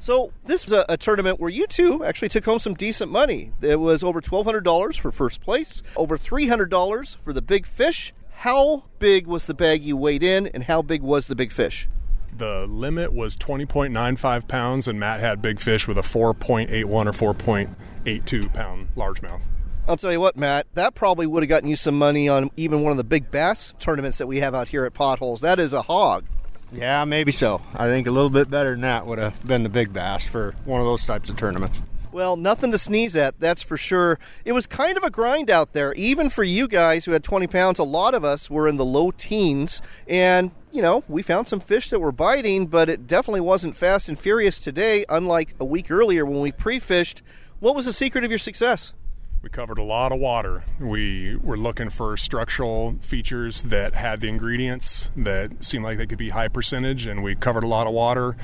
So 0.00 0.32
this 0.46 0.64
was 0.64 0.72
a, 0.72 0.84
a, 0.88 0.96
tournament 0.96 1.40
where 1.40 1.50
you 1.50 1.66
two 1.66 2.04
actually 2.04 2.28
took 2.28 2.44
home 2.44 2.60
some 2.60 2.74
decent 2.74 3.10
money. 3.10 3.50
It 3.60 3.80
was 3.80 4.04
over 4.04 4.20
twelve 4.20 4.46
hundred 4.46 4.62
dollars 4.62 4.96
for 4.96 5.10
first 5.10 5.40
place, 5.40 5.82
over 5.96 6.16
three 6.16 6.46
hundred 6.46 6.70
dollars 6.70 7.18
for 7.24 7.32
the 7.32 7.42
big 7.42 7.66
fish. 7.66 8.14
How 8.30 8.84
big 9.00 9.26
was 9.26 9.46
the 9.46 9.54
bag 9.54 9.82
you 9.82 9.96
weighed 9.96 10.22
in, 10.22 10.46
and 10.46 10.62
how 10.62 10.82
big 10.82 11.02
was 11.02 11.26
the 11.26 11.34
big 11.34 11.52
fish? 11.52 11.88
The 12.36 12.66
limit 12.68 13.12
was 13.12 13.34
twenty 13.34 13.66
point 13.66 13.92
nine 13.92 14.16
five 14.16 14.46
pounds, 14.46 14.86
and 14.86 15.00
Matt 15.00 15.18
had 15.18 15.42
big 15.42 15.60
fish 15.60 15.88
with 15.88 15.98
a 15.98 16.04
four 16.04 16.32
point 16.32 16.70
eight 16.70 16.86
one 16.86 17.08
or 17.08 17.12
four 17.12 17.34
point 17.34 17.70
eight 18.06 18.24
two 18.24 18.48
pound 18.50 18.88
largemouth. 18.96 19.40
I'll 19.88 19.96
tell 19.96 20.12
you 20.12 20.20
what, 20.20 20.36
Matt, 20.36 20.66
that 20.74 20.94
probably 20.94 21.26
would 21.26 21.42
have 21.42 21.48
gotten 21.48 21.68
you 21.68 21.74
some 21.74 21.98
money 21.98 22.28
on 22.28 22.50
even 22.56 22.82
one 22.82 22.92
of 22.92 22.98
the 22.98 23.04
big 23.04 23.30
bass 23.30 23.72
tournaments 23.80 24.18
that 24.18 24.26
we 24.28 24.38
have 24.40 24.54
out 24.54 24.68
here 24.68 24.84
at 24.84 24.94
Potholes. 24.94 25.40
That 25.40 25.58
is 25.58 25.72
a 25.72 25.82
hog. 25.82 26.24
Yeah, 26.72 27.04
maybe 27.04 27.32
so. 27.32 27.62
I 27.74 27.86
think 27.86 28.06
a 28.06 28.10
little 28.10 28.30
bit 28.30 28.50
better 28.50 28.72
than 28.72 28.82
that 28.82 29.06
would 29.06 29.18
have 29.18 29.46
been 29.46 29.62
the 29.62 29.68
big 29.68 29.92
bass 29.92 30.28
for 30.28 30.54
one 30.64 30.80
of 30.80 30.86
those 30.86 31.06
types 31.06 31.30
of 31.30 31.36
tournaments. 31.36 31.80
Well, 32.12 32.36
nothing 32.36 32.72
to 32.72 32.78
sneeze 32.78 33.16
at, 33.16 33.38
that's 33.38 33.62
for 33.62 33.76
sure. 33.76 34.18
It 34.44 34.52
was 34.52 34.66
kind 34.66 34.96
of 34.96 35.02
a 35.02 35.10
grind 35.10 35.50
out 35.50 35.72
there. 35.72 35.92
Even 35.94 36.30
for 36.30 36.42
you 36.42 36.66
guys 36.66 37.04
who 37.04 37.12
had 37.12 37.22
20 37.22 37.46
pounds, 37.46 37.78
a 37.78 37.84
lot 37.84 38.14
of 38.14 38.24
us 38.24 38.48
were 38.50 38.66
in 38.66 38.76
the 38.76 38.84
low 38.84 39.10
teens. 39.10 39.82
And, 40.06 40.50
you 40.72 40.82
know, 40.82 41.04
we 41.08 41.22
found 41.22 41.48
some 41.48 41.60
fish 41.60 41.90
that 41.90 42.00
were 42.00 42.12
biting, 42.12 42.66
but 42.66 42.88
it 42.88 43.06
definitely 43.06 43.42
wasn't 43.42 43.76
fast 43.76 44.08
and 44.08 44.18
furious 44.18 44.58
today, 44.58 45.04
unlike 45.08 45.54
a 45.60 45.64
week 45.64 45.90
earlier 45.90 46.24
when 46.24 46.40
we 46.40 46.50
pre 46.50 46.78
fished. 46.78 47.22
What 47.60 47.74
was 47.74 47.84
the 47.84 47.92
secret 47.92 48.24
of 48.24 48.30
your 48.30 48.38
success? 48.38 48.92
We 49.40 49.48
covered 49.50 49.78
a 49.78 49.84
lot 49.84 50.10
of 50.10 50.18
water. 50.18 50.64
We 50.80 51.36
were 51.36 51.56
looking 51.56 51.90
for 51.90 52.16
structural 52.16 52.96
features 53.00 53.62
that 53.62 53.94
had 53.94 54.20
the 54.20 54.28
ingredients 54.28 55.12
that 55.16 55.64
seemed 55.64 55.84
like 55.84 55.96
they 55.98 56.08
could 56.08 56.18
be 56.18 56.30
high 56.30 56.48
percentage, 56.48 57.06
and 57.06 57.22
we 57.22 57.36
covered 57.36 57.62
a 57.62 57.68
lot 57.68 57.86
of 57.86 57.92
water. 57.92 58.36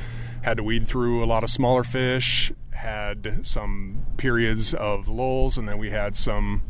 Had 0.42 0.58
to 0.58 0.62
weed 0.62 0.86
through 0.86 1.24
a 1.24 1.26
lot 1.26 1.42
of 1.42 1.50
smaller 1.50 1.82
fish. 1.82 2.52
Had 2.70 3.44
some 3.44 4.06
periods 4.18 4.72
of 4.72 5.08
lulls, 5.08 5.58
and 5.58 5.68
then 5.68 5.78
we 5.78 5.90
had 5.90 6.16
some 6.16 6.62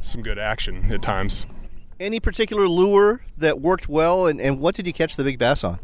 some 0.00 0.22
good 0.22 0.38
action 0.38 0.90
at 0.92 1.00
times. 1.00 1.46
Any 2.00 2.18
particular 2.18 2.68
lure 2.68 3.22
that 3.38 3.60
worked 3.60 3.88
well, 3.88 4.26
and, 4.26 4.40
and 4.40 4.58
what 4.58 4.74
did 4.74 4.86
you 4.86 4.92
catch 4.92 5.14
the 5.14 5.22
big 5.22 5.38
bass 5.38 5.62
on? 5.62 5.78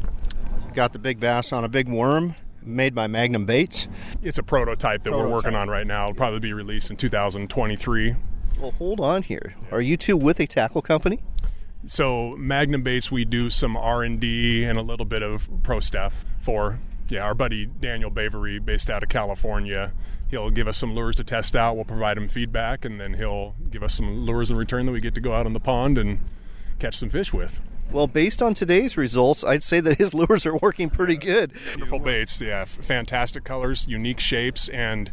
Got 0.73 0.91
the 0.91 0.99
big 0.99 1.21
bass 1.21 1.53
on 1.53 1.63
a 1.63 1.69
big 1.69 1.87
worm 1.87 2.35
made 2.63 2.93
by 2.95 3.07
Magnum 3.07 3.45
Baits. 3.45 3.87
It's 4.21 4.37
a 4.37 4.43
prototype 4.43 5.03
that 5.03 5.09
Prototype. 5.11 5.29
we're 5.29 5.33
working 5.35 5.55
on 5.55 5.69
right 5.69 5.85
now. 5.87 6.05
It'll 6.05 6.15
probably 6.15 6.39
be 6.39 6.53
released 6.53 6.89
in 6.89 6.97
2023. 6.97 8.15
Well, 8.59 8.71
hold 8.71 8.99
on 8.99 9.23
here. 9.23 9.55
Are 9.71 9.81
you 9.81 9.97
two 9.97 10.15
with 10.15 10.39
a 10.39 10.47
tackle 10.47 10.81
company? 10.81 11.23
So 11.85 12.35
Magnum 12.37 12.83
Baits, 12.83 13.11
we 13.11 13.25
do 13.25 13.49
some 13.49 13.75
R 13.75 14.03
and 14.03 14.19
D 14.19 14.63
and 14.63 14.77
a 14.77 14.83
little 14.83 15.05
bit 15.05 15.23
of 15.23 15.49
pro 15.63 15.79
stuff 15.79 16.25
for. 16.39 16.79
Yeah, 17.09 17.23
our 17.23 17.33
buddy 17.33 17.65
Daniel 17.65 18.09
Bavery, 18.09 18.59
based 18.59 18.89
out 18.89 19.03
of 19.03 19.09
California, 19.09 19.91
he'll 20.29 20.49
give 20.49 20.67
us 20.67 20.77
some 20.77 20.93
lures 20.93 21.17
to 21.17 21.25
test 21.25 21.55
out. 21.57 21.75
We'll 21.75 21.83
provide 21.83 22.17
him 22.17 22.29
feedback, 22.29 22.85
and 22.85 23.01
then 23.01 23.15
he'll 23.15 23.55
give 23.69 23.83
us 23.83 23.93
some 23.95 24.25
lures 24.25 24.49
in 24.49 24.55
return 24.55 24.85
that 24.85 24.93
we 24.93 25.01
get 25.01 25.13
to 25.15 25.21
go 25.21 25.33
out 25.33 25.45
on 25.45 25.51
the 25.53 25.59
pond 25.59 25.97
and 25.97 26.19
catch 26.79 26.97
some 26.97 27.09
fish 27.09 27.33
with. 27.33 27.59
Well, 27.91 28.07
based 28.07 28.41
on 28.41 28.53
today's 28.53 28.95
results, 28.95 29.43
I'd 29.43 29.63
say 29.63 29.81
that 29.81 29.97
his 29.97 30.13
lures 30.15 30.45
are 30.45 30.55
working 30.55 30.89
pretty 30.89 31.17
good. 31.17 31.51
Wonderful 31.71 31.99
baits, 31.99 32.39
yeah, 32.39 32.63
fantastic 32.63 33.43
colors, 33.43 33.85
unique 33.85 34.21
shapes, 34.21 34.69
and 34.69 35.11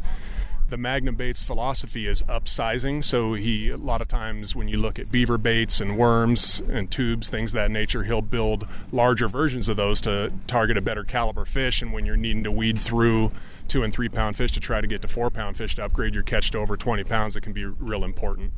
the 0.69 0.77
Magnum 0.77 1.15
Baits 1.15 1.43
philosophy 1.43 2.07
is 2.07 2.21
upsizing. 2.23 3.03
So 3.03 3.33
he, 3.33 3.69
a 3.69 3.75
lot 3.75 4.01
of 4.01 4.07
times, 4.07 4.55
when 4.55 4.69
you 4.69 4.77
look 4.77 4.97
at 4.97 5.11
beaver 5.11 5.37
baits 5.37 5.81
and 5.81 5.97
worms 5.97 6.61
and 6.69 6.89
tubes, 6.89 7.27
things 7.27 7.51
of 7.51 7.55
that 7.55 7.71
nature, 7.71 8.03
he'll 8.03 8.21
build 8.21 8.65
larger 8.91 9.27
versions 9.27 9.67
of 9.67 9.75
those 9.75 9.99
to 10.01 10.31
target 10.47 10.77
a 10.77 10.81
better 10.81 11.03
caliber 11.03 11.43
fish. 11.43 11.81
And 11.81 11.91
when 11.91 12.05
you're 12.05 12.15
needing 12.17 12.43
to 12.43 12.51
weed 12.51 12.79
through 12.79 13.31
two 13.67 13.83
and 13.83 13.91
three 13.91 14.09
pound 14.09 14.37
fish 14.37 14.51
to 14.53 14.59
try 14.59 14.79
to 14.79 14.87
get 14.87 15.01
to 15.01 15.07
four 15.07 15.29
pound 15.29 15.57
fish 15.57 15.75
to 15.75 15.83
upgrade 15.83 16.13
your 16.13 16.23
catch 16.23 16.51
to 16.51 16.59
over 16.59 16.77
20 16.77 17.03
pounds, 17.03 17.35
it 17.35 17.41
can 17.41 17.51
be 17.51 17.65
real 17.65 18.03
important. 18.05 18.53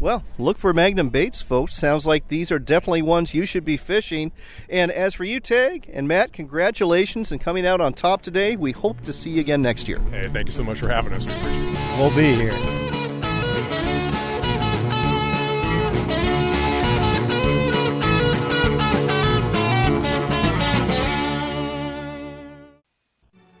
Well, 0.00 0.22
look 0.38 0.58
for 0.58 0.72
Magnum 0.72 1.08
baits, 1.08 1.42
folks. 1.42 1.74
Sounds 1.74 2.06
like 2.06 2.28
these 2.28 2.52
are 2.52 2.58
definitely 2.58 3.02
ones 3.02 3.34
you 3.34 3.44
should 3.44 3.64
be 3.64 3.76
fishing. 3.76 4.30
And 4.68 4.92
as 4.92 5.14
for 5.14 5.24
you, 5.24 5.40
Tag 5.40 5.90
and 5.92 6.06
Matt, 6.06 6.32
congratulations 6.32 7.32
on 7.32 7.40
coming 7.40 7.66
out 7.66 7.80
on 7.80 7.94
top 7.94 8.22
today. 8.22 8.54
We 8.54 8.72
hope 8.72 9.02
to 9.04 9.12
see 9.12 9.30
you 9.30 9.40
again 9.40 9.60
next 9.60 9.88
year. 9.88 9.98
Hey, 10.10 10.28
thank 10.28 10.46
you 10.46 10.52
so 10.52 10.62
much 10.62 10.78
for 10.78 10.88
having 10.88 11.12
us. 11.12 11.26
We 11.26 11.32
appreciate 11.32 11.72
it. 11.72 11.98
We'll 11.98 12.14
be 12.14 12.34
here. 12.34 12.87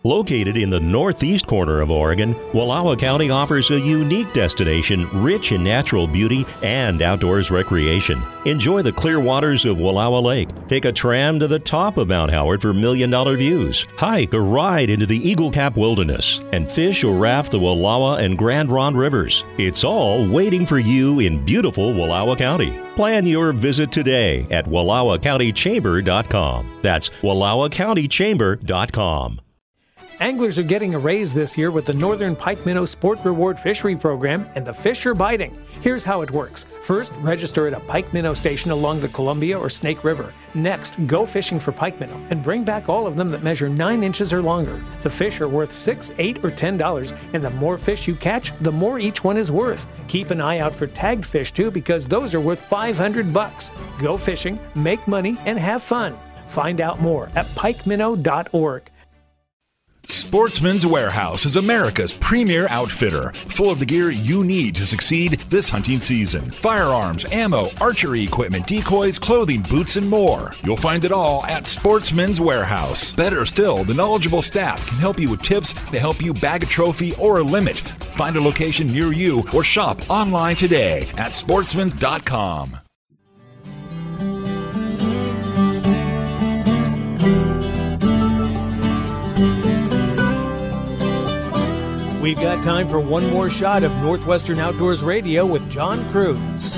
Located 0.08 0.56
in 0.56 0.70
the 0.70 0.80
northeast 0.80 1.46
corner 1.46 1.82
of 1.82 1.90
Oregon, 1.90 2.34
Wallowa 2.54 2.98
County 2.98 3.28
offers 3.28 3.70
a 3.70 3.78
unique 3.78 4.32
destination 4.32 5.06
rich 5.22 5.52
in 5.52 5.62
natural 5.62 6.06
beauty 6.06 6.46
and 6.62 7.02
outdoors 7.02 7.50
recreation. 7.50 8.22
Enjoy 8.46 8.80
the 8.80 8.90
clear 8.90 9.20
waters 9.20 9.66
of 9.66 9.76
Wallowa 9.76 10.22
Lake. 10.22 10.48
Take 10.66 10.86
a 10.86 10.92
tram 10.92 11.38
to 11.40 11.46
the 11.46 11.58
top 11.58 11.98
of 11.98 12.08
Mount 12.08 12.30
Howard 12.30 12.62
for 12.62 12.72
million 12.72 13.10
dollar 13.10 13.36
views. 13.36 13.86
Hike 13.98 14.32
or 14.32 14.40
ride 14.40 14.88
into 14.88 15.04
the 15.04 15.18
Eagle 15.18 15.50
Cap 15.50 15.76
Wilderness 15.76 16.40
and 16.52 16.70
fish 16.70 17.04
or 17.04 17.14
raft 17.14 17.50
the 17.50 17.60
Wallowa 17.60 18.24
and 18.24 18.38
Grand 18.38 18.70
Ronde 18.70 18.96
rivers. 18.96 19.44
It's 19.58 19.84
all 19.84 20.26
waiting 20.26 20.64
for 20.64 20.78
you 20.78 21.20
in 21.20 21.44
beautiful 21.44 21.92
Wallowa 21.92 22.38
County. 22.38 22.80
Plan 22.96 23.26
your 23.26 23.52
visit 23.52 23.92
today 23.92 24.46
at 24.50 24.64
WallowaCountyChamber.com. 24.64 26.78
That's 26.80 27.10
WallowaCountyChamber.com. 27.10 29.40
Anglers 30.20 30.58
are 30.58 30.64
getting 30.64 30.96
a 30.96 30.98
raise 30.98 31.32
this 31.32 31.56
year 31.56 31.70
with 31.70 31.86
the 31.86 31.94
Northern 31.94 32.34
Pike 32.34 32.66
Minnow 32.66 32.84
Sport 32.86 33.20
Reward 33.22 33.56
Fishery 33.56 33.94
Program 33.94 34.48
and 34.56 34.66
the 34.66 34.74
fish 34.74 35.06
are 35.06 35.14
biting. 35.14 35.56
Here's 35.80 36.02
how 36.02 36.22
it 36.22 36.30
works. 36.32 36.66
First, 36.82 37.12
register 37.20 37.68
at 37.68 37.72
a 37.72 37.78
pike 37.80 38.12
minnow 38.12 38.34
station 38.34 38.72
along 38.72 38.98
the 38.98 39.08
Columbia 39.08 39.56
or 39.56 39.70
Snake 39.70 40.02
River. 40.02 40.32
Next, 40.54 40.94
go 41.06 41.24
fishing 41.24 41.60
for 41.60 41.70
pike 41.70 42.00
minnow 42.00 42.20
and 42.30 42.42
bring 42.42 42.64
back 42.64 42.88
all 42.88 43.06
of 43.06 43.14
them 43.14 43.28
that 43.28 43.44
measure 43.44 43.68
9 43.68 44.02
inches 44.02 44.32
or 44.32 44.42
longer. 44.42 44.82
The 45.04 45.10
fish 45.10 45.40
are 45.40 45.48
worth 45.48 45.72
6 45.72 46.10
8 46.18 46.44
or 46.44 46.50
$10, 46.50 47.18
and 47.32 47.44
the 47.44 47.50
more 47.50 47.78
fish 47.78 48.08
you 48.08 48.16
catch, 48.16 48.52
the 48.60 48.72
more 48.72 48.98
each 48.98 49.22
one 49.22 49.36
is 49.36 49.52
worth. 49.52 49.86
Keep 50.08 50.32
an 50.32 50.40
eye 50.40 50.58
out 50.58 50.74
for 50.74 50.88
tagged 50.88 51.26
fish 51.26 51.52
too 51.52 51.70
because 51.70 52.08
those 52.08 52.34
are 52.34 52.40
worth 52.40 52.60
500 52.64 53.32
bucks. 53.32 53.70
Go 54.00 54.16
fishing, 54.16 54.58
make 54.74 55.06
money, 55.06 55.38
and 55.46 55.60
have 55.60 55.84
fun. 55.84 56.18
Find 56.48 56.80
out 56.80 57.00
more 57.00 57.28
at 57.36 57.46
pikeminnow.org. 57.54 58.90
Sportsman's 60.08 60.86
Warehouse 60.86 61.44
is 61.44 61.56
America's 61.56 62.14
premier 62.14 62.66
outfitter, 62.70 63.30
full 63.48 63.70
of 63.70 63.78
the 63.78 63.86
gear 63.86 64.10
you 64.10 64.42
need 64.42 64.74
to 64.74 64.86
succeed 64.86 65.38
this 65.50 65.68
hunting 65.68 66.00
season. 66.00 66.50
Firearms, 66.50 67.26
ammo, 67.30 67.68
archery 67.80 68.24
equipment, 68.24 68.66
decoys, 68.66 69.18
clothing, 69.18 69.62
boots, 69.62 69.96
and 69.96 70.08
more. 70.08 70.52
You'll 70.64 70.76
find 70.78 71.04
it 71.04 71.12
all 71.12 71.44
at 71.44 71.66
Sportsman's 71.66 72.40
Warehouse. 72.40 73.12
Better 73.12 73.44
still, 73.44 73.84
the 73.84 73.94
knowledgeable 73.94 74.42
staff 74.42 74.84
can 74.86 74.98
help 74.98 75.18
you 75.18 75.30
with 75.30 75.42
tips 75.42 75.72
to 75.72 75.98
help 75.98 76.22
you 76.22 76.32
bag 76.32 76.62
a 76.62 76.66
trophy 76.66 77.14
or 77.16 77.38
a 77.38 77.42
limit. 77.42 77.80
Find 78.16 78.36
a 78.36 78.40
location 78.40 78.90
near 78.92 79.12
you 79.12 79.44
or 79.54 79.62
shop 79.62 80.00
online 80.10 80.56
today 80.56 81.02
at 81.16 81.32
sportsmans.com. 81.32 82.78
We've 92.28 92.36
got 92.36 92.62
time 92.62 92.86
for 92.88 93.00
one 93.00 93.26
more 93.30 93.48
shot 93.48 93.82
of 93.84 93.90
Northwestern 94.02 94.58
Outdoors 94.58 95.02
Radio 95.02 95.46
with 95.46 95.70
John 95.70 96.04
Kruse. 96.10 96.76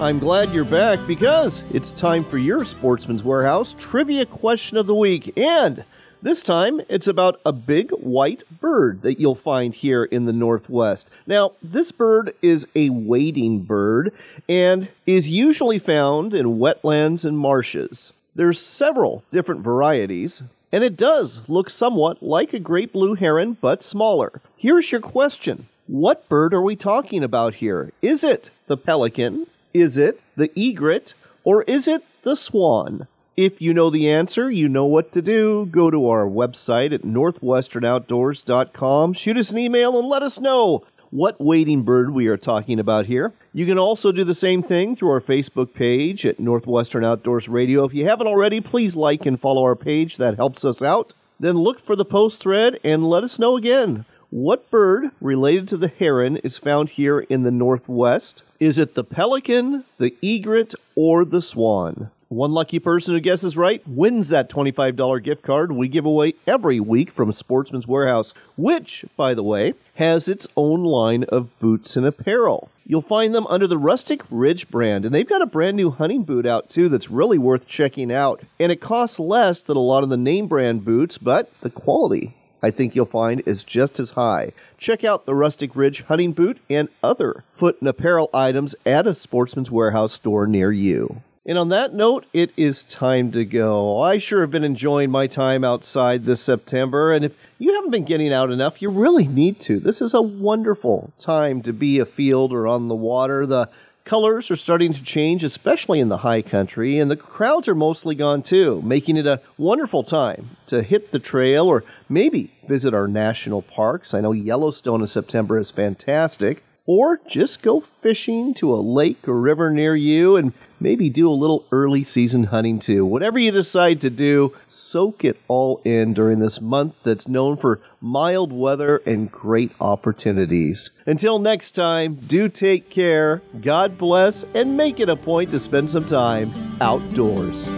I'm 0.00 0.18
glad 0.18 0.52
you're 0.52 0.64
back 0.64 0.98
because 1.06 1.62
it's 1.72 1.92
time 1.92 2.24
for 2.24 2.38
your 2.38 2.64
Sportsman's 2.64 3.22
Warehouse 3.22 3.76
trivia 3.78 4.26
question 4.26 4.76
of 4.76 4.88
the 4.88 4.96
week. 4.96 5.32
And 5.36 5.84
this 6.22 6.40
time 6.40 6.80
it's 6.88 7.06
about 7.06 7.40
a 7.46 7.52
big 7.52 7.92
white 7.92 8.42
bird 8.60 9.02
that 9.02 9.20
you'll 9.20 9.36
find 9.36 9.74
here 9.74 10.02
in 10.02 10.24
the 10.24 10.32
Northwest. 10.32 11.08
Now, 11.24 11.52
this 11.62 11.92
bird 11.92 12.34
is 12.42 12.66
a 12.74 12.90
wading 12.90 13.60
bird 13.60 14.12
and 14.48 14.88
is 15.06 15.28
usually 15.28 15.78
found 15.78 16.34
in 16.34 16.58
wetlands 16.58 17.24
and 17.24 17.38
marshes. 17.38 18.12
There's 18.34 18.60
several 18.60 19.22
different 19.30 19.60
varieties, 19.60 20.42
and 20.72 20.82
it 20.84 20.96
does 20.96 21.48
look 21.48 21.70
somewhat 21.70 22.22
like 22.22 22.52
a 22.52 22.58
great 22.58 22.92
blue 22.92 23.14
heron, 23.14 23.56
but 23.60 23.82
smaller. 23.82 24.42
Here's 24.56 24.92
your 24.92 25.00
question 25.00 25.66
What 25.86 26.28
bird 26.28 26.52
are 26.54 26.62
we 26.62 26.76
talking 26.76 27.24
about 27.24 27.54
here? 27.56 27.92
Is 28.02 28.22
it 28.24 28.50
the 28.66 28.76
pelican? 28.76 29.46
Is 29.72 29.96
it 29.96 30.20
the 30.36 30.50
egret? 30.58 31.14
Or 31.44 31.62
is 31.62 31.86
it 31.88 32.04
the 32.22 32.36
swan? 32.36 33.06
If 33.36 33.62
you 33.62 33.72
know 33.72 33.88
the 33.88 34.10
answer, 34.10 34.50
you 34.50 34.68
know 34.68 34.84
what 34.84 35.12
to 35.12 35.22
do. 35.22 35.68
Go 35.70 35.90
to 35.90 36.08
our 36.08 36.26
website 36.26 36.92
at 36.92 37.02
northwesternoutdoors.com, 37.02 39.12
shoot 39.12 39.36
us 39.36 39.52
an 39.52 39.58
email, 39.58 39.96
and 39.96 40.08
let 40.08 40.24
us 40.24 40.40
know 40.40 40.84
what 41.10 41.40
wading 41.40 41.82
bird 41.82 42.12
we 42.12 42.26
are 42.26 42.36
talking 42.36 42.78
about 42.78 43.06
here. 43.06 43.32
You 43.52 43.66
can 43.66 43.78
also 43.78 44.12
do 44.12 44.24
the 44.24 44.34
same 44.34 44.62
thing 44.62 44.94
through 44.94 45.10
our 45.10 45.20
Facebook 45.20 45.72
page 45.74 46.26
at 46.26 46.38
Northwestern 46.38 47.04
Outdoors 47.04 47.48
Radio. 47.48 47.84
If 47.84 47.94
you 47.94 48.06
haven't 48.06 48.26
already, 48.26 48.60
please 48.60 48.96
like 48.96 49.26
and 49.26 49.40
follow 49.40 49.62
our 49.62 49.76
page. 49.76 50.16
That 50.16 50.36
helps 50.36 50.64
us 50.64 50.82
out. 50.82 51.14
Then 51.40 51.56
look 51.56 51.84
for 51.84 51.96
the 51.96 52.04
post 52.04 52.40
thread 52.40 52.78
and 52.84 53.08
let 53.08 53.24
us 53.24 53.38
know 53.38 53.56
again. 53.56 54.04
What 54.30 54.70
bird 54.70 55.10
related 55.20 55.68
to 55.68 55.78
the 55.78 55.88
heron 55.88 56.36
is 56.38 56.58
found 56.58 56.90
here 56.90 57.20
in 57.20 57.44
the 57.44 57.50
Northwest? 57.50 58.42
Is 58.60 58.78
it 58.78 58.94
the 58.94 59.04
pelican, 59.04 59.84
the 59.98 60.14
egret, 60.22 60.74
or 60.94 61.24
the 61.24 61.40
swan? 61.40 62.10
One 62.30 62.52
lucky 62.52 62.78
person 62.78 63.14
who 63.14 63.20
guesses 63.20 63.56
right 63.56 63.80
wins 63.88 64.28
that 64.28 64.50
$25 64.50 65.24
gift 65.24 65.40
card 65.40 65.72
we 65.72 65.88
give 65.88 66.04
away 66.04 66.34
every 66.46 66.78
week 66.78 67.10
from 67.10 67.32
Sportsman's 67.32 67.88
Warehouse, 67.88 68.34
which, 68.54 69.06
by 69.16 69.32
the 69.32 69.42
way, 69.42 69.72
has 69.94 70.28
its 70.28 70.46
own 70.54 70.84
line 70.84 71.24
of 71.24 71.58
boots 71.58 71.96
and 71.96 72.04
apparel. 72.04 72.68
You'll 72.84 73.00
find 73.00 73.34
them 73.34 73.46
under 73.46 73.66
the 73.66 73.78
Rustic 73.78 74.20
Ridge 74.30 74.68
brand, 74.68 75.06
and 75.06 75.14
they've 75.14 75.26
got 75.26 75.40
a 75.40 75.46
brand 75.46 75.78
new 75.78 75.90
hunting 75.90 76.22
boot 76.22 76.44
out 76.44 76.68
too 76.68 76.90
that's 76.90 77.10
really 77.10 77.38
worth 77.38 77.66
checking 77.66 78.12
out. 78.12 78.42
And 78.60 78.70
it 78.70 78.82
costs 78.82 79.18
less 79.18 79.62
than 79.62 79.78
a 79.78 79.80
lot 79.80 80.02
of 80.02 80.10
the 80.10 80.18
name 80.18 80.48
brand 80.48 80.84
boots, 80.84 81.16
but 81.16 81.50
the 81.62 81.70
quality 81.70 82.34
I 82.62 82.70
think 82.70 82.94
you'll 82.94 83.06
find 83.06 83.42
is 83.46 83.64
just 83.64 83.98
as 83.98 84.10
high. 84.10 84.52
Check 84.76 85.02
out 85.02 85.24
the 85.24 85.34
Rustic 85.34 85.74
Ridge 85.74 86.02
hunting 86.02 86.32
boot 86.32 86.58
and 86.68 86.90
other 87.02 87.44
foot 87.52 87.78
and 87.80 87.88
apparel 87.88 88.28
items 88.34 88.74
at 88.84 89.06
a 89.06 89.14
Sportsman's 89.14 89.70
Warehouse 89.70 90.12
store 90.12 90.46
near 90.46 90.70
you. 90.70 91.22
And 91.48 91.56
on 91.56 91.70
that 91.70 91.94
note, 91.94 92.26
it 92.34 92.50
is 92.58 92.82
time 92.82 93.32
to 93.32 93.42
go. 93.42 94.02
I 94.02 94.18
sure 94.18 94.42
have 94.42 94.50
been 94.50 94.64
enjoying 94.64 95.10
my 95.10 95.26
time 95.26 95.64
outside 95.64 96.26
this 96.26 96.42
September, 96.42 97.10
and 97.10 97.24
if 97.24 97.32
you 97.58 97.74
haven't 97.74 97.90
been 97.90 98.04
getting 98.04 98.34
out 98.34 98.50
enough, 98.50 98.82
you 98.82 98.90
really 98.90 99.26
need 99.26 99.58
to. 99.60 99.80
This 99.80 100.02
is 100.02 100.12
a 100.12 100.20
wonderful 100.20 101.10
time 101.18 101.62
to 101.62 101.72
be 101.72 102.00
afield 102.00 102.52
or 102.52 102.66
on 102.66 102.88
the 102.88 102.94
water. 102.94 103.46
The 103.46 103.70
colors 104.04 104.50
are 104.50 104.56
starting 104.56 104.92
to 104.92 105.02
change, 105.02 105.42
especially 105.42 106.00
in 106.00 106.10
the 106.10 106.18
high 106.18 106.42
country, 106.42 106.98
and 106.98 107.10
the 107.10 107.16
crowds 107.16 107.66
are 107.66 107.74
mostly 107.74 108.14
gone 108.14 108.42
too, 108.42 108.82
making 108.82 109.16
it 109.16 109.26
a 109.26 109.40
wonderful 109.56 110.04
time 110.04 110.58
to 110.66 110.82
hit 110.82 111.12
the 111.12 111.18
trail 111.18 111.66
or 111.66 111.82
maybe 112.10 112.52
visit 112.68 112.92
our 112.92 113.08
national 113.08 113.62
parks. 113.62 114.12
I 114.12 114.20
know 114.20 114.32
Yellowstone 114.32 115.00
in 115.00 115.06
September 115.06 115.58
is 115.58 115.70
fantastic. 115.70 116.62
Or 116.90 117.20
just 117.28 117.60
go 117.60 117.80
fishing 117.80 118.54
to 118.54 118.74
a 118.74 118.80
lake 118.80 119.28
or 119.28 119.38
river 119.38 119.70
near 119.70 119.94
you 119.94 120.36
and 120.36 120.54
maybe 120.80 121.10
do 121.10 121.30
a 121.30 121.32
little 121.32 121.64
early 121.72 122.04
season 122.04 122.44
hunting 122.44 122.78
too. 122.78 123.04
Whatever 123.04 123.38
you 123.38 123.50
decide 123.50 124.00
to 124.02 124.10
do, 124.10 124.54
soak 124.68 125.24
it 125.24 125.38
all 125.48 125.80
in 125.84 126.14
during 126.14 126.38
this 126.38 126.60
month 126.60 126.94
that's 127.02 127.28
known 127.28 127.56
for 127.56 127.80
mild 128.00 128.52
weather 128.52 128.98
and 129.06 129.30
great 129.30 129.72
opportunities. 129.80 130.90
Until 131.06 131.38
next 131.38 131.72
time, 131.72 132.16
do 132.26 132.48
take 132.48 132.90
care, 132.90 133.42
God 133.60 133.98
bless, 133.98 134.44
and 134.54 134.76
make 134.76 135.00
it 135.00 135.08
a 135.08 135.16
point 135.16 135.50
to 135.50 135.58
spend 135.58 135.90
some 135.90 136.06
time 136.06 136.52
outdoors. 136.80 137.68